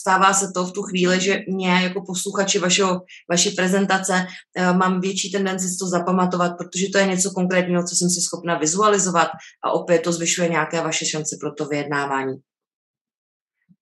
stává 0.00 0.34
se 0.34 0.46
to 0.54 0.64
v 0.64 0.72
tu 0.72 0.82
chvíli, 0.82 1.20
že 1.20 1.40
mě 1.48 1.68
jako 1.68 2.02
posluchači 2.06 2.58
vašeho, 2.58 3.00
vaší 3.30 3.50
prezentace 3.50 4.26
mám 4.72 5.00
větší 5.00 5.32
tendenci 5.32 5.76
to 5.80 5.86
zapamatovat, 5.86 6.52
protože 6.58 6.86
to 6.92 6.98
je 6.98 7.06
něco 7.06 7.30
konkrétního, 7.30 7.84
co 7.84 7.96
jsem 7.96 8.10
si 8.10 8.20
schopna 8.20 8.58
vizualizovat 8.58 9.28
a 9.64 9.70
opět 9.70 9.98
to 9.98 10.12
zvyšuje 10.12 10.48
nějaké 10.48 10.80
vaše 10.80 11.06
šance 11.06 11.36
pro 11.40 11.52
to 11.52 11.66
vyjednávání. 11.66 12.34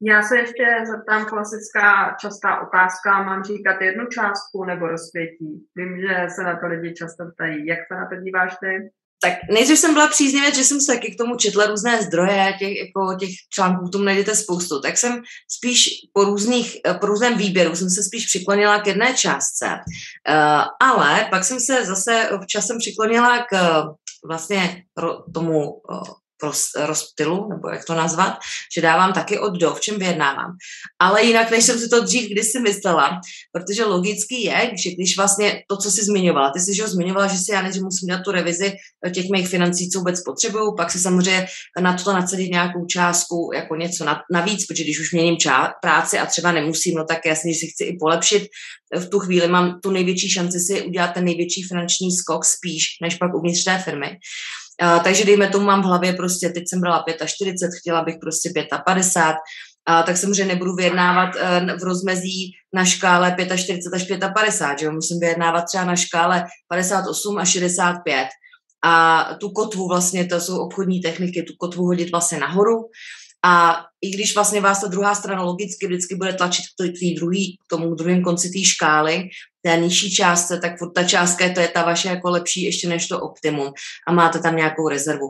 Já 0.04 0.22
se 0.22 0.38
ještě 0.38 0.64
zeptám 0.90 1.24
klasická 1.26 2.16
častá 2.20 2.60
otázka, 2.60 3.22
mám 3.22 3.44
říkat 3.44 3.80
jednu 3.80 4.06
částku 4.06 4.64
nebo 4.64 4.86
rozpětí? 4.88 5.50
Vím, 5.76 6.00
že 6.00 6.26
se 6.34 6.42
na 6.42 6.60
to 6.60 6.66
lidi 6.66 6.94
často 6.94 7.24
ptají. 7.34 7.66
Jak 7.66 7.78
se 7.88 7.94
na 7.94 8.06
to 8.08 8.16
díváš 8.16 8.56
ty? 8.60 8.90
tak 9.22 9.32
nejdřív 9.50 9.78
jsem 9.78 9.94
byla 9.94 10.08
příznivě, 10.08 10.54
že 10.54 10.64
jsem 10.64 10.80
se 10.80 10.92
taky 10.92 11.14
k 11.14 11.18
tomu 11.18 11.36
četla 11.36 11.66
různé 11.66 12.02
zdroje, 12.02 12.54
těch, 12.58 12.76
jako 12.78 13.18
těch 13.20 13.30
článků, 13.54 13.88
tomu 13.88 14.04
najdete 14.04 14.34
spoustu, 14.34 14.80
tak 14.80 14.98
jsem 14.98 15.22
spíš 15.56 15.88
po, 16.12 16.24
různých, 16.24 16.76
po 17.00 17.06
různém 17.06 17.38
výběru 17.38 17.76
jsem 17.76 17.90
se 17.90 18.02
spíš 18.02 18.26
přiklonila 18.26 18.80
k 18.80 18.86
jedné 18.86 19.14
částce, 19.14 19.66
uh, 19.66 20.88
ale 20.88 21.26
pak 21.30 21.44
jsem 21.44 21.60
se 21.60 21.84
zase 21.84 22.28
v 22.42 22.46
časem 22.46 22.78
přiklonila 22.78 23.46
k 23.50 23.84
vlastně 24.28 24.82
tomu 25.34 25.72
uh, 26.42 26.86
rozptylu, 26.86 27.48
nebo 27.48 27.68
jak 27.68 27.84
to 27.84 27.94
nazvat, 27.94 28.38
že 28.74 28.80
dávám 28.80 29.12
taky 29.12 29.38
od 29.38 29.52
do, 29.58 29.74
v 29.74 29.80
čem 29.80 29.98
vyjednávám. 29.98 30.50
Ale 31.00 31.24
jinak, 31.24 31.50
než 31.50 31.64
jsem 31.64 31.78
si 31.78 31.88
to 31.88 32.04
dřív 32.04 32.30
kdysi 32.30 32.60
myslela, 32.60 33.20
protože 33.52 33.84
logický 33.84 34.44
je, 34.44 34.70
že 34.84 34.90
když 34.90 35.16
vlastně 35.16 35.62
to, 35.68 35.76
co 35.76 35.90
jsi 35.90 36.04
zmiňovala, 36.04 36.50
ty 36.50 36.60
jsi 36.60 36.74
že 36.74 36.88
zmiňovala, 36.88 37.26
že 37.26 37.38
si 37.38 37.52
já 37.52 37.62
než 37.62 37.78
musím 37.78 38.06
dělat 38.06 38.22
tu 38.24 38.30
revizi 38.30 38.72
těch 39.14 39.24
mých 39.30 39.48
financí, 39.48 39.90
co 39.90 39.98
vůbec 39.98 40.22
potřebuju, 40.24 40.74
pak 40.76 40.90
si 40.90 40.98
samozřejmě 40.98 41.46
na 41.80 41.96
to 41.96 42.12
nacedit 42.12 42.50
nějakou 42.50 42.86
částku, 42.86 43.50
jako 43.54 43.76
něco 43.76 44.04
navíc, 44.32 44.66
protože 44.66 44.84
když 44.84 45.00
už 45.00 45.12
měním 45.12 45.36
čá, 45.36 45.72
práci 45.82 46.18
a 46.18 46.26
třeba 46.26 46.52
nemusím, 46.52 46.94
no 46.94 47.04
tak 47.04 47.26
jasně, 47.26 47.52
že 47.52 47.58
si 47.58 47.66
chci 47.66 47.84
i 47.84 47.96
polepšit, 48.00 48.48
v 48.96 49.08
tu 49.08 49.18
chvíli 49.18 49.48
mám 49.48 49.80
tu 49.82 49.90
největší 49.90 50.30
šanci 50.30 50.60
si 50.60 50.82
udělat 50.82 51.14
ten 51.14 51.24
největší 51.24 51.62
finanční 51.62 52.12
skok 52.12 52.44
spíš, 52.44 52.84
než 53.02 53.14
pak 53.14 53.34
uvnitř 53.34 53.64
té 53.64 53.78
firmy. 53.78 54.10
Takže 55.04 55.24
dejme 55.24 55.48
tomu, 55.48 55.66
mám 55.66 55.82
v 55.82 55.84
hlavě 55.84 56.12
prostě, 56.12 56.48
teď 56.48 56.64
jsem 56.68 56.80
brala 56.80 57.04
45, 57.26 57.78
chtěla 57.80 58.02
bych 58.02 58.14
prostě 58.20 58.52
55, 58.86 59.36
a 59.86 60.02
tak 60.02 60.16
samozřejmě 60.16 60.54
nebudu 60.54 60.74
vyjednávat 60.74 61.34
uh, 61.34 61.80
v 61.80 61.82
rozmezí 61.82 62.52
na 62.72 62.84
škále 62.84 63.36
45 63.56 63.94
až 63.94 64.32
55, 64.34 64.78
že 64.78 64.86
jo? 64.86 64.92
musím 64.92 65.20
vyjednávat 65.20 65.62
třeba 65.62 65.84
na 65.84 65.96
škále 65.96 66.44
58 66.68 67.38
až 67.38 67.48
65. 67.48 68.28
A 68.84 69.24
tu 69.40 69.50
kotvu 69.50 69.88
vlastně, 69.88 70.24
to 70.24 70.40
jsou 70.40 70.58
obchodní 70.58 71.00
techniky, 71.00 71.42
tu 71.42 71.52
kotvu 71.58 71.84
hodit 71.84 72.10
vlastně 72.10 72.38
nahoru. 72.38 72.78
A 73.44 73.84
i 74.00 74.10
když 74.10 74.34
vlastně 74.34 74.60
vás 74.60 74.80
ta 74.80 74.86
druhá 74.86 75.14
strana 75.14 75.42
logicky 75.42 75.86
vždycky 75.86 76.14
bude 76.14 76.32
tlačit 76.32 76.64
k, 76.64 76.98
tý 76.98 77.14
druhý, 77.14 77.56
k 77.56 77.68
tomu 77.70 77.94
druhém 77.94 78.22
konci 78.22 78.50
té 78.50 78.64
škály, 78.64 79.28
té 79.62 79.76
nižší 79.76 80.14
částce, 80.14 80.58
tak 80.58 80.78
furt 80.78 80.92
ta 80.92 81.04
částka 81.04 81.52
to 81.54 81.60
je 81.60 81.68
ta 81.68 81.82
vaše 81.84 82.08
jako 82.08 82.30
lepší 82.30 82.62
ještě 82.62 82.88
než 82.88 83.08
to 83.08 83.20
optimum 83.20 83.72
a 84.08 84.12
máte 84.12 84.38
tam 84.38 84.56
nějakou 84.56 84.88
rezervu. 84.88 85.26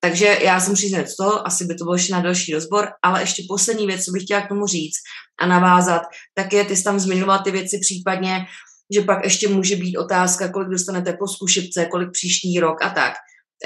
Takže 0.00 0.38
já 0.42 0.60
jsem 0.60 0.74
příznat 0.74 1.06
toho, 1.18 1.46
asi 1.46 1.64
by 1.64 1.74
to 1.74 1.84
bylo 1.84 1.94
ještě 1.94 2.12
na 2.12 2.20
další 2.20 2.54
rozbor, 2.54 2.88
ale 3.02 3.22
ještě 3.22 3.42
poslední 3.48 3.86
věc, 3.86 4.04
co 4.04 4.10
bych 4.10 4.22
chtěla 4.22 4.40
k 4.40 4.48
tomu 4.48 4.66
říct 4.66 4.96
a 5.40 5.46
navázat, 5.46 6.02
tak 6.34 6.52
je, 6.52 6.64
ty 6.64 6.76
jsi 6.76 6.84
tam 6.84 6.98
zmiňovala 6.98 7.38
ty 7.38 7.50
věci 7.50 7.78
případně, 7.80 8.46
že 8.94 9.00
pak 9.00 9.24
ještě 9.24 9.48
může 9.48 9.76
být 9.76 9.96
otázka, 9.96 10.48
kolik 10.48 10.68
dostanete 10.68 11.12
po 11.12 11.28
zkušebce, 11.28 11.86
kolik 11.86 12.08
příští 12.12 12.60
rok 12.60 12.82
a 12.82 12.90
tak. 12.90 13.12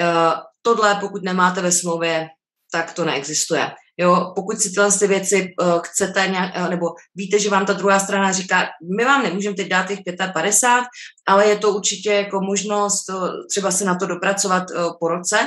Uh, 0.01 0.33
tohle, 0.63 0.95
pokud 1.01 1.23
nemáte 1.23 1.63
ve 1.63 1.73
smlouvě, 1.73 2.29
tak 2.73 2.93
to 2.93 3.05
neexistuje. 3.05 3.71
Jo, 4.01 4.33
pokud 4.35 4.61
si 4.61 4.71
tyhle 4.71 4.93
ty 4.93 5.07
věci 5.07 5.55
uh, 5.63 5.81
chcete 5.83 6.29
nějak, 6.29 6.57
uh, 6.57 6.71
nebo 6.71 6.87
víte, 7.15 7.39
že 7.39 7.51
vám 7.51 7.67
ta 7.67 7.73
druhá 7.73 7.99
strana 7.99 8.33
říká, 8.33 8.67
my 8.97 9.05
vám 9.05 9.23
nemůžeme 9.23 9.57
teď 9.57 9.69
dát 9.69 9.87
těch 9.87 9.99
55, 10.33 10.87
ale 11.27 11.49
je 11.49 11.59
to 11.59 11.73
určitě 11.73 12.13
jako 12.13 12.41
možnost 12.41 13.09
uh, 13.09 13.29
třeba 13.51 13.71
se 13.71 13.85
na 13.85 13.95
to 13.95 14.07
dopracovat 14.07 14.71
uh, 14.71 14.93
po 15.01 15.09
roce, 15.09 15.39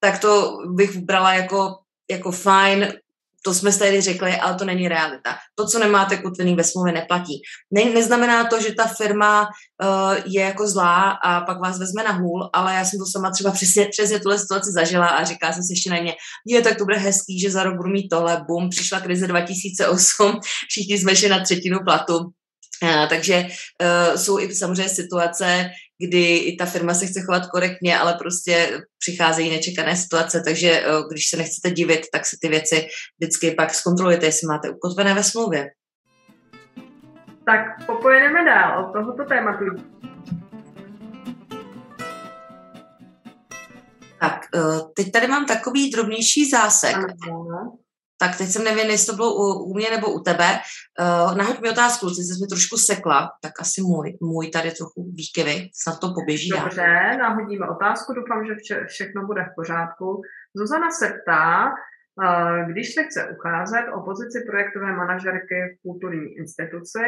tak 0.00 0.18
to 0.18 0.58
bych 0.74 0.98
brala 0.98 1.34
jako, 1.34 1.74
jako 2.10 2.32
fajn, 2.32 2.92
to 3.48 3.54
jsme 3.54 3.72
tady 3.72 4.00
řekli, 4.00 4.36
ale 4.36 4.54
to 4.54 4.64
není 4.64 4.88
realita. 4.88 5.36
To, 5.54 5.66
co 5.66 5.78
nemáte 5.78 6.16
kutvený 6.16 6.54
ve 6.54 6.64
smlouvě, 6.64 6.92
neplatí. 6.92 7.42
Ne, 7.70 7.84
neznamená 7.84 8.44
to, 8.44 8.60
že 8.60 8.74
ta 8.74 8.86
firma 8.86 9.42
uh, 9.42 10.14
je 10.26 10.42
jako 10.42 10.68
zlá 10.68 11.10
a 11.10 11.40
pak 11.40 11.60
vás 11.60 11.78
vezme 11.78 12.02
na 12.02 12.12
hůl, 12.12 12.50
ale 12.52 12.74
já 12.74 12.84
jsem 12.84 12.98
to 12.98 13.06
sama 13.06 13.30
třeba 13.30 13.50
přesně, 13.50 13.88
přesně 13.90 14.20
tuhle 14.20 14.38
situaci 14.38 14.70
zažila 14.72 15.06
a 15.06 15.24
říká 15.24 15.52
jsem 15.52 15.62
si 15.62 15.72
ještě 15.72 15.90
na 15.90 16.00
mě, 16.00 16.14
je, 16.46 16.62
tak 16.62 16.78
to 16.78 16.84
bude 16.84 16.96
hezký, 16.96 17.40
že 17.40 17.50
za 17.50 17.62
rok 17.62 17.76
budu 17.76 17.90
mít 17.90 18.08
tohle, 18.08 18.44
bum, 18.46 18.68
přišla 18.70 19.00
krize 19.00 19.26
2008, 19.26 20.40
všichni 20.68 20.98
jsme 20.98 21.16
šli 21.16 21.28
na 21.28 21.44
třetinu 21.44 21.78
platu, 21.84 22.30
takže 23.08 23.44
uh, 23.44 24.16
jsou 24.16 24.38
i 24.38 24.54
samozřejmě 24.54 24.88
situace, 24.88 25.70
kdy 26.08 26.36
i 26.36 26.56
ta 26.56 26.66
firma 26.66 26.94
se 26.94 27.06
chce 27.06 27.20
chovat 27.22 27.46
korektně, 27.46 27.98
ale 27.98 28.14
prostě 28.14 28.80
přicházejí 28.98 29.50
nečekané 29.50 29.96
situace, 29.96 30.42
takže 30.44 30.82
uh, 30.86 31.08
když 31.10 31.28
se 31.28 31.36
nechcete 31.36 31.70
divit, 31.70 32.00
tak 32.12 32.26
si 32.26 32.36
ty 32.40 32.48
věci 32.48 32.86
vždycky 33.20 33.50
pak 33.50 33.74
zkontrolujete, 33.74 34.26
jestli 34.26 34.46
máte 34.46 34.70
ukotvené 34.70 35.14
ve 35.14 35.22
smlouvě. 35.22 35.70
Tak 37.44 37.86
popojeneme 37.86 38.44
dál 38.44 38.84
od 38.84 38.92
tohoto 38.92 39.24
tématu. 39.24 39.64
Tak, 44.20 44.40
teď 44.96 45.12
tady 45.12 45.26
mám 45.26 45.46
takový 45.46 45.90
drobnější 45.90 46.50
zásek. 46.50 46.96
Ano 46.96 47.78
tak 48.20 48.38
teď 48.38 48.48
jsem 48.48 48.64
nevím, 48.64 48.90
jestli 48.90 49.06
to 49.06 49.16
bylo 49.16 49.34
u, 49.34 49.44
u 49.70 49.74
mě 49.74 49.90
nebo 49.90 50.06
u 50.12 50.20
tebe. 50.20 50.48
Uh, 51.00 51.36
nahoď 51.36 51.60
mi 51.60 51.70
otázku, 51.70 52.06
Luci, 52.06 52.22
jsi 52.22 52.40
mi 52.42 52.46
trošku 52.46 52.76
sekla, 52.76 53.30
tak 53.42 53.52
asi 53.60 53.82
můj, 53.82 54.08
můj 54.22 54.50
tady 54.50 54.70
trochu 54.70 55.00
výkyvy, 55.20 55.56
snad 55.82 56.00
to 56.00 56.14
poběží. 56.14 56.50
Dobře, 56.50 56.80
já. 56.80 57.16
nahodíme 57.16 57.66
otázku, 57.68 58.12
doufám, 58.12 58.46
že 58.46 58.54
vše, 58.54 58.76
všechno 58.86 59.26
bude 59.26 59.42
v 59.42 59.54
pořádku. 59.56 60.22
Zuzana 60.56 60.90
se 60.90 61.06
ptá, 61.18 61.48
uh, 61.68 62.70
když 62.70 62.94
se 62.94 63.02
chce 63.04 63.20
ucházet 63.36 63.84
o 63.96 64.00
pozici 64.08 64.38
projektové 64.50 64.92
manažerky 64.92 65.58
v 65.70 65.82
kulturní 65.82 66.28
instituci, 66.42 67.06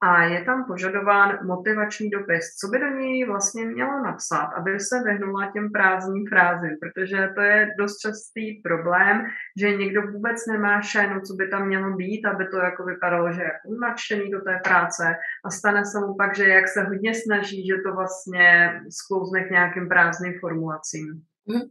a 0.00 0.22
je 0.22 0.44
tam 0.44 0.64
požadován 0.64 1.38
motivační 1.46 2.10
dopis. 2.10 2.44
Co 2.60 2.68
by 2.68 2.78
do 2.78 2.86
něj 2.86 3.26
vlastně 3.26 3.66
mělo 3.66 4.02
napsat, 4.02 4.50
aby 4.56 4.80
se 4.80 5.02
vyhnula 5.02 5.50
těm 5.52 5.72
prázdným 5.72 6.26
frázím, 6.28 6.76
protože 6.80 7.28
to 7.34 7.40
je 7.40 7.74
dost 7.78 7.98
častý 7.98 8.62
problém, 8.62 9.26
že 9.60 9.76
někdo 9.76 10.02
vůbec 10.02 10.46
nemá 10.46 10.80
šénu, 10.82 11.20
co 11.20 11.34
by 11.34 11.48
tam 11.48 11.66
mělo 11.66 11.96
být, 11.96 12.26
aby 12.26 12.46
to 12.48 12.56
jako 12.56 12.84
vypadalo, 12.84 13.32
že 13.32 13.42
je 13.42 13.52
nadšený 13.80 14.30
do 14.30 14.40
té 14.40 14.60
práce 14.64 15.14
a 15.44 15.50
stane 15.50 15.84
se 15.84 16.00
mu 16.00 16.14
pak, 16.16 16.36
že 16.36 16.48
jak 16.48 16.68
se 16.68 16.82
hodně 16.82 17.14
snaží, 17.14 17.66
že 17.66 17.74
to 17.86 17.94
vlastně 17.94 18.72
sklouzne 18.90 19.44
k 19.44 19.50
nějakým 19.50 19.88
prázdným 19.88 20.34
formulacím. 20.40 21.22
Hmm. 21.48 21.62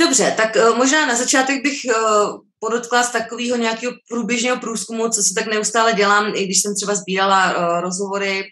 Dobře, 0.00 0.34
tak 0.36 0.56
uh, 0.56 0.76
možná 0.76 1.06
na 1.06 1.16
začátek 1.16 1.62
bych 1.62 1.78
uh, 1.84 2.38
podotkla 2.60 3.02
z 3.02 3.12
takového 3.12 3.56
nějakého 3.56 3.92
průběžného 4.10 4.60
průzkumu, 4.60 5.08
co 5.08 5.22
si 5.22 5.34
tak 5.34 5.46
neustále 5.46 5.92
dělám, 5.92 6.32
i 6.34 6.44
když 6.44 6.62
jsem 6.62 6.74
třeba 6.74 6.94
sbírala 6.94 7.56
uh, 7.56 7.80
rozhovory 7.80 8.44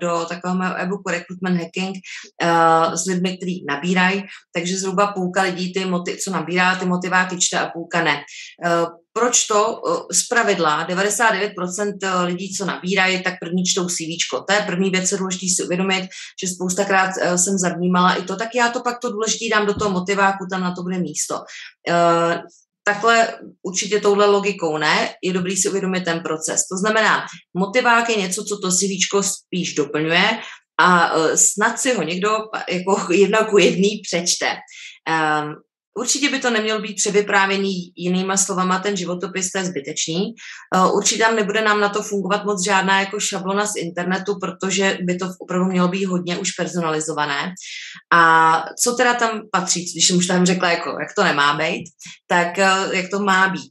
do 0.00 0.26
takového 0.28 0.58
mého 0.58 0.78
e-booku 0.78 1.10
Recruitment 1.10 1.60
Hacking 1.60 1.96
s 2.94 3.06
lidmi, 3.06 3.36
kteří 3.36 3.64
nabírají, 3.68 4.24
takže 4.54 4.78
zhruba 4.78 5.06
půlka 5.06 5.42
lidí, 5.42 5.72
ty 5.72 5.86
co 6.24 6.30
nabírá, 6.30 6.76
ty 6.76 6.86
motiváky 6.86 7.38
čte 7.38 7.58
a 7.58 7.70
půlka 7.70 8.02
ne. 8.02 8.20
Proč 9.12 9.46
to? 9.46 9.82
Z 10.12 10.28
pravidla 10.28 10.86
99% 10.88 12.24
lidí, 12.24 12.54
co 12.54 12.64
nabírají, 12.64 13.22
tak 13.22 13.34
první 13.40 13.64
čtou 13.64 13.86
CV. 13.86 13.98
To 14.48 14.54
je 14.54 14.60
první 14.66 14.90
věc, 14.90 15.08
co 15.08 15.16
důležité 15.16 15.46
si 15.56 15.64
uvědomit, 15.64 16.08
že 16.42 16.48
spoustakrát 16.48 17.10
jsem 17.36 17.58
zavnímala 17.58 18.14
i 18.14 18.22
to, 18.22 18.36
tak 18.36 18.48
já 18.54 18.68
to 18.68 18.80
pak 18.80 18.98
to 18.98 19.12
důležité 19.12 19.44
dám 19.50 19.66
do 19.66 19.74
toho 19.74 19.90
motiváku, 19.90 20.46
tam 20.50 20.60
na 20.60 20.74
to 20.74 20.82
bude 20.82 20.98
místo 20.98 21.34
takhle 22.84 23.38
určitě 23.62 24.00
touhle 24.00 24.26
logikou 24.26 24.78
ne, 24.78 25.14
je 25.22 25.32
dobrý 25.32 25.56
si 25.56 25.68
uvědomit 25.68 26.04
ten 26.04 26.20
proces. 26.20 26.68
To 26.68 26.76
znamená, 26.76 27.24
motivák 27.54 28.08
je 28.08 28.16
něco, 28.16 28.44
co 28.44 28.58
to 28.58 28.70
CV 28.70 29.20
spíš 29.20 29.74
doplňuje 29.74 30.38
a 30.80 31.12
snad 31.36 31.78
si 31.78 31.94
ho 31.94 32.02
někdo 32.02 32.30
jako 32.68 33.06
jedno 33.12 33.44
ku 33.50 33.58
jedný 33.58 34.00
přečte. 34.08 34.56
Určitě 35.98 36.30
by 36.30 36.38
to 36.38 36.50
nemělo 36.50 36.80
být 36.80 36.94
převyprávěný 36.94 37.92
jinýma 37.96 38.36
slovama, 38.36 38.78
ten 38.78 38.96
životopis 38.96 39.50
to 39.50 39.58
je 39.58 39.64
zbytečný. 39.64 40.34
Určitě 40.94 41.22
tam 41.22 41.36
nebude 41.36 41.62
nám 41.62 41.80
na 41.80 41.88
to 41.88 42.02
fungovat 42.02 42.44
moc 42.44 42.64
žádná 42.64 43.00
jako 43.00 43.20
šablona 43.20 43.66
z 43.66 43.76
internetu, 43.76 44.38
protože 44.40 44.98
by 45.02 45.16
to 45.16 45.26
opravdu 45.40 45.66
mělo 45.66 45.88
být 45.88 46.04
hodně 46.04 46.38
už 46.38 46.50
personalizované. 46.50 47.54
A 48.12 48.64
co 48.82 48.94
teda 48.94 49.14
tam 49.14 49.40
patří, 49.52 49.92
když 49.92 50.06
jsem 50.06 50.16
už 50.16 50.26
tam 50.26 50.46
řekla, 50.46 50.70
jako, 50.70 50.90
jak 51.00 51.14
to 51.16 51.24
nemá 51.24 51.54
být, 51.54 51.84
tak 52.26 52.58
jak 52.92 53.10
to 53.10 53.18
má 53.18 53.48
být. 53.48 53.70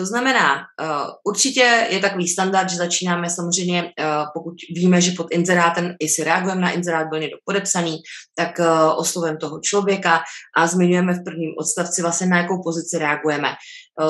To 0.00 0.06
znamená, 0.06 0.54
uh, 0.54 1.12
určitě 1.24 1.86
je 1.90 1.98
takový 1.98 2.28
standard, 2.28 2.70
že 2.70 2.76
začínáme 2.76 3.30
samozřejmě, 3.30 3.82
uh, 3.82 4.24
pokud 4.34 4.54
víme, 4.74 5.00
že 5.00 5.12
pod 5.16 5.26
inzerátem, 5.30 5.94
jestli 6.02 6.24
reagujeme 6.24 6.60
na 6.60 6.70
inzerát, 6.70 7.08
byl 7.08 7.20
někdo 7.20 7.36
podepsaný, 7.44 7.96
tak 8.38 8.58
uh, 8.58 8.66
oslovujeme 8.96 9.38
toho 9.38 9.60
člověka 9.60 10.20
a 10.56 10.66
zmiňujeme 10.66 11.12
v 11.14 11.24
prvním 11.24 11.50
odstavci 11.58 12.02
vlastně 12.02 12.26
na 12.26 12.36
jakou 12.36 12.62
pozici 12.62 12.98
reagujeme. 12.98 13.48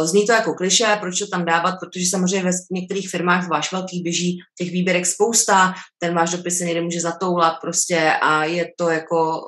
Zní 0.02 0.26
to 0.26 0.32
jako 0.32 0.54
kliše, 0.54 0.96
proč 1.00 1.18
to 1.18 1.26
tam 1.26 1.44
dávat, 1.44 1.74
protože 1.80 2.06
samozřejmě 2.10 2.50
ve 2.50 2.56
některých 2.70 3.10
firmách 3.10 3.48
váš 3.48 3.72
velký 3.72 4.02
běží 4.02 4.38
těch 4.58 4.70
výběrek 4.70 5.06
spousta, 5.06 5.74
ten 5.98 6.14
váš 6.14 6.30
dopis 6.30 6.58
se 6.58 6.64
někde 6.64 6.80
může 6.80 7.00
zatoulat 7.00 7.54
prostě 7.60 8.12
a 8.22 8.44
je 8.44 8.66
to 8.78 8.88
jako 8.88 9.40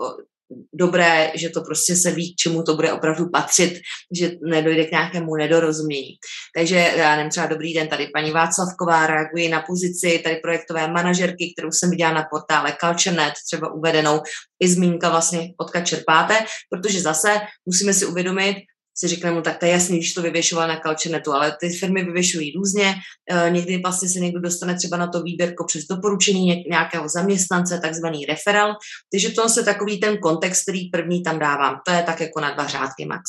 dobré, 0.74 1.32
že 1.34 1.48
to 1.48 1.60
prostě 1.60 1.96
se 1.96 2.10
ví, 2.10 2.34
k 2.34 2.36
čemu 2.36 2.62
to 2.62 2.76
bude 2.76 2.92
opravdu 2.92 3.28
patřit, 3.30 3.80
že 4.18 4.30
nedojde 4.42 4.84
k 4.84 4.90
nějakému 4.90 5.36
nedorozumění. 5.36 6.10
Takže 6.56 6.76
já 6.96 7.16
nevím, 7.16 7.30
třeba 7.30 7.46
dobrý 7.46 7.74
den, 7.74 7.88
tady 7.88 8.10
paní 8.14 8.30
Václavková 8.30 9.06
reaguje 9.06 9.48
na 9.48 9.60
pozici 9.60 10.20
tady 10.24 10.36
projektové 10.36 10.88
manažerky, 10.88 11.52
kterou 11.56 11.68
jsem 11.72 11.90
viděla 11.90 12.12
na 12.12 12.24
portále 12.30 12.76
CultureNet, 12.80 13.34
třeba 13.46 13.74
uvedenou 13.74 14.20
i 14.62 14.68
zmínka 14.68 15.10
vlastně, 15.10 15.48
odkud 15.60 15.86
čerpáte, 15.86 16.38
protože 16.70 17.00
zase 17.00 17.40
musíme 17.66 17.94
si 17.94 18.06
uvědomit, 18.06 18.56
si 18.94 19.08
řekneme, 19.08 19.42
tak 19.42 19.58
to 19.58 19.66
je 19.66 19.72
jasný, 19.72 19.98
když 19.98 20.14
to 20.14 20.22
vyvěšoval 20.22 20.68
na 20.68 20.76
Kalčenetu, 20.76 21.32
ale 21.32 21.56
ty 21.60 21.68
firmy 21.68 22.04
vyvěšují 22.04 22.52
různě, 22.52 22.94
e, 23.30 23.50
někdy 23.50 23.78
vlastně 23.78 24.08
se 24.08 24.20
někdo 24.20 24.40
dostane 24.40 24.74
třeba 24.74 24.96
na 24.96 25.06
to 25.06 25.22
výběrko 25.22 25.64
přes 25.64 25.84
doporučení 25.84 26.64
nějakého 26.70 27.08
zaměstnance, 27.08 27.80
takzvaný 27.80 28.26
referral, 28.26 28.74
takže 29.12 29.30
to 29.30 29.46
je 29.56 29.62
takový 29.62 30.00
ten 30.00 30.18
kontext, 30.18 30.62
který 30.62 30.90
první 30.90 31.22
tam 31.22 31.38
dávám, 31.38 31.80
to 31.86 31.92
je 31.92 32.02
tak 32.02 32.20
jako 32.20 32.40
na 32.40 32.54
dva 32.54 32.66
řádky 32.66 33.04
max. 33.06 33.22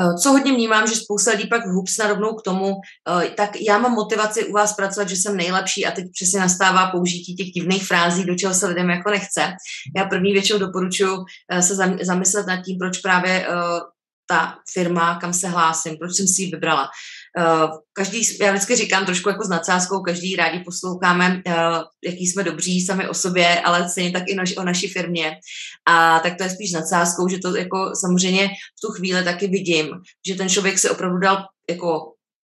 E, 0.00 0.14
co 0.22 0.30
hodně 0.30 0.52
vnímám, 0.52 0.86
že 0.86 0.96
spousta 0.96 1.30
lidí 1.30 1.48
pak 1.48 1.66
hubsna 1.66 2.06
rovnou 2.06 2.34
k 2.34 2.42
tomu, 2.42 2.74
e, 3.24 3.30
tak 3.30 3.60
já 3.60 3.78
mám 3.78 3.92
motivaci 3.92 4.44
u 4.44 4.52
vás 4.52 4.72
pracovat, 4.72 5.08
že 5.08 5.16
jsem 5.16 5.36
nejlepší 5.36 5.86
a 5.86 5.90
teď 5.90 6.04
přesně 6.12 6.40
nastává 6.40 6.90
použití 6.90 7.36
těch 7.36 7.46
divných 7.46 7.86
frází, 7.86 8.24
do 8.24 8.34
čeho 8.34 8.54
se 8.54 8.66
lidem 8.66 8.90
jako 8.90 9.10
nechce. 9.10 9.52
Já 9.96 10.04
první 10.04 10.32
většinou 10.32 10.58
doporučuji 10.58 11.18
se 11.60 11.74
zamyslet 12.02 12.46
nad 12.46 12.62
tím, 12.62 12.78
proč 12.78 12.98
právě 12.98 13.46
ta 14.30 14.54
firma, 14.72 15.18
kam 15.20 15.32
se 15.32 15.48
hlásím, 15.48 15.96
proč 15.98 16.16
jsem 16.16 16.26
si 16.26 16.42
ji 16.42 16.50
vybrala. 16.50 16.88
Uh, 17.38 17.70
každý, 17.92 18.22
já 18.40 18.52
vždycky 18.52 18.76
říkám 18.76 19.06
trošku 19.06 19.28
jako 19.28 19.44
s 19.44 19.48
nadsázkou, 19.48 20.00
každý 20.00 20.36
rádi 20.36 20.62
posloucháme, 20.64 21.42
uh, 21.46 21.52
jaký 22.04 22.26
jsme 22.26 22.44
dobří 22.44 22.86
sami 22.86 23.08
o 23.08 23.14
sobě, 23.14 23.60
ale 23.60 23.88
stejně 23.88 24.10
tak 24.10 24.22
i 24.26 24.34
naši, 24.34 24.56
o 24.56 24.64
naší 24.64 24.88
firmě. 24.88 25.36
A 25.88 26.20
tak 26.20 26.36
to 26.36 26.44
je 26.44 26.50
spíš 26.50 26.72
nadsázkou, 26.72 27.28
že 27.28 27.38
to 27.38 27.56
jako 27.56 27.90
samozřejmě 28.00 28.48
v 28.48 28.80
tu 28.86 28.92
chvíli 28.92 29.24
taky 29.24 29.48
vidím, 29.48 29.86
že 30.28 30.34
ten 30.34 30.48
člověk 30.48 30.78
se 30.78 30.90
opravdu 30.90 31.18
dal 31.18 31.44
jako 31.70 32.09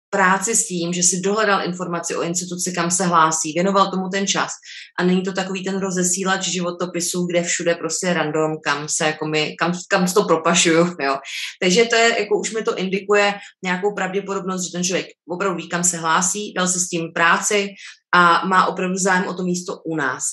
práci 0.09 0.55
s 0.55 0.67
tím, 0.67 0.93
že 0.93 1.03
si 1.03 1.19
dohledal 1.19 1.65
informaci 1.65 2.15
o 2.15 2.21
instituci, 2.21 2.71
kam 2.71 2.91
se 2.91 3.05
hlásí, 3.05 3.53
věnoval 3.53 3.91
tomu 3.91 4.09
ten 4.09 4.27
čas. 4.27 4.51
A 4.99 5.03
není 5.03 5.21
to 5.21 5.33
takový 5.33 5.63
ten 5.63 5.79
rozesílač 5.79 6.47
životopisů, 6.47 7.25
kde 7.25 7.43
všude 7.43 7.75
prostě 7.75 8.13
random, 8.13 8.57
kam 8.63 8.87
se 8.89 9.05
jako 9.05 9.27
my, 9.27 9.55
kam, 9.59 9.73
kam 9.89 10.05
to 10.05 10.23
propašuju, 10.23 10.85
jo. 11.01 11.17
Takže 11.61 11.85
to 11.85 11.95
je, 11.95 12.19
jako 12.19 12.39
už 12.39 12.51
mi 12.51 12.63
to 12.63 12.75
indikuje 12.75 13.33
nějakou 13.63 13.95
pravděpodobnost, 13.95 14.63
že 14.63 14.71
ten 14.71 14.83
člověk 14.83 15.07
opravdu 15.29 15.57
ví, 15.57 15.69
kam 15.69 15.83
se 15.83 15.97
hlásí, 15.97 16.53
dal 16.53 16.67
si 16.67 16.79
s 16.79 16.89
tím 16.89 17.11
práci 17.13 17.67
a 18.13 18.45
má 18.47 18.65
opravdu 18.65 18.97
zájem 18.97 19.27
o 19.27 19.33
to 19.33 19.43
místo 19.43 19.77
u 19.85 19.95
nás. 19.95 20.23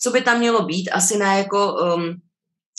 Co 0.00 0.10
by 0.10 0.20
tam 0.22 0.38
mělo 0.38 0.64
být? 0.64 0.90
Asi 0.92 1.18
ne 1.18 1.38
jako 1.38 1.74
um, 1.74 2.20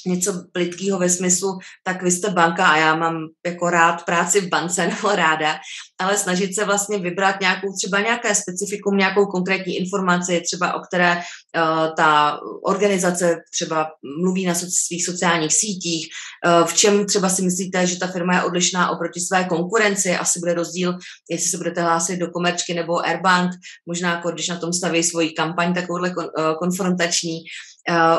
něco 0.08 0.43
plitkého 0.51 0.99
ve 0.99 1.10
smyslu, 1.10 1.60
tak 1.84 2.03
vy 2.03 2.12
jste 2.12 2.30
banka 2.30 2.68
a 2.68 2.78
já 2.78 2.95
mám 2.95 3.28
jako 3.45 3.70
rád 3.70 4.05
práci 4.05 4.41
v 4.41 4.49
bance 4.49 4.88
nebo 4.95 5.16
ráda, 5.16 5.55
ale 5.99 6.18
snažit 6.18 6.55
se 6.55 6.66
vlastně 6.66 6.97
vybrat 6.97 7.39
nějakou 7.41 7.68
třeba 7.74 8.01
nějaké 8.01 8.36
specifikum, 8.36 8.97
nějakou 8.97 9.26
konkrétní 9.26 9.78
informaci, 9.78 10.41
třeba 10.45 10.74
o 10.74 10.80
které 10.80 11.16
uh, 11.16 11.95
ta 11.97 12.39
organizace 12.64 13.38
třeba 13.53 13.88
mluví 14.24 14.45
na 14.45 14.55
svých 14.55 15.05
sociálních 15.05 15.53
sítích, 15.53 16.08
uh, 16.45 16.68
v 16.68 16.74
čem 16.74 17.05
třeba 17.05 17.30
si 17.30 17.41
myslíte, 17.41 17.88
že 17.88 17.99
ta 17.99 18.08
firma 18.08 18.36
je 18.36 18.43
odlišná 18.43 18.89
oproti 18.89 19.20
své 19.20 19.43
konkurenci, 19.43 20.16
asi 20.16 20.39
bude 20.39 20.53
rozdíl, 20.53 20.97
jestli 21.30 21.49
se 21.49 21.58
budete 21.58 21.82
hlásit 21.82 22.18
do 22.18 22.28
komerčky 22.28 22.74
nebo 22.74 23.05
Airbank, 23.05 23.51
možná 23.86 24.16
jako 24.16 24.32
když 24.32 24.47
na 24.47 24.60
tom 24.60 24.74
staví 24.74 25.03
svoji 25.03 25.30
kampaň 25.30 25.74
takovouhle 25.74 26.10
kon- 26.10 26.30
uh, 26.38 26.58
konfrontační, 26.60 27.39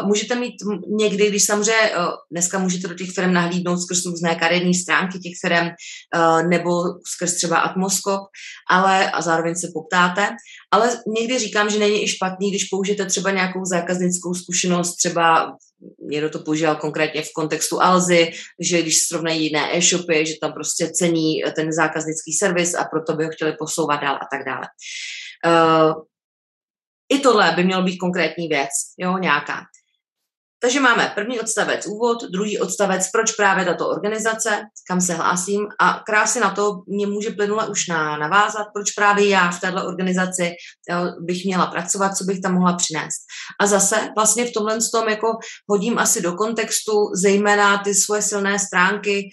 můžete 0.05 0.35
mít 0.35 0.55
někdy, 0.87 1.29
když 1.29 1.45
samozřejmě 1.45 1.91
uh, 1.97 2.05
dneska 2.33 2.59
můžete 2.59 2.89
do 2.89 2.95
těch 2.95 3.11
firm 3.15 3.33
nahlídnout 3.33 3.81
skrz 3.81 4.05
různé 4.07 4.35
kariérní 4.35 4.75
stránky 4.75 5.19
těch 5.19 5.33
firm 5.47 5.67
uh, 5.67 6.49
nebo 6.49 6.71
skrz 7.07 7.35
třeba 7.35 7.59
Atmoskop, 7.59 8.21
ale 8.71 9.11
a 9.11 9.23
zároveň 9.23 9.55
se 9.55 9.69
poptáte, 9.75 10.29
ale 10.71 10.99
někdy 11.07 11.39
říkám, 11.39 11.71
že 11.71 11.79
není 11.79 12.05
i 12.05 12.09
špatný, 12.09 12.51
když 12.51 12.65
použijete 12.65 13.07
třeba 13.07 13.31
nějakou 13.31 13.65
zákaznickou 13.65 14.35
zkušenost, 14.35 14.97
třeba 14.97 15.57
někdo 16.11 16.31
to 16.31 16.39
používal 16.39 16.77
konkrétně 16.77 17.23
v 17.23 17.33
kontextu 17.35 17.83
Alzy, 17.83 18.31
že 18.61 18.83
když 18.83 18.99
srovnají 19.03 19.45
jiné 19.45 19.77
e-shopy, 19.77 20.27
že 20.27 20.35
tam 20.41 20.53
prostě 20.53 20.91
cení 20.91 21.43
ten 21.57 21.73
zákaznický 21.73 22.33
servis 22.33 22.75
a 22.75 22.85
proto 22.85 23.15
by 23.15 23.25
ho 23.25 23.31
chtěli 23.31 23.53
posouvat 23.59 24.01
dál 24.01 24.15
a 24.15 24.27
tak 24.33 24.47
dále. 24.47 24.67
I 27.09 27.19
tohle 27.19 27.53
by 27.57 27.65
mělo 27.65 27.83
být 27.83 27.99
konkrétní 27.99 28.49
věc, 28.49 28.71
jo, 28.99 29.19
nějaká. 29.19 29.61
Takže 30.61 30.81
máme 30.81 31.13
první 31.15 31.41
odstavec 31.41 31.87
úvod, 31.87 32.19
druhý 32.33 32.59
odstavec, 32.59 33.11
proč 33.11 33.33
právě 33.33 33.65
tato 33.65 33.89
organizace, 33.89 34.61
kam 34.89 35.01
se 35.01 35.15
hlásím 35.15 35.67
a 35.81 36.03
krásně 36.07 36.41
na 36.41 36.51
to 36.51 36.73
mě 36.87 37.07
může 37.07 37.31
plynule 37.31 37.69
už 37.69 37.89
na, 37.89 38.17
navázat, 38.17 38.67
proč 38.75 38.91
právě 38.91 39.29
já 39.29 39.51
v 39.51 39.61
této 39.61 39.87
organizaci 39.87 40.53
jo, 40.91 40.97
bych 41.21 41.45
měla 41.45 41.67
pracovat, 41.67 42.17
co 42.17 42.25
bych 42.25 42.41
tam 42.41 42.55
mohla 42.55 42.77
přinést. 42.77 43.21
A 43.61 43.67
zase 43.67 44.09
vlastně 44.17 44.47
v 44.47 44.53
tomhle 44.53 44.79
tom 44.93 45.09
jako 45.09 45.27
hodím 45.71 45.99
asi 45.99 46.23
do 46.23 46.33
kontextu 46.33 46.93
zejména 47.15 47.79
ty 47.79 47.95
svoje 47.95 48.23
silné 48.23 48.59
stránky, 48.59 49.29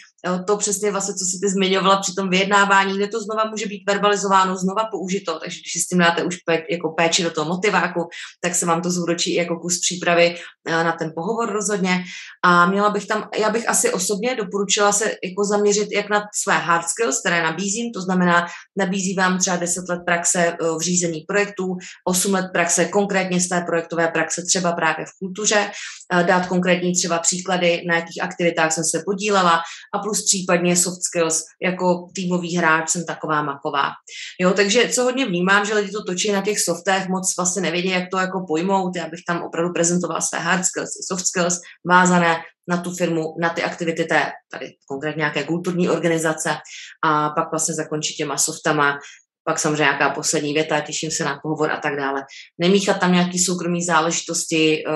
to 0.48 0.58
přesně 0.58 0.92
vlastně, 0.92 1.14
co 1.14 1.26
si 1.26 1.40
ty 1.42 1.50
zmiňovala 1.50 2.02
při 2.02 2.16
tom 2.16 2.30
vyjednávání, 2.30 2.94
kde 2.94 3.08
to 3.08 3.20
znova 3.22 3.50
může 3.50 3.66
být 3.66 3.84
verbalizováno, 3.90 4.58
znova 4.58 4.86
použito, 4.92 5.40
takže 5.40 5.60
když 5.60 5.84
s 5.84 5.88
tím 5.88 6.00
dáte 6.00 6.24
už 6.24 6.38
pé, 6.38 6.64
jako 6.72 6.90
péči 6.90 7.24
do 7.24 7.32
toho 7.32 7.50
motiváku, 7.50 8.10
tak 8.42 8.56
se 8.56 8.66
vám 8.66 8.82
to 8.82 8.92
zúročí 8.92 9.34
jako 9.34 9.60
kus 9.60 9.80
přípravy 9.80 10.36
eh, 10.68 10.84
na 10.84 10.92
ten 10.92 11.12
pohovor 11.16 11.52
rozhodně. 11.52 12.04
A 12.44 12.66
měla 12.66 12.90
bych 12.90 13.08
tam, 13.08 13.30
já 13.40 13.50
bych 13.50 13.70
asi 13.70 13.92
osobně 13.92 14.36
doporučila 14.36 14.92
se 14.92 15.06
jako 15.24 15.44
zaměřit 15.44 15.92
jak 15.92 16.10
na 16.10 16.22
své 16.44 16.54
hard 16.54 16.88
skills, 16.88 17.20
které 17.20 17.44
nabízím, 17.44 17.92
to 17.94 18.02
znamená, 18.02 18.48
nabízí 18.78 19.16
vám 19.16 19.40
třeba 19.40 19.58
10 19.58 19.90
let 19.90 20.00
praxe 20.06 20.40
eh, 20.40 20.56
v 20.78 20.82
řízení 20.82 21.22
projektů, 21.28 21.76
8 22.08 22.34
let 22.34 22.46
praxe 22.54 22.86
konkrétně 22.86 23.40
z 23.40 23.50
té 23.50 23.62
projektové 23.62 24.08
praxe 24.08 24.42
třeba 24.48 24.72
právě 24.72 25.06
v 25.06 25.20
kultuře, 25.20 25.72
dát 26.28 26.46
konkrétní 26.46 26.94
třeba 26.94 27.20
příklady, 27.20 27.84
na 27.88 27.96
jakých 27.96 28.24
aktivitách 28.24 28.72
jsem 28.72 28.84
se 28.84 29.04
podílela 29.06 29.62
a 29.94 30.00
plus 30.00 30.26
případně 30.26 30.76
soft 30.76 31.04
skills, 31.04 31.44
jako 31.64 32.08
týmový 32.16 32.56
hráč 32.56 32.90
jsem 32.90 33.06
taková 33.06 33.42
maková. 33.44 33.90
Jo, 34.42 34.54
takže 34.54 34.90
co 34.90 35.04
hodně 35.04 35.26
vnímám, 35.26 35.66
že 35.66 35.74
lidi 35.74 35.92
to 35.92 36.04
točí 36.04 36.32
na 36.32 36.42
těch 36.42 36.60
softech, 36.60 37.08
moc 37.08 37.34
vlastně 37.38 37.62
nevědí, 37.62 37.90
jak 37.90 38.04
to 38.12 38.18
jako 38.18 38.46
pojmout, 38.48 38.96
já 38.96 39.08
bych 39.10 39.20
tam 39.28 39.44
opravdu 39.44 39.74
prezentovala 39.74 40.22
své 40.22 40.40
hard 40.40 40.66
skills 40.66 40.90
i 40.90 41.04
soft 41.14 41.26
skills, 41.26 41.60
vázané 41.90 42.38
na 42.68 42.78
tu 42.78 42.96
firmu, 42.96 43.36
na 43.42 43.50
ty 43.50 43.64
aktivity 43.64 44.04
té, 44.04 44.32
tady 44.52 44.72
konkrétně 44.88 45.20
nějaké 45.20 45.44
kulturní 45.44 45.90
organizace 45.90 46.58
a 47.06 47.30
pak 47.30 47.52
vlastně 47.52 47.76
zakončit 47.76 48.14
těma 48.16 48.38
softama, 48.38 49.00
pak 49.48 49.60
samozřejmě 49.60 49.84
nějaká 49.84 50.10
poslední 50.10 50.54
věta, 50.54 50.80
těším 50.80 51.12
se 51.12 51.24
na 51.24 51.40
pohovor 51.44 51.72
a 51.72 51.78
tak 51.78 51.96
dále. 51.96 52.24
Nemíchat 52.58 53.00
tam 53.00 53.12
nějaký 53.12 53.40
soukromý 53.40 53.84
záležitosti, 53.84 54.84
eh, 54.88 54.92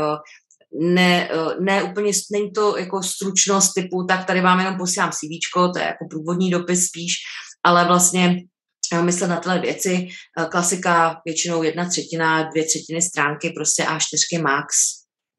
ne, 0.74 1.30
eh, 1.32 1.56
ne 1.60 1.84
úplně, 1.84 2.12
není 2.32 2.52
to 2.52 2.78
jako 2.78 3.04
stručnost 3.04 3.74
typu, 3.74 4.04
tak 4.04 4.26
tady 4.26 4.42
vám 4.42 4.60
jenom 4.60 4.78
posílám 4.78 5.12
CV, 5.12 5.30
to 5.74 5.80
je 5.80 5.86
jako 5.86 6.06
průvodní 6.10 6.52
dopis 6.52 6.86
spíš, 6.86 7.14
ale 7.64 7.86
vlastně 7.86 8.38
eh, 8.94 9.02
myslet 9.02 9.28
na 9.28 9.38
tyhle 9.40 9.60
věci. 9.60 10.08
Eh, 10.40 10.46
klasika 10.46 11.22
většinou 11.26 11.64
jedna 11.64 11.90
třetina, 11.90 12.44
dvě 12.44 12.66
třetiny 12.66 13.02
stránky, 13.02 13.50
prostě 13.50 13.84
A4 13.84 14.42
max. 14.42 14.76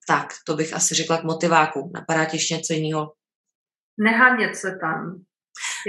Tak, 0.09 0.27
to 0.47 0.57
bych 0.57 0.75
asi 0.75 0.95
řekla 0.95 1.19
k 1.19 1.25
motiváku. 1.25 1.91
Napadá 1.95 2.25
ti 2.25 2.37
ještě 2.37 2.55
něco 2.55 2.73
jiného? 2.73 3.13
Nehánět 3.99 4.57
se 4.57 4.79
tam. 4.81 5.23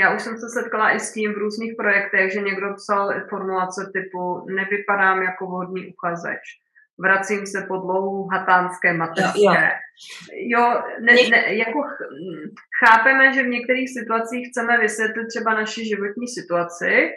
Já 0.02 0.16
už 0.16 0.22
jsem 0.22 0.38
se 0.38 0.50
setkala 0.50 0.96
i 0.96 1.00
s 1.00 1.14
tím 1.14 1.34
v 1.34 1.38
různých 1.38 1.74
projektech, 1.78 2.34
že 2.34 2.42
někdo 2.42 2.68
psal 2.76 3.14
formulace 3.30 3.92
typu 3.94 4.46
nevypadám 4.56 5.22
jako 5.22 5.46
vhodný 5.46 5.94
uchazeč 5.94 6.42
vracím 7.02 7.46
se 7.46 7.66
po 7.68 7.78
dlouhou 7.78 8.28
hatánské 8.28 8.94
mateřské. 8.94 9.72
Jo, 10.36 10.60
jo 10.60 10.82
ne, 11.02 11.14
ne, 11.32 11.56
jako 11.56 11.80
chápeme, 12.86 13.34
že 13.34 13.44
v 13.44 13.48
některých 13.48 13.90
situacích 13.90 14.48
chceme 14.48 14.78
vysvětlit 14.78 15.28
třeba 15.28 15.54
naši 15.54 15.86
životní 15.86 16.28
situaci. 16.28 17.10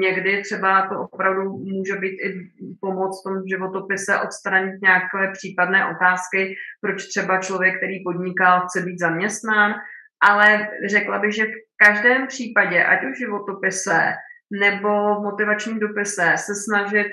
Někdy 0.00 0.42
třeba 0.42 0.88
to 0.88 1.00
opravdu 1.00 1.42
může 1.42 1.96
být 1.96 2.16
i 2.26 2.50
pomoc 2.80 3.20
v 3.20 3.28
tom 3.28 3.42
životopise 3.48 4.18
odstranit 4.18 4.82
nějaké 4.82 5.32
případné 5.32 5.90
otázky, 5.96 6.54
proč 6.80 7.06
třeba 7.06 7.38
člověk, 7.38 7.76
který 7.76 8.04
podniká, 8.04 8.60
chce 8.60 8.80
být 8.80 8.98
zaměstnán. 8.98 9.74
Ale 10.22 10.68
řekla 10.88 11.18
bych, 11.18 11.34
že 11.34 11.44
v 11.46 11.86
každém 11.86 12.26
případě, 12.26 12.84
ať 12.84 13.04
už 13.04 13.16
v 13.16 13.18
životopise 13.18 14.12
nebo 14.60 14.88
v 15.14 15.22
motivačním 15.22 15.78
dopise, 15.78 16.32
se 16.36 16.54
snažit 16.54 17.06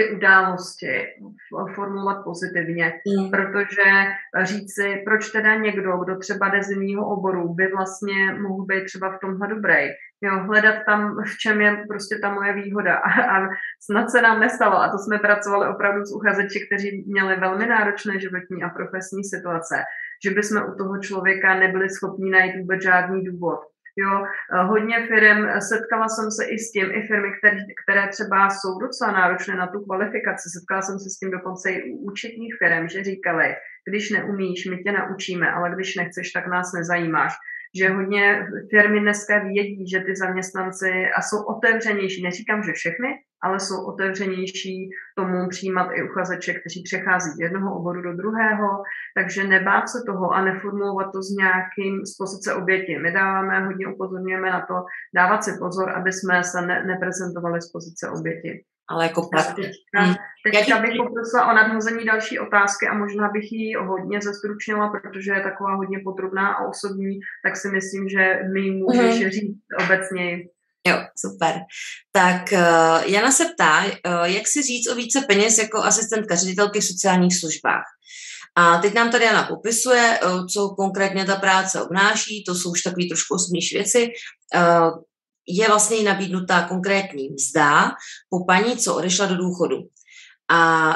ty 0.00 0.16
události 0.16 1.06
formulovat 1.74 2.24
pozitivně, 2.24 2.92
mm. 3.06 3.30
protože 3.30 3.84
říct 4.42 4.74
si, 4.74 5.02
proč 5.04 5.30
teda 5.30 5.54
někdo, 5.54 5.96
kdo 5.96 6.18
třeba 6.18 6.48
jde 6.48 6.62
z 6.62 6.70
jiného 6.70 7.06
oboru, 7.06 7.54
by 7.54 7.66
vlastně 7.76 8.34
mohl 8.34 8.64
být 8.64 8.84
třeba 8.84 9.16
v 9.16 9.18
tomhle 9.20 9.48
dobrý. 9.48 9.86
Jo, 10.22 10.38
hledat 10.46 10.76
tam, 10.86 11.16
v 11.24 11.38
čem 11.38 11.60
je 11.60 11.84
prostě 11.88 12.18
ta 12.22 12.34
moje 12.34 12.52
výhoda. 12.52 12.94
A, 12.94 13.10
a 13.36 13.48
snad 13.82 14.10
se 14.10 14.22
nám 14.22 14.40
nestalo, 14.40 14.76
a 14.76 14.88
to 14.88 14.98
jsme 14.98 15.18
pracovali 15.18 15.68
opravdu 15.68 16.04
s 16.04 16.14
uchazeči, 16.16 16.66
kteří 16.66 17.04
měli 17.06 17.36
velmi 17.36 17.66
náročné 17.66 18.20
životní 18.20 18.62
a 18.62 18.68
profesní 18.68 19.24
situace. 19.24 19.74
že 20.24 20.30
bychom 20.30 20.72
u 20.72 20.74
toho 20.74 20.98
člověka 20.98 21.54
nebyli 21.54 21.88
schopni 21.90 22.30
najít 22.30 22.56
vůbec 22.60 22.82
žádný 22.82 23.24
důvod. 23.24 23.60
Jo, 24.00 24.24
hodně 24.72 24.96
firm, 25.06 25.40
setkala 25.70 26.08
jsem 26.08 26.30
se 26.30 26.44
i 26.54 26.58
s 26.58 26.72
tím, 26.72 26.86
i 26.98 27.00
firmy, 27.06 27.28
které, 27.38 27.56
které 27.82 28.08
třeba 28.08 28.50
jsou 28.50 28.78
docela 28.80 29.12
náročné 29.12 29.54
na 29.56 29.66
tu 29.66 29.80
kvalifikaci, 29.80 30.46
setkala 30.56 30.82
jsem 30.82 30.98
se 30.98 31.08
s 31.10 31.18
tím 31.18 31.30
dokonce 31.30 31.70
i 31.70 31.92
u 31.92 31.96
účetních 32.10 32.54
firm, 32.58 32.88
že 32.88 33.04
říkali, 33.04 33.46
když 33.88 34.10
neumíš, 34.10 34.66
my 34.66 34.76
tě 34.76 34.92
naučíme, 34.92 35.50
ale 35.50 35.70
když 35.74 35.96
nechceš, 35.96 36.32
tak 36.32 36.46
nás 36.46 36.72
nezajímáš. 36.72 37.32
Že 37.78 37.88
hodně 37.88 38.46
firmy 38.70 39.00
dneska 39.00 39.38
vědí, 39.38 39.84
že 39.92 40.00
ty 40.00 40.16
zaměstnanci 40.16 40.92
a 41.16 41.22
jsou 41.22 41.44
otevřenější, 41.44 42.22
neříkám, 42.22 42.62
že 42.62 42.72
všechny, 42.72 43.08
ale 43.42 43.60
jsou 43.60 43.86
otevřenější 43.86 44.90
tomu 45.16 45.48
přijímat 45.48 45.90
i 45.92 46.02
uchazeče, 46.02 46.54
kteří 46.54 46.82
přechází 46.82 47.30
z 47.30 47.40
jednoho 47.40 47.76
oboru 47.78 48.02
do 48.02 48.16
druhého, 48.16 48.68
takže 49.16 49.44
nebát 49.44 49.88
se 49.88 49.98
toho 50.06 50.30
a 50.30 50.44
neformulovat 50.44 51.12
to 51.12 51.22
s 51.22 51.30
nějakým 51.36 52.06
z 52.06 52.16
pozice 52.16 52.54
oběti. 52.54 52.98
My 52.98 53.12
dáváme, 53.12 53.66
hodně 53.66 53.86
upozorňujeme 53.86 54.50
na 54.50 54.60
to, 54.60 54.74
dávat 55.14 55.44
si 55.44 55.50
pozor, 55.58 55.90
aby 55.90 56.12
jsme 56.12 56.44
se 56.44 56.62
ne, 56.62 56.84
neprezentovali 56.86 57.62
z 57.62 57.72
pozice 57.72 58.10
oběti 58.18 58.64
ale 58.90 59.04
jako 59.04 59.28
praktik. 59.28 59.66
Teďka, 59.66 60.22
teďka 60.44 60.80
bych 60.80 60.94
poprosila 60.96 61.50
o 61.50 61.54
nadhození 61.54 62.04
další 62.04 62.38
otázky 62.38 62.86
a 62.86 62.94
možná 62.94 63.28
bych 63.28 63.52
ji 63.52 63.74
hodně 63.74 64.20
zestručnila, 64.20 64.88
protože 64.88 65.32
je 65.32 65.42
taková 65.42 65.74
hodně 65.74 65.98
podrobná 66.04 66.48
a 66.48 66.68
osobní, 66.68 67.20
tak 67.44 67.56
si 67.56 67.68
myslím, 67.68 68.08
že 68.08 68.38
mi 68.52 68.70
můžeš 68.70 69.24
mm. 69.24 69.30
říct 69.30 69.58
obecně. 69.84 70.38
Jo, 70.86 70.96
super. 71.18 71.60
Tak 72.12 72.52
uh, 72.52 73.12
Jana 73.12 73.32
se 73.32 73.44
ptá, 73.44 73.84
uh, 73.84 74.24
jak 74.24 74.48
si 74.48 74.62
říct 74.62 74.90
o 74.90 74.94
více 74.94 75.20
peněz 75.28 75.58
jako 75.58 75.78
asistentka 75.78 76.34
ředitelky 76.34 76.80
v 76.80 76.84
sociálních 76.84 77.38
službách. 77.38 77.84
A 78.56 78.78
teď 78.78 78.94
nám 78.94 79.10
tady 79.10 79.24
Jana 79.24 79.42
popisuje, 79.42 80.20
uh, 80.24 80.46
co 80.46 80.68
konkrétně 80.68 81.24
ta 81.24 81.36
práce 81.36 81.82
obnáší, 81.82 82.44
to 82.44 82.54
jsou 82.54 82.70
už 82.70 82.82
takové 82.82 83.06
trošku 83.06 83.34
osobnější 83.34 83.76
věci 83.76 84.08
je 85.48 85.68
vlastně 85.68 85.96
jí 85.96 86.04
nabídnutá 86.04 86.68
konkrétní 86.68 87.28
mzda 87.30 87.90
po 88.28 88.44
paní, 88.44 88.76
co 88.76 88.94
odešla 88.94 89.26
do 89.26 89.36
důchodu. 89.36 89.76
A 90.50 90.90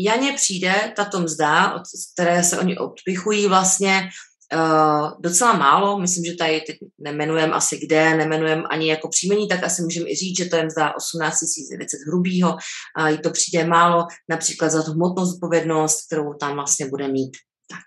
Janě 0.00 0.32
přijde 0.32 0.92
tato 0.96 1.20
mzda, 1.20 1.74
od 1.74 1.82
které 2.14 2.44
se 2.44 2.58
oni 2.58 2.78
odpichují 2.78 3.46
vlastně 3.46 4.08
uh, 4.54 5.20
docela 5.20 5.52
málo. 5.52 6.00
Myslím, 6.00 6.24
že 6.24 6.36
tady 6.36 6.60
teď 6.60 6.76
nemenujeme 6.98 7.52
asi 7.52 7.78
kde, 7.86 8.16
nemenujeme 8.16 8.62
ani 8.62 8.90
jako 8.90 9.08
příjmení, 9.08 9.48
tak 9.48 9.64
asi 9.64 9.82
můžeme 9.82 10.10
i 10.10 10.14
říct, 10.14 10.38
že 10.38 10.44
to 10.44 10.56
je 10.56 10.66
mzda 10.66 10.94
18 10.96 11.38
900 11.70 12.00
hrubýho 12.08 12.56
a 12.96 13.08
jí 13.08 13.18
to 13.18 13.30
přijde 13.30 13.66
málo 13.66 14.06
například 14.28 14.68
za 14.68 14.82
tu 14.82 14.92
hmotnou 14.92 15.24
zodpovědnost, 15.24 16.06
kterou 16.06 16.34
tam 16.34 16.54
vlastně 16.54 16.86
bude 16.88 17.08
mít. 17.08 17.36
Tak. 17.70 17.86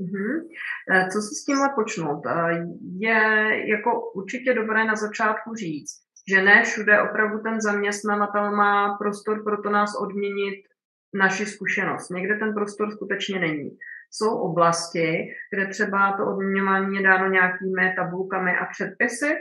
Mm-hmm. 0.00 1.10
Co 1.12 1.20
si 1.20 1.34
s 1.34 1.44
tímhle 1.44 1.68
počnout? 1.74 2.22
Eh, 2.26 2.64
je 2.98 3.20
jako 3.70 4.10
určitě 4.14 4.54
dobré 4.54 4.84
na 4.84 4.96
začátku 4.96 5.54
říct, 5.54 5.92
že 6.28 6.42
ne 6.42 6.64
všude 6.64 7.02
opravdu 7.02 7.38
ten 7.38 7.60
zaměstnavatel 7.60 8.56
má 8.56 8.98
prostor 8.98 9.44
pro 9.44 9.62
to 9.62 9.70
nás 9.70 9.90
odměnit 10.00 10.56
naši 11.14 11.46
zkušenost. 11.46 12.10
Někde 12.10 12.36
ten 12.36 12.54
prostor 12.54 12.90
skutečně 12.90 13.38
není. 13.38 13.70
Jsou 14.10 14.38
oblasti, 14.38 15.34
kde 15.52 15.66
třeba 15.66 16.12
to 16.16 16.26
odměňování 16.26 16.96
je 16.96 17.02
dáno 17.02 17.28
nějakými 17.28 17.94
tabulkami 17.96 18.56
a 18.56 18.64
předpisy, 18.66 19.36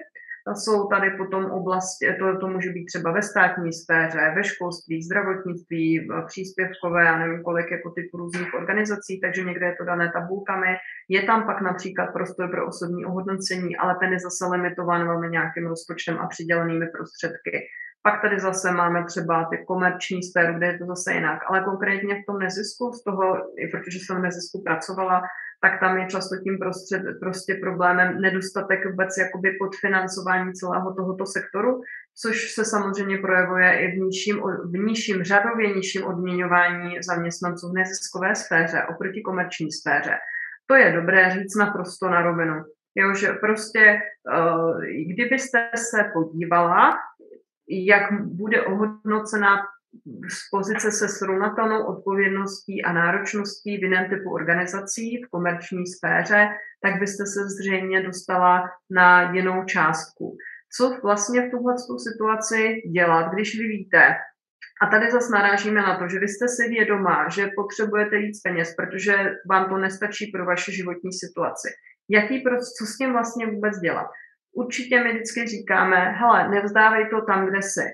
jsou 0.56 0.88
tady 0.88 1.12
potom 1.12 1.46
oblasti, 1.46 2.06
to, 2.20 2.38
to 2.38 2.48
může 2.48 2.70
být 2.70 2.86
třeba 2.86 3.12
ve 3.12 3.22
státní 3.22 3.74
sféře, 3.74 4.34
ve 4.36 4.44
školství, 4.44 5.04
zdravotnictví, 5.04 6.08
příspěvkové, 6.28 7.06
já 7.06 7.18
nevím 7.18 7.44
kolik 7.44 7.72
jako 7.72 7.90
typu 7.90 8.18
různých 8.18 8.54
organizací, 8.54 9.20
takže 9.20 9.44
někde 9.44 9.66
je 9.66 9.76
to 9.76 9.86
dané 9.86 10.12
tabulkami. 10.12 10.68
Je 11.10 11.22
tam 11.24 11.46
pak 11.46 11.62
například 11.62 12.08
prostor 12.14 12.50
pro 12.50 12.68
osobní 12.68 13.06
ohodnocení, 13.06 13.78
ale 13.78 13.96
ten 14.00 14.14
je 14.14 14.20
zase 14.20 14.46
limitován 14.52 15.08
velmi 15.08 15.30
nějakým 15.30 15.68
rozpočtem 15.68 16.18
a 16.18 16.28
přidělenými 16.28 16.88
prostředky. 16.88 17.68
Pak 18.04 18.22
tady 18.22 18.40
zase 18.40 18.72
máme 18.72 19.06
třeba 19.06 19.48
ty 19.50 19.66
komerční 19.68 20.24
sféru, 20.24 20.54
kde 20.54 20.68
je 20.68 20.78
to 20.78 20.86
zase 20.86 21.14
jinak. 21.14 21.40
Ale 21.48 21.64
konkrétně 21.64 22.16
v 22.16 22.26
tom 22.26 22.40
nezisku, 22.40 22.92
z 22.92 23.04
toho, 23.04 23.36
i 23.58 23.68
protože 23.68 24.00
jsem 24.00 24.18
v 24.18 24.22
nezisku 24.22 24.64
pracovala, 24.64 25.22
tak 25.62 25.80
tam 25.80 25.98
je 25.98 26.08
často 26.08 26.36
tím 26.44 26.60
prostřed, 26.60 27.02
prostě 27.20 27.54
problémem 27.62 28.22
nedostatek 28.22 28.86
vůbec 28.86 29.18
jakoby 29.18 29.52
podfinancování 29.60 30.54
celého 30.54 30.94
tohoto 30.94 31.26
sektoru, 31.26 31.82
což 32.22 32.52
se 32.52 32.66
samozřejmě 32.66 33.18
projevuje 33.18 33.80
i 33.80 33.92
v 33.92 34.00
nižším, 34.00 34.42
v 34.66 34.78
nižším 34.78 35.24
řadově 35.24 35.76
nižším 35.76 36.04
odměňování 36.04 37.04
zaměstnanců 37.04 37.70
v 37.70 37.74
neziskové 37.74 38.36
sféře 38.36 38.84
oproti 38.90 39.22
komerční 39.22 39.72
sféře. 39.72 40.16
To 40.68 40.76
je 40.76 40.92
dobré 40.92 41.32
říct 41.32 41.56
naprosto 41.56 42.10
na 42.10 42.22
rovinu. 42.22 42.64
Jo, 42.96 43.14
že 43.14 43.28
prostě, 43.28 44.02
uh, 44.34 44.82
kdybyste 45.14 45.70
se 45.76 46.12
podívala, 46.14 46.98
jak 47.70 48.04
bude 48.24 48.62
ohodnocena 48.62 49.58
z 50.30 50.50
pozice 50.52 50.92
se 50.92 51.08
srovnatelnou 51.08 51.86
odpovědností 51.86 52.84
a 52.84 52.94
náročností 52.94 53.78
v 53.78 53.84
jiném 53.84 54.10
typu 54.10 54.34
organizací 54.34 55.24
v 55.24 55.30
komerční 55.30 55.88
sféře, 55.88 56.48
tak 56.84 57.00
byste 57.00 57.26
se 57.26 57.40
zřejmě 57.50 58.04
dostala 58.04 58.64
na 58.90 59.34
jinou 59.34 59.64
částku. 59.64 60.38
Co 60.78 60.98
vlastně 61.04 61.42
v 61.42 61.52
tuhle 61.52 61.74
situaci 62.08 62.82
dělat, 62.96 63.34
když 63.34 63.60
vy 63.60 63.68
víte, 63.68 64.16
a 64.82 64.88
tady 64.88 65.12
zase 65.12 65.34
narážíme 65.34 65.82
na 65.82 66.00
to, 66.00 66.08
že 66.08 66.20
vy 66.20 66.28
jste 66.28 66.48
si 66.48 66.70
vědomá, 66.70 67.30
že 67.30 67.50
potřebujete 67.56 68.18
víc 68.18 68.42
peněz, 68.42 68.74
protože 68.76 69.14
vám 69.50 69.70
to 69.70 69.78
nestačí 69.78 70.32
pro 70.32 70.46
vaši 70.46 70.72
životní 70.72 71.14
situaci. 71.14 71.70
Jaký, 72.10 72.44
co 72.78 72.86
s 72.86 72.98
tím 72.98 73.12
vlastně 73.12 73.46
vůbec 73.48 73.80
dělat? 73.80 74.08
Určitě 74.60 75.04
my 75.04 75.14
vždycky 75.14 75.48
říkáme, 75.48 75.96
hele, 75.96 76.50
nevzdávej 76.50 77.10
to 77.10 77.22
tam, 77.22 77.46
kde 77.48 77.62
jsi. 77.62 77.86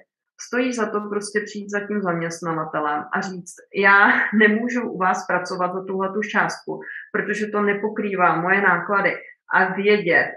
Stojí 0.47 0.73
za 0.73 0.85
to 0.85 0.99
prostě 1.09 1.39
přijít 1.45 1.69
za 1.69 1.87
tím 1.87 2.01
zaměstnavatelem 2.01 3.03
a 3.13 3.21
říct, 3.21 3.55
já 3.75 4.07
nemůžu 4.39 4.89
u 4.89 4.97
vás 4.97 5.25
pracovat 5.27 5.73
za 5.73 5.83
tuhle 5.85 6.07
tu 6.13 6.21
částku, 6.21 6.79
protože 7.11 7.47
to 7.47 7.61
nepokrývá 7.61 8.41
moje 8.41 8.61
náklady. 8.61 9.13
A 9.53 9.73
vědět, 9.73 10.31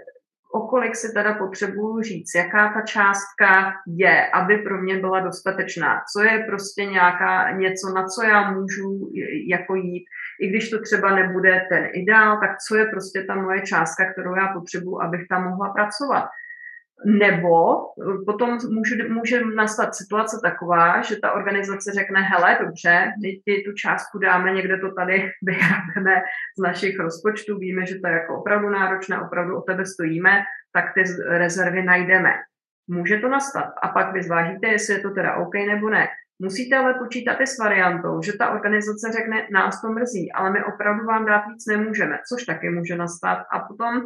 o 0.53 0.67
kolik 0.67 0.95
si 0.95 1.13
teda 1.13 1.33
potřebuju 1.33 2.01
říct, 2.01 2.35
jaká 2.35 2.73
ta 2.73 2.81
částka 2.81 3.73
je, 3.87 4.27
aby 4.27 4.57
pro 4.57 4.81
mě 4.81 4.97
byla 4.97 5.19
dostatečná, 5.19 6.01
co 6.13 6.23
je 6.23 6.43
prostě 6.49 6.85
nějaká 6.85 7.51
něco, 7.51 7.93
na 7.95 8.05
co 8.07 8.23
já 8.23 8.51
můžu 8.51 9.09
jako 9.47 9.75
jít, 9.75 10.05
i 10.41 10.47
když 10.49 10.69
to 10.69 10.81
třeba 10.81 11.15
nebude 11.15 11.61
ten 11.69 11.87
ideál, 11.93 12.39
tak 12.39 12.57
co 12.67 12.75
je 12.75 12.85
prostě 12.85 13.23
ta 13.23 13.35
moje 13.35 13.61
částka, 13.61 14.11
kterou 14.13 14.35
já 14.35 14.47
potřebuju, 14.47 15.01
abych 15.01 15.27
tam 15.27 15.49
mohla 15.49 15.69
pracovat. 15.69 16.29
Nebo 17.05 17.75
potom 18.25 18.57
může, 18.69 19.09
může 19.09 19.45
nastat 19.55 19.95
situace 19.95 20.39
taková, 20.43 21.01
že 21.01 21.15
ta 21.15 21.31
organizace 21.31 21.91
řekne, 21.91 22.21
hele, 22.21 22.57
dobře, 22.61 23.11
my 23.21 23.31
ti 23.31 23.63
tu 23.65 23.73
částku 23.73 24.19
dáme, 24.19 24.51
někde 24.51 24.77
to 24.77 24.91
tady 24.91 25.31
vyhrabeme 25.45 26.21
z 26.57 26.61
našich 26.61 26.99
rozpočtů, 26.99 27.57
víme, 27.57 27.85
že 27.85 27.99
to 27.99 28.07
je 28.07 28.13
jako 28.13 28.39
opravdu 28.39 28.69
náročné, 28.69 29.21
opravdu 29.21 29.57
o 29.57 29.61
tebe 29.61 29.85
stojíme, 29.85 30.43
tak 30.73 30.85
ty 30.93 31.03
rezervy 31.27 31.83
najdeme. 31.83 32.33
Může 32.87 33.17
to 33.17 33.29
nastat. 33.29 33.69
A 33.81 33.87
pak 33.87 34.13
vy 34.13 34.23
zvážíte, 34.23 34.67
jestli 34.67 34.93
je 34.93 34.99
to 34.99 35.09
teda 35.09 35.35
OK 35.35 35.53
nebo 35.53 35.89
ne. 35.89 36.07
Musíte 36.41 36.75
ale 36.75 36.93
počítat 36.93 37.41
i 37.41 37.47
s 37.47 37.59
variantou, 37.59 38.21
že 38.21 38.37
ta 38.37 38.51
organizace 38.51 39.11
řekne, 39.11 39.47
nás 39.51 39.81
to 39.81 39.87
mrzí, 39.87 40.31
ale 40.31 40.51
my 40.51 40.63
opravdu 40.63 41.05
vám 41.05 41.25
dát 41.25 41.43
víc 41.47 41.65
nemůžeme, 41.67 42.19
což 42.29 42.45
taky 42.45 42.69
může 42.69 42.95
nastat. 42.95 43.39
A 43.51 43.59
potom 43.59 44.01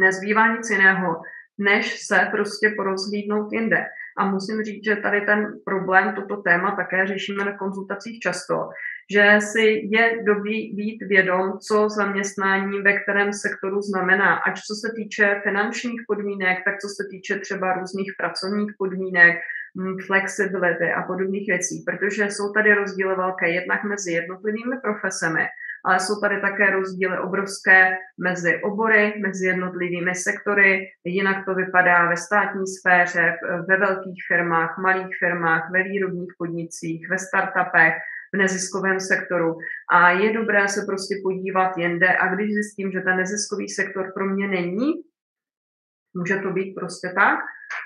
nezbývá 0.00 0.56
nic 0.56 0.70
jiného, 0.70 1.22
než 1.58 2.00
se 2.00 2.28
prostě 2.30 2.74
porozhlídnout 2.76 3.52
jinde. 3.52 3.84
A 4.18 4.30
musím 4.30 4.62
říct, 4.62 4.84
že 4.84 4.96
tady 4.96 5.20
ten 5.20 5.60
problém, 5.64 6.14
toto 6.14 6.36
téma 6.36 6.76
také 6.76 7.06
řešíme 7.06 7.44
na 7.44 7.58
konzultacích 7.58 8.18
často, 8.18 8.68
že 9.12 9.38
si 9.40 9.82
je 9.90 10.22
dobrý 10.26 10.74
být 10.74 11.02
vědom, 11.02 11.58
co 11.58 11.88
zaměstnání 11.88 12.82
ve 12.82 13.02
kterém 13.02 13.32
sektoru 13.32 13.82
znamená, 13.82 14.34
ať 14.34 14.60
co 14.60 14.74
se 14.74 14.92
týče 14.96 15.40
finančních 15.42 16.00
podmínek, 16.06 16.58
tak 16.64 16.74
co 16.80 16.88
se 16.88 17.08
týče 17.10 17.38
třeba 17.38 17.72
různých 17.72 18.12
pracovních 18.18 18.72
podmínek, 18.78 19.36
mm, 19.74 19.96
flexibility 20.06 20.92
a 20.92 21.02
podobných 21.02 21.48
věcí, 21.48 21.84
protože 21.86 22.24
jsou 22.24 22.52
tady 22.52 22.74
rozdíly 22.74 23.16
velké 23.16 23.50
jednak 23.50 23.84
mezi 23.84 24.12
jednotlivými 24.12 24.76
profesemi, 24.82 25.46
ale 25.84 26.00
jsou 26.00 26.20
tady 26.20 26.40
také 26.40 26.70
rozdíly 26.70 27.18
obrovské 27.18 27.96
mezi 28.18 28.60
obory, 28.62 29.14
mezi 29.26 29.46
jednotlivými 29.46 30.14
sektory. 30.14 30.80
Jinak 31.04 31.44
to 31.44 31.54
vypadá 31.54 32.08
ve 32.08 32.16
státní 32.16 32.66
sféře, 32.66 33.36
ve 33.68 33.76
velkých 33.76 34.24
firmách, 34.28 34.78
malých 34.78 35.16
firmách, 35.18 35.70
ve 35.72 35.82
výrobních 35.82 36.32
podnicích, 36.38 37.08
ve 37.10 37.18
startupech, 37.18 37.94
v 38.34 38.36
neziskovém 38.36 39.00
sektoru. 39.00 39.56
A 39.92 40.10
je 40.10 40.32
dobré 40.32 40.68
se 40.68 40.80
prostě 40.86 41.14
podívat 41.22 41.78
jinde 41.78 42.08
a 42.16 42.34
když 42.34 42.52
zjistím, 42.52 42.92
že 42.92 43.00
ten 43.00 43.16
neziskový 43.16 43.68
sektor 43.68 44.12
pro 44.14 44.26
mě 44.26 44.48
není, 44.48 44.92
může 46.16 46.36
to 46.36 46.50
být 46.50 46.74
prostě 46.74 47.08
tak, 47.14 47.38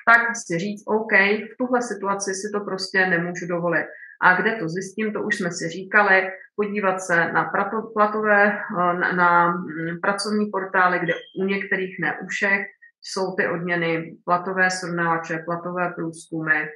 tak 0.08 0.20
si 0.36 0.58
říct, 0.58 0.82
OK, 0.86 1.12
v 1.52 1.56
tuhle 1.58 1.82
situaci 1.82 2.34
si 2.34 2.48
to 2.54 2.60
prostě 2.60 3.06
nemůžu 3.06 3.46
dovolit. 3.46 3.86
A 4.22 4.40
kde 4.40 4.56
to 4.56 4.68
zjistím, 4.68 5.12
to 5.12 5.22
už 5.22 5.36
jsme 5.36 5.50
si 5.50 5.68
říkali, 5.68 6.30
podívat 6.56 7.00
se 7.00 7.32
na 7.32 7.50
platové, 7.94 8.44
eh, 8.46 8.98
na, 8.98 9.12
na 9.12 9.50
mm, 9.50 10.00
pracovní 10.02 10.46
portály, 10.52 10.98
kde 10.98 11.14
u 11.40 11.44
některých, 11.44 11.96
ne 12.00 12.18
u 12.22 12.26
všech, 12.26 12.66
jsou 13.02 13.34
ty 13.36 13.48
odměny, 13.48 14.16
platové 14.24 14.70
srovnávače, 14.70 15.42
platové 15.46 15.92
průzkumy, 15.96 16.66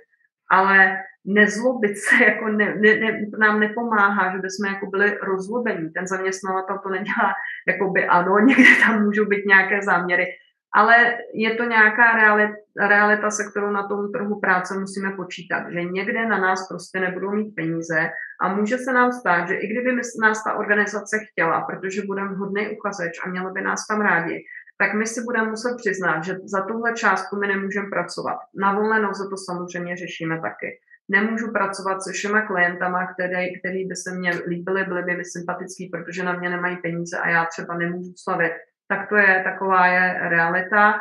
ale 0.51 0.97
nezlobit 1.27 1.99
se 1.99 2.25
jako 2.25 2.49
ne, 2.49 2.75
ne, 2.75 2.97
ne, 2.97 3.21
nám 3.39 3.61
nepomáhá, 3.61 4.33
že 4.33 4.39
bychom 4.39 4.75
jako 4.75 4.87
byli 4.87 5.19
rozlobení. 5.23 5.91
Ten 5.91 6.07
zaměstnavatel 6.07 6.79
to 6.83 6.89
nedělá, 6.89 7.33
jako 7.69 7.91
by 7.91 8.07
ano, 8.07 8.39
někde 8.47 8.71
tam 8.87 9.05
můžou 9.05 9.25
být 9.25 9.47
nějaké 9.47 9.83
záměry, 9.83 10.27
ale 10.75 11.19
je 11.35 11.55
to 11.55 11.65
nějaká 11.65 12.17
realita, 12.17 12.62
realita, 12.81 13.31
se 13.31 13.45
kterou 13.51 13.71
na 13.71 13.89
tom 13.89 14.13
trhu 14.13 14.41
práce 14.41 14.79
musíme 14.79 15.11
počítat, 15.11 15.71
že 15.71 15.83
někde 15.83 16.27
na 16.27 16.39
nás 16.39 16.69
prostě 16.69 17.01
nebudou 17.01 17.31
mít 17.31 17.55
peníze 17.55 18.11
a 18.43 18.55
může 18.55 18.79
se 18.79 18.93
nám 18.93 19.13
stát, 19.13 19.49
že 19.49 19.55
i 19.55 19.67
kdyby 19.67 20.01
nás 20.23 20.45
ta 20.45 20.55
organizace 20.55 21.19
chtěla, 21.31 21.61
protože 21.61 22.03
budeme 22.07 22.37
hodný 22.37 22.79
uchazeč 22.79 23.13
a 23.25 23.29
měla 23.29 23.51
by 23.51 23.61
nás 23.61 23.87
tam 23.87 24.01
rádi, 24.01 24.39
tak 24.79 24.95
my 24.95 25.07
si 25.07 25.23
budeme 25.23 25.51
muset 25.51 25.77
přiznat, 25.77 26.25
že 26.25 26.37
za 26.45 26.61
tuhle 26.61 26.93
částku 26.93 27.37
my 27.37 27.47
nemůžeme 27.47 27.89
pracovat. 27.91 28.39
Na 28.61 28.75
volné 28.75 29.01
noze 29.01 29.25
to 29.31 29.37
samozřejmě 29.37 29.97
řešíme 29.97 30.41
taky. 30.41 30.69
Nemůžu 31.09 31.53
pracovat 31.53 32.03
se 32.03 32.13
všema 32.13 32.47
klientama, 32.47 33.07
který, 33.13 33.61
který 33.61 33.89
by 33.89 33.97
se 33.97 34.15
mně 34.15 34.31
líbili, 34.47 34.85
byli 34.85 35.03
by 35.03 35.17
mi 35.17 35.25
sympatický, 35.25 35.89
protože 35.93 36.25
na 36.25 36.33
mě 36.33 36.51
nemají 36.51 36.77
peníze 36.77 37.19
a 37.19 37.29
já 37.29 37.47
třeba 37.47 37.75
nemůžu 37.75 38.13
slavit 38.17 38.53
tak 38.93 39.09
to 39.09 39.17
je, 39.17 39.41
taková 39.45 39.87
je 39.87 40.29
realita, 40.29 40.95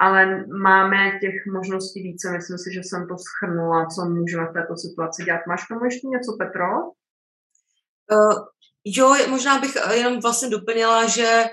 ale 0.00 0.46
máme 0.46 1.18
těch 1.20 1.34
možností 1.52 2.02
více. 2.02 2.30
Myslím 2.30 2.58
si, 2.58 2.74
že 2.74 2.80
jsem 2.80 3.08
to 3.08 3.16
schrnula, 3.18 3.86
co 3.86 4.04
můžeme 4.04 4.44
v 4.46 4.52
této 4.52 4.76
situaci 4.76 5.24
dělat. 5.24 5.40
Máš 5.48 5.68
tomu 5.68 5.84
ještě 5.84 6.06
něco, 6.06 6.36
Petro? 6.38 6.68
Uh, 8.12 8.38
jo, 8.84 9.16
možná 9.28 9.58
bych 9.58 9.76
jenom 9.94 10.20
vlastně 10.20 10.48
doplnila, 10.48 11.06
že 11.06 11.44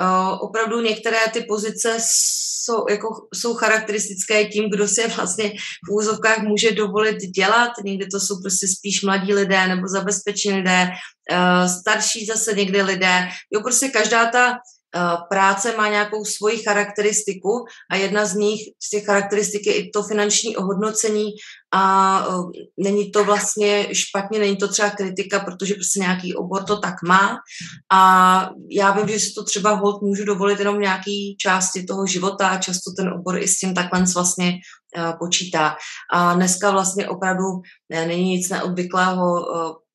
uh, 0.00 0.38
opravdu 0.40 0.80
některé 0.80 1.18
ty 1.32 1.40
pozice 1.40 1.96
jsou, 2.00 2.88
jako, 2.90 3.08
jsou 3.34 3.54
charakteristické 3.54 4.44
tím, 4.44 4.70
kdo 4.70 4.88
si 4.88 5.00
je 5.00 5.08
vlastně 5.08 5.50
v 5.88 5.92
úzovkách 5.92 6.38
může 6.38 6.72
dovolit 6.72 7.16
dělat. 7.16 7.72
Někdy 7.84 8.06
to 8.06 8.20
jsou 8.20 8.42
prostě 8.42 8.68
spíš 8.68 9.02
mladí 9.02 9.34
lidé 9.34 9.68
nebo 9.68 9.88
zabezpečení 9.88 10.56
lidé, 10.56 10.88
uh, 11.32 11.66
starší 11.80 12.26
zase 12.26 12.52
někdy 12.52 12.82
lidé. 12.82 13.28
Jo, 13.50 13.60
prostě 13.60 13.88
každá 13.88 14.26
ta 14.26 14.54
Eh, 14.54 14.77
práce 15.28 15.76
má 15.76 15.88
nějakou 15.88 16.24
svoji 16.24 16.58
charakteristiku 16.58 17.64
a 17.90 17.96
jedna 17.96 18.24
z 18.24 18.34
nich, 18.34 18.60
z 18.82 18.90
těch 18.90 19.04
charakteristik 19.04 19.66
je 19.66 19.74
i 19.74 19.90
to 19.90 20.02
finanční 20.02 20.56
ohodnocení 20.56 21.30
a 21.72 22.26
eh, 22.28 22.82
není 22.84 23.10
to 23.10 23.24
vlastně 23.24 23.88
špatně, 23.92 24.38
není 24.38 24.56
to 24.56 24.68
třeba 24.68 24.90
kritika, 24.90 25.40
protože 25.40 25.74
prostě 25.74 26.00
nějaký 26.00 26.34
obor 26.34 26.64
to 26.64 26.78
tak 26.78 26.94
má 27.08 27.36
a 27.92 28.50
já 28.70 28.90
vím, 28.90 29.08
že 29.08 29.20
si 29.20 29.32
to 29.34 29.44
třeba 29.44 29.70
hold 29.70 30.02
můžu 30.02 30.24
dovolit 30.24 30.58
jenom 30.58 30.80
nějaký 30.80 31.36
části 31.40 31.84
toho 31.84 32.06
života 32.06 32.48
a 32.48 32.58
často 32.58 32.90
ten 32.96 33.08
obor 33.08 33.38
i 33.38 33.48
s 33.48 33.58
tím 33.58 33.74
takhle 33.74 34.04
vlastně 34.14 34.52
eh, 34.96 35.12
počítá. 35.18 35.76
A 36.12 36.34
dneska 36.34 36.70
vlastně 36.70 37.08
opravdu 37.08 37.44
není 37.90 38.24
nic 38.24 38.48
neobvyklého 38.48 39.46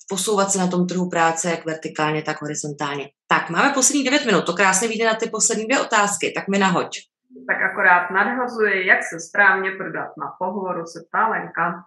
posouvat 0.09 0.51
se 0.51 0.57
na 0.57 0.67
tom 0.67 0.87
trhu 0.87 1.09
práce 1.09 1.49
jak 1.49 1.65
vertikálně, 1.65 2.21
tak 2.21 2.41
horizontálně. 2.41 3.09
Tak, 3.33 3.49
máme 3.49 3.73
poslední 3.73 4.03
9 4.03 4.25
minut, 4.25 4.45
to 4.45 4.53
krásně 4.53 4.87
vyjde 4.87 5.05
na 5.05 5.15
ty 5.15 5.29
poslední 5.29 5.65
dvě 5.65 5.79
otázky, 5.79 6.31
tak 6.35 6.47
mi 6.47 6.57
nahoď. 6.57 6.99
Tak 7.47 7.71
akorát 7.71 8.11
nadhazuji, 8.11 8.87
jak 8.87 8.99
se 9.03 9.19
správně 9.19 9.71
prodat 9.71 10.09
na 10.17 10.33
pohovoru, 10.39 10.85
se 10.85 10.99
ptá 11.09 11.27
Lenka. 11.27 11.83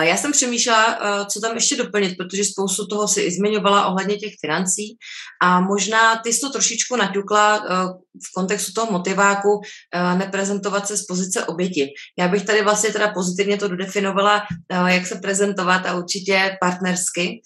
Já 0.00 0.16
jsem 0.16 0.32
přemýšlela, 0.32 0.98
eh, 1.00 1.26
co 1.26 1.40
tam 1.40 1.54
ještě 1.54 1.76
doplnit, 1.76 2.16
protože 2.16 2.44
spoustu 2.44 2.86
toho 2.86 3.08
si 3.08 3.20
i 3.20 3.30
zmiňovala 3.30 3.86
ohledně 3.86 4.16
těch 4.16 4.32
financí 4.40 4.96
a 5.42 5.60
možná 5.60 6.16
ty 6.16 6.32
jsi 6.32 6.40
to 6.40 6.50
trošičku 6.50 6.96
naťukla 6.96 7.56
eh, 7.56 7.84
v 8.28 8.32
kontextu 8.34 8.72
toho 8.72 8.92
motiváku 8.92 9.60
eh, 9.94 10.16
neprezentovat 10.16 10.86
se 10.86 10.96
z 10.96 11.06
pozice 11.06 11.44
oběti. 11.44 11.88
Já 12.18 12.28
bych 12.28 12.44
tady 12.44 12.62
vlastně 12.62 12.92
teda 12.92 13.12
pozitivně 13.12 13.56
to 13.56 13.68
dodefinovala, 13.68 14.42
jak 14.86 15.06
se 15.06 15.14
prezentovat 15.14 15.86
a 15.86 15.94
určitě 15.94 16.56
partnersky. 16.60 17.40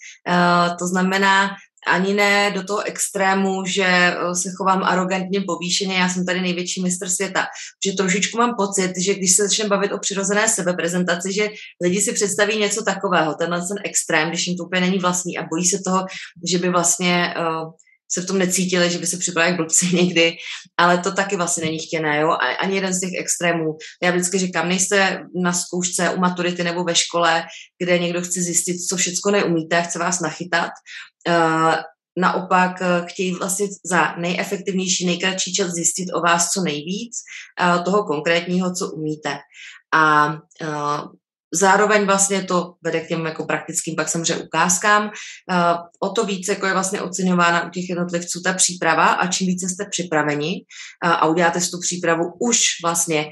To 0.79 0.87
znamená, 0.87 1.49
ani 1.87 2.13
ne 2.13 2.51
do 2.51 2.63
toho 2.63 2.83
extrému, 2.83 3.65
že 3.65 3.85
eh, 3.85 4.35
se 4.35 4.49
chovám 4.57 4.83
arrogantně 4.83 5.41
povýšeně, 5.41 5.95
já 5.95 6.09
jsem 6.09 6.25
tady 6.25 6.41
největší 6.41 6.81
mistr 6.81 7.09
světa. 7.09 7.45
Že 7.85 7.93
trošičku 7.93 8.37
mám 8.37 8.55
pocit, 8.57 8.91
že 9.05 9.13
když 9.13 9.35
se 9.35 9.43
začneme 9.43 9.69
bavit 9.69 9.91
o 9.91 9.99
přirozené 9.99 10.49
sebeprezentaci, 10.49 11.33
že 11.33 11.49
lidi 11.83 12.01
si 12.01 12.13
představí 12.13 12.59
něco 12.59 12.83
takového, 12.83 13.33
tenhle 13.33 13.59
ten 13.59 13.77
extrém, 13.85 14.29
když 14.29 14.47
jim 14.47 14.57
to 14.57 14.63
úplně 14.63 14.81
není 14.81 14.97
vlastní 14.97 15.37
a 15.37 15.47
bojí 15.49 15.65
se 15.65 15.77
toho, 15.85 16.05
že 16.51 16.57
by 16.57 16.69
vlastně 16.69 17.33
uh, 17.37 17.71
se 18.11 18.21
v 18.21 18.25
tom 18.25 18.37
necítili, 18.37 18.89
že 18.89 18.97
by 18.97 19.07
se 19.07 19.17
připadali 19.17 19.51
jak 19.51 19.57
blbci 19.57 19.85
někdy, 19.95 20.37
ale 20.77 20.97
to 20.97 21.11
taky 21.11 21.35
vlastně 21.35 21.65
není 21.65 21.79
chtěné, 21.79 22.19
jo, 22.19 22.29
a 22.29 22.55
ani 22.55 22.75
jeden 22.75 22.93
z 22.93 22.99
těch 22.99 23.11
extrémů. 23.19 23.77
Já 24.03 24.11
vždycky 24.11 24.37
říkám, 24.37 24.69
nejste 24.69 25.23
na 25.43 25.53
zkoušce 25.53 26.09
u 26.09 26.19
maturity 26.19 26.63
nebo 26.63 26.83
ve 26.83 26.95
škole, 26.95 27.43
kde 27.83 27.99
někdo 27.99 28.21
chce 28.21 28.41
zjistit, 28.41 28.77
co 28.89 28.97
všechno 28.97 29.31
neumíte, 29.31 29.81
chce 29.81 29.99
vás 29.99 30.19
nachytat, 30.19 30.71
uh, 31.27 31.75
naopak 32.17 32.81
eh, 32.81 33.05
chtějí 33.05 33.31
vlastně 33.31 33.67
za 33.85 34.15
nejefektivnější, 34.15 35.05
nejkratší 35.05 35.53
čas 35.53 35.71
zjistit 35.71 36.05
o 36.13 36.21
vás 36.21 36.49
co 36.49 36.61
nejvíc, 36.61 37.13
uh, 37.61 37.83
toho 37.83 38.03
konkrétního, 38.03 38.73
co 38.73 38.91
umíte. 38.91 39.37
A 39.93 40.33
Zároveň 41.55 42.05
vlastně 42.05 42.43
to 42.43 42.73
vede 42.83 43.01
k 43.01 43.07
těm 43.07 43.25
jako 43.25 43.45
praktickým 43.45 43.95
pak 43.95 44.09
samozřejmě 44.09 44.43
ukázkám. 44.43 45.11
O 45.99 46.09
to 46.09 46.25
více 46.25 46.51
jako 46.51 46.65
je 46.65 46.73
vlastně 46.73 47.01
oceňována 47.01 47.67
u 47.67 47.69
těch 47.69 47.89
jednotlivců 47.89 48.41
ta 48.41 48.53
příprava 48.53 49.05
a 49.05 49.27
čím 49.27 49.47
více 49.47 49.69
jste 49.69 49.85
připraveni 49.91 50.53
a 51.03 51.27
uděláte 51.27 51.61
si 51.61 51.71
tu 51.71 51.79
přípravu 51.79 52.23
už 52.39 52.59
vlastně 52.83 53.25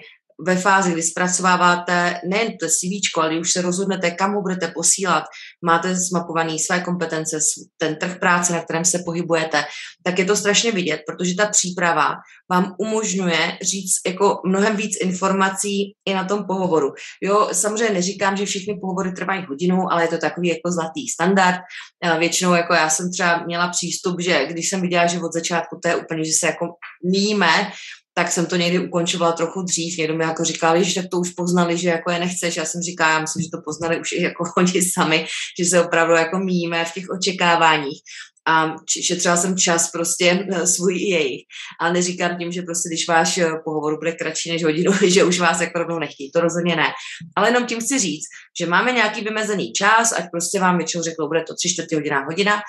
ve 0.46 0.56
fázi, 0.56 0.92
kdy 0.92 1.04
zpracováváte 1.04 2.20
nejen 2.30 2.52
to 2.60 2.68
CV, 2.68 3.22
ale 3.22 3.40
už 3.40 3.52
se 3.52 3.62
rozhodnete, 3.62 4.12
kam 4.12 4.34
ho 4.34 4.42
budete 4.42 4.68
posílat, 4.68 5.24
máte 5.66 5.96
zmapovaný 5.96 6.60
své 6.60 6.80
kompetence, 6.80 7.40
ten 7.78 7.96
trh 7.96 8.20
práce, 8.20 8.54
na 8.54 8.62
kterém 8.62 8.86
se 8.86 9.00
pohybujete, 9.06 9.64
tak 10.04 10.20
je 10.20 10.26
to 10.26 10.36
strašně 10.36 10.72
vidět, 10.72 11.02
protože 11.08 11.36
ta 11.36 11.46
příprava 11.46 12.16
vám 12.52 12.76
umožňuje 12.80 13.58
říct 13.62 13.94
jako 14.08 14.42
mnohem 14.46 14.76
víc 14.76 14.98
informací 15.02 15.94
i 16.06 16.14
na 16.14 16.24
tom 16.24 16.46
pohovoru. 16.46 16.94
Jo, 17.24 17.50
samozřejmě 17.52 17.94
neříkám, 17.94 18.38
že 18.38 18.46
všechny 18.46 18.80
pohovory 18.82 19.12
trvají 19.12 19.46
hodinu, 19.50 19.92
ale 19.92 20.04
je 20.04 20.08
to 20.08 20.18
takový 20.18 20.48
jako 20.48 20.72
zlatý 20.72 21.10
standard. 21.10 21.60
Většinou 22.20 22.54
jako 22.54 22.74
já 22.74 22.90
jsem 22.90 23.12
třeba 23.12 23.46
měla 23.46 23.70
přístup, 23.70 24.22
že 24.22 24.46
když 24.46 24.70
jsem 24.70 24.82
viděla, 24.82 25.08
že 25.08 25.20
od 25.20 25.34
začátku 25.34 25.80
to 25.82 25.88
je 25.88 25.96
úplně, 25.96 26.26
že 26.26 26.32
se 26.40 26.48
jako 26.48 26.66
míme, 27.12 27.72
tak 28.14 28.32
jsem 28.32 28.46
to 28.46 28.56
někdy 28.56 28.80
ukončovala 28.80 29.32
trochu 29.32 29.62
dřív. 29.62 29.98
Někdo 29.98 30.18
mi 30.18 30.24
jako 30.24 30.44
říkal, 30.44 30.84
že 30.84 31.04
to 31.04 31.20
už 31.20 31.30
poznali, 31.30 31.78
že 31.78 31.90
jako 31.90 32.12
je 32.12 32.20
nechceš. 32.20 32.58
Já 32.58 32.66
jsem 32.66 32.82
říkala, 32.82 33.12
já 33.12 33.20
myslím, 33.20 33.44
že 33.44 33.50
to 33.50 33.62
poznali 33.66 34.00
už 34.00 34.12
i 34.12 34.22
jako 34.22 34.44
oni 34.58 34.82
sami, 34.82 35.26
že 35.60 35.66
se 35.66 35.86
opravdu 35.86 36.14
jako 36.14 36.40
míme 36.40 36.86
v 36.86 36.94
těch 36.94 37.10
očekáváních 37.10 38.02
a 38.48 38.76
šetřila 39.02 39.38
jsem 39.38 39.58
čas 39.58 39.92
prostě 39.92 40.48
eh, 40.52 40.68
svůj 40.68 40.96
i 40.96 41.10
jejich. 41.10 41.42
A 41.82 41.94
neříkám 41.94 42.38
tím, 42.38 42.52
že 42.52 42.62
prostě 42.62 42.90
když 42.90 43.08
váš 43.08 43.38
eh, 43.38 43.52
pohovor 43.64 43.98
bude 43.98 44.12
kratší 44.12 44.52
než 44.52 44.64
hodinu, 44.64 44.92
že 45.08 45.24
už 45.24 45.40
vás 45.40 45.62
jako 45.62 45.80
rovnou 45.80 46.00
nechtějí, 46.00 46.32
to 46.32 46.40
rozhodně 46.40 46.76
ne. 46.76 46.88
Ale 47.36 47.50
jenom 47.50 47.66
tím 47.66 47.80
chci 47.80 48.00
říct, 48.00 48.26
že 48.60 48.66
máme 48.66 48.92
nějaký 48.92 49.22
vymezený 49.22 49.74
čas, 49.74 50.12
ať 50.12 50.26
prostě 50.32 50.60
vám 50.60 50.78
většinou 50.78 51.04
řeklo, 51.04 51.28
bude 51.28 51.44
to 51.48 51.56
tři 51.56 51.70
čtvrtě 51.70 51.96
hodina, 51.96 52.24
hodina, 52.26 52.62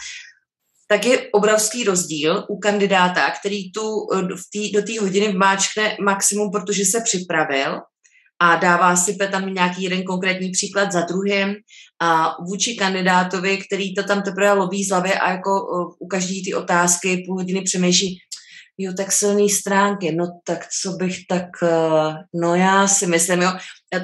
tak 0.94 1.06
je 1.06 1.30
obrovský 1.32 1.84
rozdíl 1.84 2.44
u 2.48 2.58
kandidáta, 2.58 3.30
který 3.30 3.72
tu 3.72 3.82
eh, 4.14 4.22
v 4.22 4.44
tý, 4.52 4.72
do 4.72 4.82
té 4.82 5.00
hodiny 5.00 5.32
vmáčkne 5.32 5.96
maximum, 6.04 6.50
protože 6.50 6.84
se 6.84 7.00
připravil 7.00 7.80
a 8.42 8.56
dává 8.56 8.96
si 8.96 9.16
tam 9.16 9.54
nějaký 9.54 9.82
jeden 9.82 10.02
konkrétní 10.02 10.50
příklad 10.50 10.92
za 10.92 11.00
druhým 11.00 11.54
a 12.02 12.36
vůči 12.46 12.76
kandidátovi, 12.76 13.58
který 13.58 13.94
to 13.94 14.02
tam 14.02 14.22
teprve 14.22 14.52
loví 14.52 14.84
z 14.84 14.90
hlavy 14.90 15.14
a 15.14 15.30
jako 15.30 15.50
eh, 15.50 15.94
u 15.98 16.06
každé 16.06 16.34
ty 16.44 16.54
otázky 16.54 17.24
půl 17.26 17.36
hodiny 17.36 17.62
přemýšlí, 17.62 18.18
jo, 18.78 18.92
tak 18.96 19.12
silné 19.12 19.48
stránky, 19.48 20.12
no 20.12 20.40
tak 20.46 20.66
co 20.82 20.90
bych 20.90 21.18
tak, 21.28 21.46
eh, 21.62 22.14
no 22.34 22.54
já 22.54 22.88
si 22.88 23.06
myslím, 23.06 23.42
jo, 23.42 23.50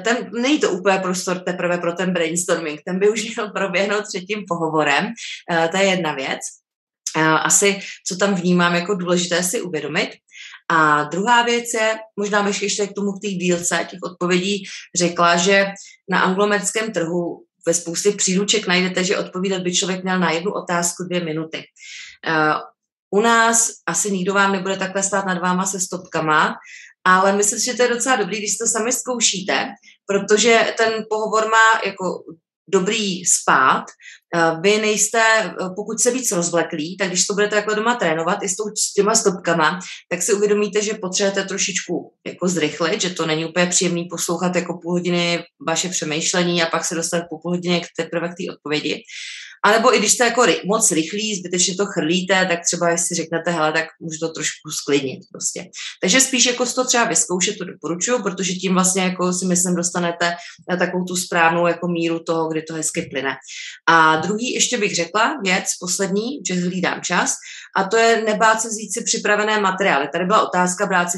ten, 0.03 0.29
není 0.41 0.59
to 0.59 0.71
úplně 0.71 0.97
prostor 0.97 1.39
teprve 1.39 1.77
pro 1.77 1.93
ten 1.93 2.13
brainstorming, 2.13 2.81
ten 2.85 2.99
by 2.99 3.09
už 3.09 3.35
měl 3.35 3.49
proběhnout 3.49 4.03
třetím 4.07 4.43
pohovorem, 4.47 5.05
to 5.71 5.77
je 5.77 5.83
jedna 5.83 6.13
věc 6.13 6.60
asi, 7.15 7.79
co 8.07 8.15
tam 8.15 8.35
vnímám 8.35 8.75
jako 8.75 8.95
důležité 8.95 9.43
si 9.43 9.61
uvědomit. 9.61 10.09
A 10.69 11.03
druhá 11.03 11.43
věc 11.43 11.73
je, 11.73 11.99
možná 12.19 12.43
bych 12.43 12.61
ještě 12.61 12.87
k 12.87 12.93
tomu 12.93 13.11
k 13.11 13.21
té 13.21 13.27
dílce 13.27 13.87
těch 13.89 13.99
odpovědí 14.03 14.63
řekla, 14.95 15.37
že 15.37 15.65
na 16.09 16.21
anglomeckém 16.21 16.91
trhu 16.91 17.43
ve 17.67 17.73
spoustě 17.73 18.11
příruček 18.11 18.67
najdete, 18.67 19.03
že 19.03 19.17
odpovídat 19.17 19.61
by 19.61 19.75
člověk 19.75 20.03
měl 20.03 20.19
na 20.19 20.31
jednu 20.31 20.51
otázku 20.51 21.03
dvě 21.03 21.23
minuty. 21.23 21.63
U 23.11 23.21
nás 23.21 23.71
asi 23.85 24.11
nikdo 24.11 24.33
vám 24.33 24.51
nebude 24.51 24.77
takhle 24.77 25.03
stát 25.03 25.25
nad 25.25 25.37
váma 25.37 25.65
se 25.65 25.79
stopkama, 25.79 26.55
ale 27.03 27.33
myslím 27.33 27.59
že 27.59 27.73
to 27.73 27.83
je 27.83 27.89
docela 27.89 28.15
dobrý, 28.15 28.37
když 28.37 28.57
to 28.57 28.67
sami 28.67 28.91
zkoušíte, 28.91 29.69
protože 30.05 30.73
ten 30.77 31.05
pohovor 31.09 31.49
má 31.49 31.81
jako 31.85 32.23
dobrý 32.71 33.25
spát. 33.25 33.83
Vy 34.61 34.77
nejste, 34.77 35.21
pokud 35.75 35.99
se 35.99 36.11
víc 36.11 36.31
rozvleklí, 36.31 36.97
tak 36.97 37.07
když 37.07 37.25
to 37.25 37.33
budete 37.33 37.55
takhle 37.55 37.75
doma 37.75 37.95
trénovat 37.95 38.43
i 38.43 38.49
s, 38.49 38.55
tou, 38.55 38.63
s 38.63 38.93
těma 38.93 39.15
stopkama, 39.15 39.79
tak 40.09 40.21
si 40.21 40.33
uvědomíte, 40.33 40.81
že 40.81 40.93
potřebujete 40.93 41.43
trošičku 41.43 42.13
jako 42.27 42.47
zrychlit, 42.47 43.01
že 43.01 43.09
to 43.09 43.25
není 43.25 43.45
úplně 43.45 43.65
příjemný 43.65 44.07
poslouchat 44.11 44.55
jako 44.55 44.79
půl 44.83 44.91
hodiny 44.91 45.43
vaše 45.67 45.89
přemýšlení 45.89 46.63
a 46.63 46.65
pak 46.65 46.85
se 46.85 46.95
dostat 46.95 47.23
po 47.29 47.39
půl 47.39 47.51
hodině 47.51 47.79
k 47.79 47.87
teprve 47.97 48.27
k 48.27 48.37
té 48.37 48.53
odpovědi. 48.53 49.03
A 49.65 49.71
nebo 49.71 49.95
i 49.95 49.99
když 49.99 50.11
jste 50.11 50.25
jako 50.25 50.45
moc 50.65 50.91
rychlí, 50.91 51.35
zbytečně 51.35 51.75
to 51.75 51.85
chrlíte, 51.85 52.45
tak 52.45 52.59
třeba 52.65 52.89
jestli 52.89 53.15
řeknete, 53.15 53.51
hele, 53.51 53.71
tak 53.71 53.85
můžu 53.99 54.19
to 54.19 54.29
trošku 54.29 54.69
sklidnit 54.71 55.19
prostě. 55.31 55.65
Takže 56.01 56.21
spíš 56.21 56.45
jako 56.45 56.65
to 56.65 56.85
třeba 56.85 57.03
vyzkoušet, 57.03 57.57
to 57.57 57.65
doporučuju, 57.65 58.23
protože 58.23 58.53
tím 58.53 58.73
vlastně 58.73 59.01
jako 59.01 59.33
si 59.33 59.45
myslím 59.45 59.75
dostanete 59.75 60.33
na 60.69 60.77
takovou 60.77 61.03
tu 61.05 61.15
správnou 61.15 61.67
jako 61.67 61.87
míru 61.87 62.19
toho, 62.19 62.49
kdy 62.49 62.61
to 62.61 62.73
hezky 62.73 63.01
plyne. 63.01 63.35
A 63.89 64.15
druhý 64.15 64.53
ještě 64.53 64.77
bych 64.77 64.95
řekla 64.95 65.39
věc, 65.43 65.65
poslední, 65.79 66.39
že 66.47 66.53
hlídám 66.53 67.01
čas, 67.01 67.35
a 67.77 67.83
to 67.83 67.97
je 67.97 68.21
nebát 68.21 68.61
se 68.61 68.67
vzít 68.67 68.93
si 68.93 69.03
připravené 69.03 69.59
materiály. 69.59 70.07
Tady 70.13 70.25
byla 70.25 70.47
otázka 70.47 70.85
brát 70.85 71.11
si 71.11 71.17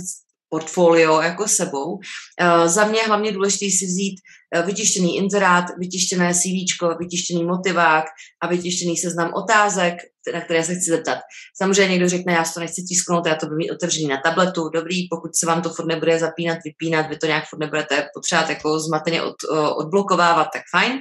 portfolio 0.53 1.21
jako 1.21 1.47
sebou. 1.47 1.89
Uh, 1.93 2.67
za 2.67 2.85
mě 2.85 2.99
je 2.99 3.07
hlavně 3.07 3.31
důležité 3.31 3.65
si 3.65 3.85
vzít 3.85 4.17
uh, 4.21 4.65
vytištěný 4.65 5.17
inzerát, 5.17 5.65
vytištěné 5.79 6.33
CV, 6.33 6.77
vytištěný 6.99 7.43
motivák 7.43 8.05
a 8.41 8.47
vytištěný 8.47 8.97
seznam 8.97 9.33
otázek, 9.33 9.93
na 10.33 10.41
které 10.41 10.63
se 10.63 10.75
chci 10.75 10.91
zeptat. 10.91 11.17
Samozřejmě 11.61 11.91
někdo 11.91 12.09
řekne, 12.09 12.33
já 12.33 12.43
to 12.53 12.59
nechci 12.59 12.81
tisknout, 12.83 13.25
já 13.27 13.35
to 13.35 13.45
budu 13.45 13.57
mít 13.57 13.71
otevřený 13.71 14.07
na 14.07 14.21
tabletu, 14.25 14.69
dobrý, 14.69 15.07
pokud 15.09 15.35
se 15.35 15.45
vám 15.45 15.61
to 15.61 15.69
furt 15.69 15.85
nebude 15.85 16.19
zapínat, 16.19 16.57
vypínat, 16.65 17.09
vy 17.09 17.17
to 17.17 17.25
nějak 17.25 17.43
furt 17.49 17.59
nebudete 17.59 18.07
potřebovat 18.15 18.49
jako 18.49 18.79
zmateně 18.79 19.23
od, 19.23 19.35
uh, 19.51 19.77
odblokovávat, 19.77 20.47
tak 20.53 20.61
fajn. 20.71 20.91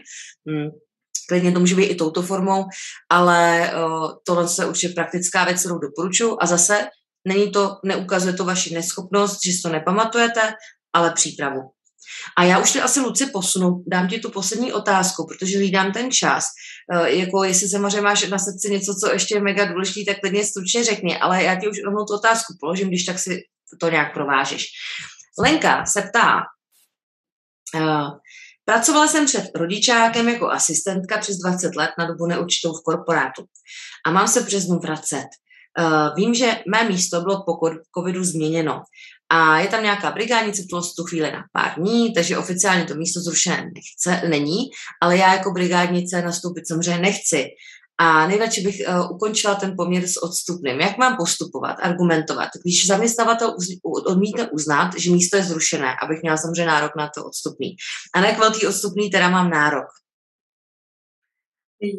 Hmm. 0.49 0.71
Klidně 1.29 1.53
to 1.53 1.61
může 1.61 1.75
být 1.75 1.85
i 1.85 1.95
touto 1.95 2.23
formou, 2.23 2.65
ale 3.11 3.71
uh, 3.75 4.11
tohle 4.27 4.49
se 4.49 4.67
určitě 4.67 4.95
praktická 4.95 5.45
věc, 5.45 5.61
kterou 5.61 5.79
doporučuji. 5.79 6.37
A 6.41 6.47
zase 6.47 6.89
Není 7.29 7.53
to, 7.53 7.77
neukazuje 7.85 8.33
to 8.33 8.45
vaši 8.45 8.75
neschopnost, 8.75 9.39
že 9.47 9.53
si 9.53 9.63
to 9.63 9.69
nepamatujete, 9.69 10.55
ale 10.93 11.13
přípravu. 11.13 11.61
A 12.39 12.45
já 12.45 12.59
už 12.59 12.73
ty 12.73 12.81
asi, 12.81 13.01
Luci, 13.01 13.27
posunu, 13.27 13.85
dám 13.87 14.09
ti 14.09 14.19
tu 14.19 14.31
poslední 14.31 14.73
otázku, 14.73 15.27
protože 15.27 15.59
hlídám 15.59 15.93
ten 15.93 16.11
čas. 16.11 16.45
E, 16.93 17.11
jako 17.11 17.45
jestli 17.45 17.69
samozřejmě 17.69 18.01
máš 18.01 18.29
na 18.29 18.39
srdci 18.39 18.71
něco, 18.71 18.95
co 18.95 19.13
ještě 19.13 19.35
je 19.35 19.43
mega 19.43 19.65
důležité, 19.65 20.13
tak 20.13 20.21
klidně 20.21 20.45
stručně 20.45 20.85
řekni, 20.85 21.19
ale 21.19 21.43
já 21.43 21.61
ti 21.61 21.69
už 21.69 21.83
rovnou 21.85 22.05
tu 22.05 22.15
otázku 22.15 22.57
položím, 22.61 22.89
když 22.89 23.05
tak 23.05 23.19
si 23.19 23.43
to 23.81 23.91
nějak 23.91 24.15
provážeš. 24.15 24.67
Lenka 25.39 25.87
se 25.87 26.03
ptá, 26.03 26.41
e, 27.75 27.81
Pracovala 28.65 29.09
jsem 29.09 29.27
před 29.27 29.51
rodičákem 29.55 30.29
jako 30.29 30.51
asistentka 30.51 31.19
přes 31.19 31.37
20 31.37 31.77
let 31.77 31.91
na 31.99 32.07
dobu 32.07 32.27
neurčitou 32.27 32.73
v 32.73 32.83
korporátu 32.85 33.45
a 34.07 34.11
mám 34.11 34.29
se 34.29 34.43
přes 34.43 34.69
vracet. 34.69 35.27
Uh, 35.79 36.15
vím, 36.17 36.35
že 36.35 36.59
mé 36.73 36.89
místo 36.89 37.21
bylo 37.21 37.45
po 37.45 37.53
covidu 37.95 38.25
změněno 38.25 38.83
a 39.33 39.59
je 39.59 39.69
tam 39.69 39.83
nějaká 39.83 40.11
brigádnice, 40.11 40.63
to 40.71 40.81
tu 40.97 41.05
chvíli 41.05 41.33
na 41.33 41.45
pár 41.53 41.75
dní, 41.75 42.15
takže 42.15 42.39
oficiálně 42.39 42.85
to 42.85 42.95
místo 42.95 43.21
zrušené 43.21 43.71
nechce, 43.75 44.29
není, 44.29 44.71
ale 45.03 45.17
já 45.17 45.35
jako 45.35 45.51
brigádnice 45.51 46.23
nastoupit 46.23 46.69
samozřejmě 46.69 47.01
nechci. 47.01 47.47
A 47.99 48.27
nejradši 48.27 48.61
bych 48.61 48.77
uh, 48.89 49.11
ukončila 49.11 49.55
ten 49.55 49.75
poměr 49.77 50.07
s 50.07 50.23
odstupným. 50.23 50.81
Jak 50.81 50.99
mám 50.99 51.17
postupovat, 51.17 51.77
argumentovat, 51.83 52.49
když 52.63 52.87
zaměstnavatel 52.87 53.57
odmítne 54.07 54.51
uznat, 54.51 54.91
že 54.97 55.11
místo 55.11 55.37
je 55.37 55.43
zrušené, 55.43 55.97
abych 56.03 56.23
měla 56.23 56.37
samozřejmě 56.37 56.67
nárok 56.67 56.93
na 56.99 57.11
to 57.15 57.25
odstupný. 57.25 57.77
A 58.15 58.21
na 58.21 58.27
jak 58.29 58.39
velký 58.39 58.67
odstupný 58.67 59.11
teda 59.11 59.31
mám 59.31 59.51
nárok? 59.51 59.87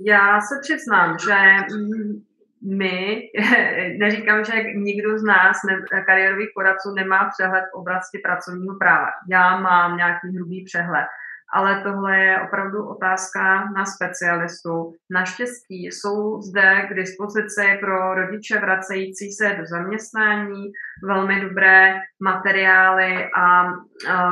Já 0.06 0.40
se 0.42 0.56
přiznám, 0.62 1.18
že 1.20 1.36
mm, 1.76 2.24
my, 2.64 3.22
neříkám, 4.00 4.44
že 4.44 4.64
nikdo 4.76 5.18
z 5.18 5.24
nás, 5.24 5.58
ne, 5.68 6.04
kariérových 6.06 6.50
poradců, 6.56 6.94
nemá 6.96 7.30
přehled 7.30 7.64
v 7.72 7.78
oblasti 7.78 8.20
pracovního 8.24 8.76
práva. 8.76 9.08
Já 9.32 9.60
mám 9.60 9.98
nějaký 9.98 10.28
hrubý 10.36 10.64
přehled, 10.66 11.08
ale 11.54 11.82
tohle 11.84 12.20
je 12.20 12.42
opravdu 12.42 12.88
otázka 12.88 13.72
na 13.76 13.86
specialistu. 13.86 14.94
Naštěstí 15.12 15.86
jsou 15.86 16.42
zde 16.42 16.88
k 16.90 16.94
dispozici 16.94 17.78
pro 17.80 18.14
rodiče 18.14 18.60
vracející 18.60 19.32
se 19.32 19.56
do 19.60 19.66
zaměstnání 19.66 20.72
velmi 21.08 21.42
dobré 21.42 22.00
materiály 22.24 23.30
a, 23.38 23.64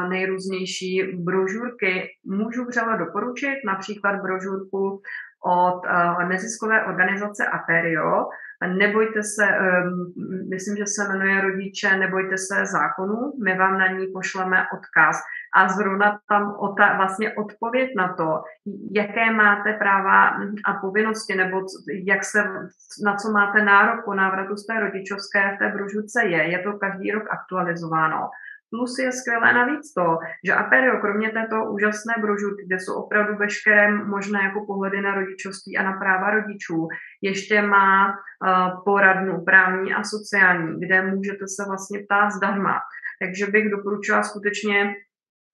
nejrůznější 0.10 1.04
brožurky. 1.16 2.08
Můžu 2.26 2.66
vřele 2.66 2.98
doporučit 2.98 3.56
například 3.66 4.22
brožurku 4.22 5.02
od 5.46 5.86
uh, 5.86 6.30
neziskové 6.30 6.86
organizace 6.86 7.46
Aperio. 7.48 8.30
Nebojte 8.68 9.24
se, 9.24 9.46
um, 9.48 10.14
myslím, 10.50 10.78
že 10.78 10.86
se 10.86 11.08
jmenuje 11.08 11.42
Rodiče, 11.42 11.98
nebojte 11.98 12.38
se 12.38 12.66
zákonu, 12.66 13.34
my 13.44 13.58
vám 13.58 13.78
na 13.78 13.88
ní 13.88 14.08
pošleme 14.08 14.58
odkaz. 14.74 15.18
A 15.56 15.68
zrovna 15.68 16.20
tam 16.30 16.56
ota, 16.60 16.98
vlastně 16.98 17.34
odpověď 17.34 17.90
na 17.98 18.14
to, 18.14 18.44
jaké 18.92 19.32
máte 19.32 19.74
práva 19.74 20.30
a 20.66 20.74
povinnosti, 20.82 21.36
nebo 21.36 21.62
jak 22.06 22.24
se, 22.24 22.44
na 23.06 23.16
co 23.16 23.32
máte 23.32 23.64
nárok 23.64 24.06
po 24.06 24.14
návratu 24.14 24.56
z 24.56 24.66
té 24.66 24.80
rodičovské 24.80 25.56
v 25.56 25.60
té 25.60 25.70
brožurce 25.70 26.26
je. 26.26 26.52
Je 26.52 26.60
to 26.60 26.74
každý 26.74 27.12
rok 27.12 27.24
aktualizováno. 27.30 28.30
Plus 28.74 29.00
je 29.00 29.12
skvělé 29.12 29.54
navíc 29.54 29.94
to, 29.94 30.18
že 30.46 30.54
Aperio, 30.54 30.98
kromě 31.02 31.30
této 31.30 31.56
úžasné 31.72 32.14
brožurky, 32.22 32.66
kde 32.66 32.80
jsou 32.80 32.94
opravdu 33.04 33.38
veškeré 33.38 33.92
možné 33.92 34.40
jako 34.44 34.66
pohledy 34.66 35.02
na 35.02 35.16
rodičovství 35.16 35.78
a 35.78 35.84
na 35.84 35.94
práva 35.94 36.32
rodičů, 36.32 36.88
ještě 37.22 37.62
má 37.62 38.08
uh, 38.08 38.84
poradnu 38.84 39.44
právní 39.46 39.94
a 39.94 40.04
sociální, 40.04 40.80
kde 40.80 41.02
můžete 41.02 41.46
se 41.56 41.64
vlastně 41.68 42.00
ptát 42.06 42.32
zdarma. 42.32 42.80
Takže 43.22 43.48
bych 43.48 43.72
doporučila 43.72 44.24
skutečně 44.24 44.96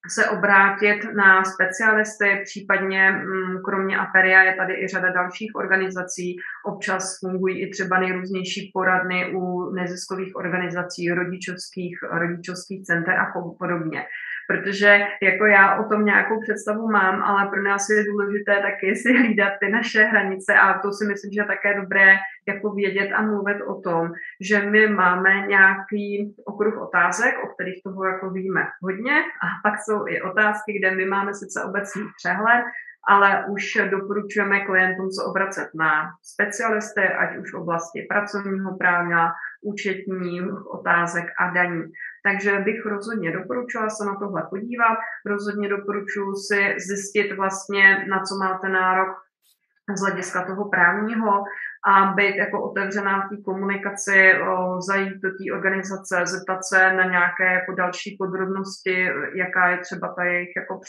se 0.09 0.29
obrátit 0.29 0.99
na 1.15 1.43
specialisty, 1.43 2.41
případně 2.43 3.11
mm, 3.11 3.61
kromě 3.65 3.97
Aperia 3.97 4.43
je 4.43 4.53
tady 4.53 4.73
i 4.73 4.87
řada 4.87 5.11
dalších 5.11 5.51
organizací. 5.55 6.35
Občas 6.65 7.19
fungují 7.19 7.61
i 7.61 7.69
třeba 7.69 7.99
nejrůznější 7.99 8.71
poradny 8.73 9.33
u 9.35 9.73
neziskových 9.73 10.35
organizací, 10.35 11.11
rodičovských, 11.11 11.99
rodičovských 12.11 12.83
center 12.83 13.13
a 13.13 13.25
podobně 13.59 14.05
protože 14.47 14.99
jako 15.21 15.45
já 15.45 15.75
o 15.79 15.89
tom 15.89 16.05
nějakou 16.05 16.41
představu 16.41 16.91
mám, 16.91 17.23
ale 17.23 17.49
pro 17.49 17.63
nás 17.63 17.89
je 17.89 18.03
důležité 18.03 18.61
taky 18.61 18.95
si 18.95 19.13
hlídat 19.17 19.53
ty 19.59 19.69
naše 19.69 20.03
hranice 20.03 20.53
a 20.53 20.79
to 20.79 20.91
si 20.91 21.05
myslím, 21.05 21.31
že 21.31 21.41
je 21.41 21.45
také 21.45 21.81
dobré 21.81 22.15
jako 22.47 22.71
vědět 22.71 23.13
a 23.13 23.21
mluvit 23.21 23.61
o 23.61 23.81
tom, 23.81 24.11
že 24.41 24.61
my 24.61 24.87
máme 24.87 25.47
nějaký 25.47 26.35
okruh 26.45 26.81
otázek, 26.81 27.35
o 27.43 27.47
kterých 27.47 27.83
toho 27.83 28.05
jako 28.05 28.29
víme 28.29 28.61
hodně. 28.81 29.15
A 29.21 29.69
pak 29.69 29.79
jsou 29.79 30.07
i 30.07 30.21
otázky, 30.21 30.79
kde 30.79 30.95
my 30.95 31.05
máme 31.05 31.33
sice 31.33 31.63
obecný 31.63 32.03
přehled, 32.17 32.63
ale 33.09 33.45
už 33.49 33.77
doporučujeme 33.91 34.65
klientům 34.65 35.11
se 35.11 35.23
obracet 35.23 35.69
na 35.75 35.91
specialisty, 36.23 37.01
ať 37.01 37.37
už 37.37 37.53
v 37.53 37.57
oblasti 37.57 38.07
pracovního 38.09 38.77
práva, 38.77 39.31
účetních 39.63 40.43
otázek 40.79 41.25
a 41.39 41.49
daní. 41.53 41.83
Takže 42.23 42.59
bych 42.59 42.85
rozhodně 42.85 43.31
doporučila 43.31 43.89
se 43.89 44.05
na 44.05 44.15
tohle 44.15 44.47
podívat, 44.49 44.97
rozhodně 45.25 45.69
doporučuji 45.69 46.35
si 46.35 46.75
zjistit 46.87 47.35
vlastně, 47.35 48.05
na 48.09 48.19
co 48.23 48.35
máte 48.35 48.69
nárok 48.69 49.09
z 49.95 50.01
hlediska 50.01 50.45
toho 50.45 50.69
právního 50.69 51.43
a 51.87 52.13
být 52.13 52.35
jako 52.35 52.63
otevřená 52.63 53.21
v 53.21 53.29
té 53.29 53.41
komunikaci, 53.41 54.33
zajít 54.87 55.13
do 55.23 55.29
té 55.29 55.53
organizace, 55.53 56.15
zeptat 56.25 56.59
se 56.63 56.93
na 56.93 57.03
nějaké 57.03 57.53
jako 57.53 57.71
další 57.71 58.15
podrobnosti, 58.19 59.09
jaká 59.35 59.69
je 59.69 59.77
třeba 59.77 60.13
ta 60.13 60.23
jejich 60.23 60.53
jako 60.55 60.79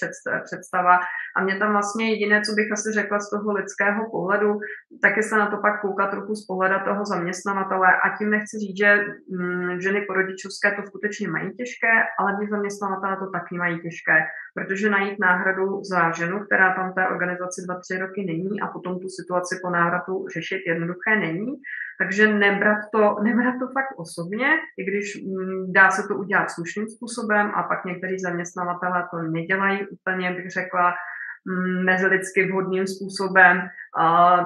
představa. 0.44 0.99
A 1.36 1.42
mě 1.44 1.57
tam 1.59 1.72
vlastně 1.72 2.11
jediné, 2.11 2.42
co 2.42 2.53
bych 2.53 2.72
asi 2.72 2.92
řekla 2.92 3.18
z 3.18 3.30
toho 3.30 3.53
lidského 3.53 4.11
pohledu, 4.11 4.59
taky 5.03 5.22
se 5.22 5.36
na 5.36 5.46
to 5.51 5.57
pak 5.57 5.80
koukat 5.80 6.11
trochu 6.11 6.34
z 6.34 6.46
pohledu 6.46 6.74
toho 6.84 7.05
zaměstnavatele 7.05 7.88
a 8.05 8.16
tím 8.18 8.30
nechci 8.30 8.59
říct, 8.59 8.78
že 8.78 9.05
mm, 9.30 9.80
ženy 9.80 10.01
porodičovské 10.01 10.72
to 10.72 10.82
skutečně 10.82 11.28
mají 11.28 11.51
těžké, 11.51 11.92
ale 12.18 12.36
ty 12.40 12.51
zaměstnavatele 12.51 13.16
to 13.16 13.26
taky 13.30 13.55
mají 13.59 13.80
těžké, 13.80 14.16
protože 14.55 14.90
najít 14.90 15.18
náhradu 15.20 15.84
za 15.84 16.11
ženu, 16.11 16.44
která 16.44 16.74
tam 16.74 16.92
té 16.92 17.09
organizaci 17.09 17.62
dva, 17.66 17.80
tři 17.80 17.99
roky 17.99 18.24
není 18.26 18.61
a 18.61 18.66
potom 18.66 19.01
tu 19.01 19.09
situaci 19.09 19.59
po 19.62 19.70
návratu 19.70 20.26
řešit 20.34 20.61
jednoduché 20.89 21.16
není. 21.16 21.55
Takže 21.99 22.32
nebrat 22.32 22.78
to, 22.95 23.16
nebrat 23.22 23.55
to 23.61 23.66
fakt 23.66 23.93
osobně, 23.97 24.49
i 24.78 24.84
když 24.84 25.16
mm, 25.22 25.72
dá 25.72 25.91
se 25.91 26.09
to 26.09 26.14
udělat 26.14 26.51
slušným 26.51 26.89
způsobem 26.89 27.53
a 27.55 27.62
pak 27.62 27.84
někteří 27.84 28.18
zaměstnavatele 28.18 29.09
to 29.11 29.22
nedělají 29.22 29.86
úplně, 29.89 30.32
bych 30.32 30.51
řekla, 30.51 30.95
mm, 31.45 31.84
mezilidsky 31.84 32.47
vhodným 32.47 32.86
způsobem, 32.86 33.68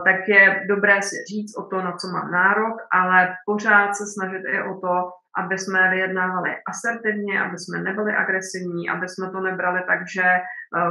tak 0.05 0.29
je 0.29 0.65
dobré 0.69 1.03
si 1.03 1.17
říct 1.31 1.57
o 1.59 1.63
to, 1.63 1.83
na 1.83 1.93
co 1.93 2.09
mám 2.09 2.31
nárok, 2.31 2.77
ale 2.93 3.35
pořád 3.47 3.97
se 3.97 4.05
snažit 4.07 4.43
i 4.49 4.63
o 4.63 4.75
to, 4.81 5.11
aby 5.37 5.59
jsme 5.59 5.91
vyjednávali 5.91 6.51
asertivně, 6.69 7.43
aby 7.43 7.59
jsme 7.59 7.83
nebyli 7.83 8.13
agresivní, 8.13 8.91
aby 8.91 9.09
jsme 9.09 9.31
to 9.31 9.41
nebrali 9.41 9.81
tak, 9.87 10.01
že 10.09 10.25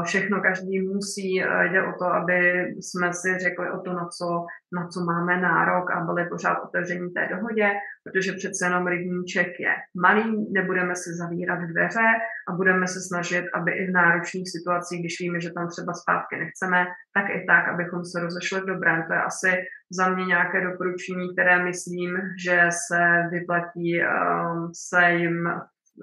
všechno 0.04 0.42
každý 0.42 0.82
musí, 0.82 1.44
eh, 1.44 1.70
jde 1.70 1.84
o 1.84 1.94
to, 2.00 2.06
aby 2.06 2.38
jsme 2.80 3.14
si 3.14 3.40
řekli 3.40 3.72
o 3.72 3.80
to, 3.80 3.94
na 3.94 4.08
co, 4.08 4.46
na 4.74 4.88
co 4.88 5.00
máme 5.02 5.42
nárok 5.42 5.92
a 5.92 6.00
byli 6.00 6.30
pořád 6.30 6.58
otevření 6.64 7.10
té 7.10 7.28
dohodě, 7.36 7.70
protože 8.04 8.32
přece 8.34 8.66
jenom 8.66 8.88
rybníček 8.88 9.60
je 9.60 9.74
malý, 10.02 10.48
nebudeme 10.52 10.96
si 10.96 11.10
zavírat 11.14 11.60
dveře 11.60 12.08
a 12.50 12.52
budeme 12.52 12.88
se 12.88 13.00
snažit, 13.02 13.46
aby 13.54 13.72
i 13.72 13.88
v 13.88 13.92
náročných 13.92 14.52
situacích, 14.52 15.00
když 15.00 15.20
víme, 15.20 15.40
že 15.42 15.52
tam 15.52 15.68
třeba 15.68 15.94
zpátky 15.94 16.36
nechceme, 16.38 16.86
tak 17.14 17.26
i 17.30 17.46
tak, 17.48 17.68
abychom 17.68 18.06
se 18.06 18.20
rozešli 18.20 18.62
v 18.62 18.66
dobrém. 18.66 19.04
To 19.08 19.14
je 19.14 19.22
asi 19.22 19.52
za 19.92 20.10
mě 20.10 20.26
nějaké 20.26 20.62
doporučení, 20.62 21.34
které 21.34 21.64
myslím, 21.64 22.18
že 22.46 22.70
se 22.88 23.02
vyplatí 23.32 24.00
um, 24.02 24.72
se 24.74 25.12
jim 25.12 25.48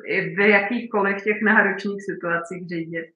i 0.06 0.34
v 0.34 0.38
jakýchkoliv 0.38 1.24
těch 1.24 1.42
náročných 1.42 2.02
situacích 2.10 2.68
řídit. 2.68 3.06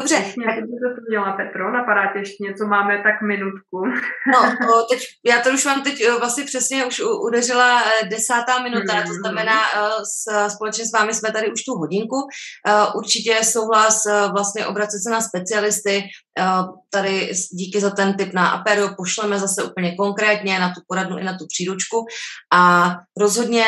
Dobře. 0.00 0.14
Ještě 0.14 0.40
tak... 0.46 0.54
to 0.96 1.02
měla 1.08 1.32
Petro, 1.32 1.72
napadá 1.72 2.12
tě 2.12 2.18
ještě 2.18 2.44
něco, 2.44 2.66
máme 2.66 3.02
tak 3.02 3.22
minutku. 3.22 3.78
No, 4.32 4.40
to 4.66 4.86
teď, 4.90 5.00
já 5.26 5.40
to 5.40 5.50
už 5.50 5.64
vám 5.64 5.82
teď 5.82 6.00
eh, 6.00 6.18
vlastně 6.18 6.44
přesně 6.44 6.86
už 6.86 7.02
udeřila 7.26 7.82
eh, 7.82 8.06
desátá 8.06 8.62
minuta, 8.62 8.92
mm-hmm. 8.92 9.06
to 9.06 9.12
znamená 9.12 9.60
eh, 9.76 10.04
s, 10.04 10.48
společně 10.54 10.84
s 10.86 10.92
vámi 10.92 11.14
jsme 11.14 11.32
tady 11.32 11.52
už 11.52 11.64
tu 11.64 11.72
hodinku. 11.72 12.16
Určitě 12.96 13.44
souhlas 13.44 14.02
vlastně 14.32 14.66
obracet 14.66 14.98
se 15.02 15.10
na 15.10 15.20
specialisty, 15.20 16.02
tady 16.90 17.32
díky 17.52 17.80
za 17.80 17.90
ten 17.90 18.16
tip 18.16 18.32
na 18.32 18.48
Aperio 18.48 18.88
pošleme 18.96 19.38
zase 19.38 19.64
úplně 19.64 19.96
konkrétně 19.96 20.58
na 20.58 20.68
tu 20.68 20.80
poradnu 20.88 21.18
i 21.18 21.24
na 21.24 21.32
tu 21.32 21.46
příručku 21.48 22.06
a 22.52 22.90
rozhodně 23.18 23.64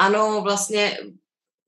ano, 0.00 0.40
vlastně 0.42 0.98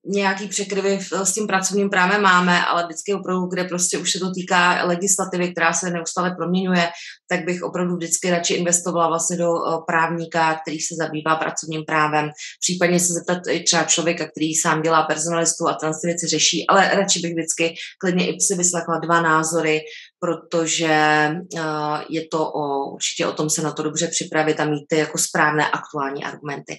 nějaký 0.07 0.48
překryvy 0.48 0.98
s 1.22 1.32
tím 1.32 1.46
pracovním 1.46 1.90
právem 1.90 2.22
máme, 2.22 2.64
ale 2.64 2.84
vždycky 2.84 3.14
opravdu, 3.14 3.46
kde 3.46 3.64
prostě 3.64 3.98
už 3.98 4.12
se 4.12 4.18
to 4.18 4.32
týká 4.32 4.84
legislativy, 4.84 5.52
která 5.52 5.72
se 5.72 5.90
neustále 5.90 6.34
proměňuje, 6.34 6.88
tak 7.28 7.44
bych 7.44 7.62
opravdu 7.62 7.96
vždycky 7.96 8.30
radši 8.30 8.54
investovala 8.54 9.09
vlastně 9.09 9.36
do 9.36 9.50
eh, 9.54 9.78
právníka, 9.86 10.61
který 10.62 10.80
se 10.80 10.94
zabývá 10.98 11.36
pracovním 11.36 11.84
právem. 11.84 12.30
Případně 12.61 13.00
se 13.00 13.12
zeptat 13.12 13.38
i 13.50 13.61
třeba 13.61 13.84
člověka, 13.84 14.28
který 14.28 14.54
sám 14.54 14.82
dělá 14.82 15.02
personalistu 15.02 15.68
a 15.68 15.74
ten 15.74 15.92
věci 16.04 16.26
řeší, 16.26 16.66
ale 16.68 16.90
radši 16.94 17.20
bych 17.20 17.32
vždycky 17.32 17.74
klidně 18.00 18.28
i 18.28 18.40
si 18.40 18.54
vyslechla 18.54 18.98
dva 18.98 19.20
názory, 19.20 19.80
protože 20.18 21.30
uh, 21.54 21.60
je 22.08 22.28
to 22.28 22.50
o, 22.52 22.90
určitě 22.90 23.26
o 23.26 23.32
tom 23.32 23.50
se 23.50 23.62
na 23.62 23.72
to 23.72 23.82
dobře 23.82 24.08
připravit 24.08 24.60
a 24.60 24.64
mít 24.64 24.84
ty 24.88 24.96
jako 24.96 25.18
správné 25.18 25.70
aktuální 25.70 26.24
argumenty. 26.24 26.76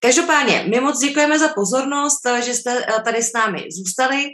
Každopádně, 0.00 0.66
my 0.70 0.80
moc 0.80 0.98
děkujeme 0.98 1.38
za 1.38 1.48
pozornost, 1.48 2.26
eh, 2.26 2.42
že 2.42 2.54
jste 2.54 2.86
tady 3.04 3.22
s 3.22 3.32
námi 3.32 3.66
zůstali. 3.70 4.24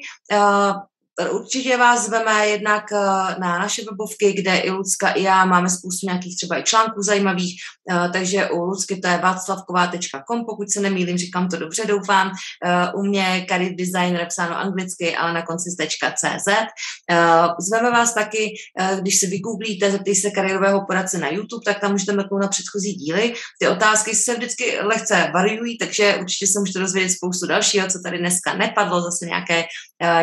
Určitě 1.30 1.76
vás 1.76 2.06
zveme 2.06 2.48
jednak 2.48 2.92
eh, 2.92 2.96
na 3.40 3.58
naše 3.58 3.82
webovky, 3.90 4.32
kde 4.32 4.58
i 4.58 4.70
Lucka 4.70 5.10
i 5.10 5.22
já 5.22 5.44
máme 5.44 5.70
spoustu 5.70 6.06
nějakých 6.06 6.36
třeba 6.36 6.58
i 6.58 6.62
článků 6.62 7.02
zajímavých, 7.02 7.60
eh, 7.90 8.08
takže 8.12 8.50
u 8.50 8.64
Lucky 8.64 8.96
to 8.96 9.08
je 9.08 9.18
václavková.com, 9.18 10.44
pokud 10.46 10.70
se 10.70 10.80
nemýlím, 10.80 11.18
říkám 11.18 11.48
to 11.48 11.56
dobře, 11.56 11.86
doufám. 11.86 12.30
Eh, 12.64 12.92
u 12.94 13.02
mě 13.02 13.46
Career 13.48 13.74
Design 13.74 14.14
napsáno 14.14 14.58
anglicky, 14.58 15.16
ale 15.16 15.32
na 15.32 15.42
konci 15.42 15.70
.cz. 15.70 16.48
Zveme 17.60 17.90
vás 17.90 18.14
taky, 18.14 18.54
když 19.00 19.20
se 19.20 19.26
vygooglíte, 19.26 19.90
zeptejte 19.90 20.20
se 20.20 20.30
kariérového 20.30 20.86
poradce 20.86 21.18
na 21.18 21.28
YouTube, 21.28 21.64
tak 21.64 21.80
tam 21.80 21.92
můžete 21.92 22.12
mrknout 22.12 22.42
na 22.42 22.48
předchozí 22.48 22.92
díly. 22.92 23.34
Ty 23.60 23.68
otázky 23.68 24.14
se 24.14 24.34
vždycky 24.34 24.78
lehce 24.82 25.30
variují, 25.34 25.78
takže 25.78 26.16
určitě 26.20 26.46
se 26.46 26.60
můžete 26.60 26.78
dozvědět 26.78 27.10
spoustu 27.10 27.46
dalšího, 27.46 27.88
co 27.88 27.98
tady 28.04 28.18
dneska 28.18 28.54
nepadlo, 28.54 29.00
zase 29.00 29.26
nějaké, 29.26 29.64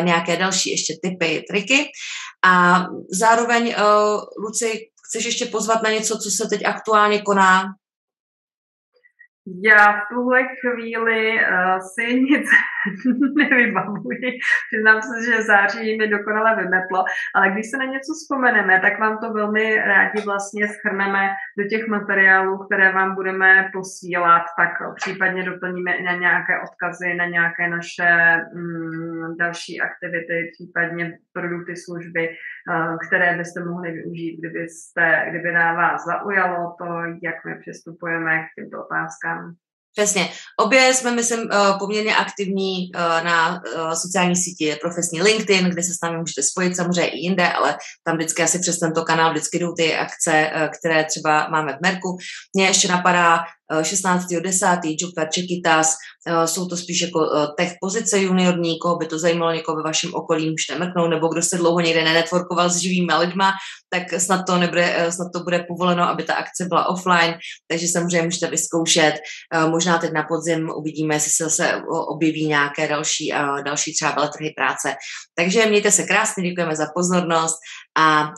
nějaké 0.02 0.36
další 0.36 0.70
ještě 0.70 0.85
ještě 0.88 1.08
typy, 1.08 1.44
triky. 1.50 1.90
A 2.44 2.84
zároveň, 3.10 3.74
uh, 3.78 4.44
Luci, 4.44 4.80
chceš 5.08 5.24
ještě 5.24 5.46
pozvat 5.46 5.82
na 5.82 5.90
něco, 5.90 6.18
co 6.18 6.30
se 6.30 6.48
teď 6.48 6.64
aktuálně 6.64 7.22
koná 7.22 7.64
já 9.64 9.92
v 9.92 10.14
tuhle 10.14 10.42
chvíli 10.60 11.34
uh, 11.34 11.78
si 11.94 12.14
nic 12.14 12.48
nevybavuji. 13.36 14.38
Přiznám 14.72 15.02
se, 15.02 15.14
že 15.26 15.42
září 15.42 15.98
mi 15.98 16.08
dokonale 16.08 16.56
vymetlo, 16.56 17.04
ale 17.34 17.50
když 17.50 17.70
se 17.70 17.76
na 17.76 17.84
něco 17.84 18.12
vzpomeneme, 18.12 18.80
tak 18.80 19.00
vám 19.00 19.18
to 19.18 19.32
velmi 19.32 19.76
rádi 19.76 20.20
vlastně 20.24 20.68
schrneme 20.68 21.28
do 21.58 21.64
těch 21.64 21.88
materiálů, 21.88 22.58
které 22.58 22.92
vám 22.92 23.14
budeme 23.14 23.70
posílat, 23.72 24.44
tak 24.58 24.70
případně 24.94 25.42
doplníme 25.42 25.92
i 25.94 26.02
na 26.02 26.14
nějaké 26.14 26.52
odkazy, 26.70 27.14
na 27.14 27.26
nějaké 27.26 27.68
naše 27.68 28.10
mm, 28.54 29.36
další 29.36 29.80
aktivity, 29.80 30.50
případně 30.52 31.18
produkty, 31.32 31.76
služby, 31.76 32.28
uh, 32.28 32.96
které 33.06 33.36
byste 33.36 33.64
mohli 33.64 33.92
využít, 33.92 34.38
kdybyste, 34.38 35.26
kdyby 35.30 35.52
na 35.52 35.72
vás 35.72 36.04
zaujalo 36.04 36.74
to, 36.78 36.86
jak 37.22 37.44
my 37.44 37.54
přistupujeme 37.60 38.42
k 38.42 38.54
těmto 38.54 38.84
otázkám. 38.84 39.56
Přesně. 39.96 40.28
Obě 40.60 40.94
jsme, 40.94 41.10
myslím, 41.10 41.40
eh, 41.40 41.56
poměrně 41.78 42.16
aktivní 42.16 42.90
eh, 42.94 42.98
na 42.98 43.60
eh, 43.66 43.96
sociální 43.96 44.36
síti 44.36 44.76
profesní 44.80 45.22
LinkedIn, 45.22 45.70
kde 45.70 45.82
se 45.82 45.94
s 45.94 46.00
námi 46.02 46.18
můžete 46.18 46.42
spojit 46.42 46.76
samozřejmě 46.76 47.10
i 47.10 47.18
jinde, 47.18 47.52
ale 47.52 47.76
tam 48.04 48.16
vždycky 48.16 48.42
asi 48.42 48.58
přes 48.58 48.78
tento 48.78 49.04
kanál 49.04 49.30
vždycky 49.30 49.58
jdou 49.58 49.72
ty 49.72 49.96
akce, 49.96 50.50
které 50.78 51.04
třeba 51.04 51.48
máme 51.48 51.72
v 51.72 51.80
Merku. 51.82 52.16
Mně 52.56 52.66
ještě 52.66 52.88
napadá 52.88 53.44
16.10. 53.72 54.96
Job 55.00 55.28
Čekitas, 55.32 55.94
jsou 56.44 56.68
to 56.68 56.76
spíš 56.76 57.00
jako 57.00 57.20
tech 57.56 57.72
pozice 57.80 58.18
juniorní, 58.20 58.78
koho 58.78 58.96
by 58.96 59.06
to 59.06 59.18
zajímalo, 59.18 59.52
někoho 59.52 59.76
ve 59.76 59.82
vašem 59.82 60.14
okolí 60.14 60.50
můžete 60.50 60.78
mrknout, 60.78 61.10
nebo 61.10 61.28
kdo 61.28 61.42
se 61.42 61.56
dlouho 61.56 61.80
někde 61.80 62.04
nenetworkoval 62.04 62.70
s 62.70 62.76
živými 62.76 63.14
lidma, 63.14 63.52
tak 63.88 64.20
snad 64.20 64.42
to, 64.46 64.56
nebude, 64.56 65.06
snad 65.10 65.28
to 65.32 65.40
bude 65.40 65.64
povoleno, 65.68 66.02
aby 66.02 66.22
ta 66.22 66.34
akce 66.34 66.64
byla 66.68 66.88
offline, 66.88 67.34
takže 67.68 67.88
samozřejmě 67.88 68.22
můžete 68.22 68.50
vyzkoušet. 68.50 69.14
Možná 69.68 69.98
teď 69.98 70.12
na 70.12 70.22
podzim 70.22 70.70
uvidíme, 70.76 71.14
jestli 71.14 71.30
se 71.30 71.44
zase 71.44 71.82
objeví 72.08 72.46
nějaké 72.46 72.88
další, 72.88 73.32
další 73.64 73.94
třeba 73.94 74.10
veletrhy 74.10 74.52
práce. 74.56 74.94
Takže 75.34 75.66
mějte 75.66 75.90
se 75.90 76.02
krásně, 76.02 76.50
děkujeme 76.50 76.76
za 76.76 76.86
pozornost 76.94 77.56
a 77.98 78.32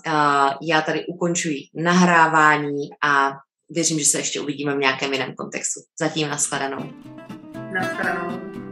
já 0.62 0.80
tady 0.82 1.06
ukončuji 1.06 1.58
nahrávání 1.74 2.88
a 3.04 3.30
věřím, 3.70 3.98
že 3.98 4.04
se 4.04 4.18
ještě 4.18 4.40
uvidíme 4.40 4.76
v 4.76 4.78
nějakém 4.78 5.12
jiném 5.12 5.34
kontextu. 5.34 5.80
Zatím 6.00 6.28
nashledanou. 6.28 6.92
Nashledanou. 7.74 8.67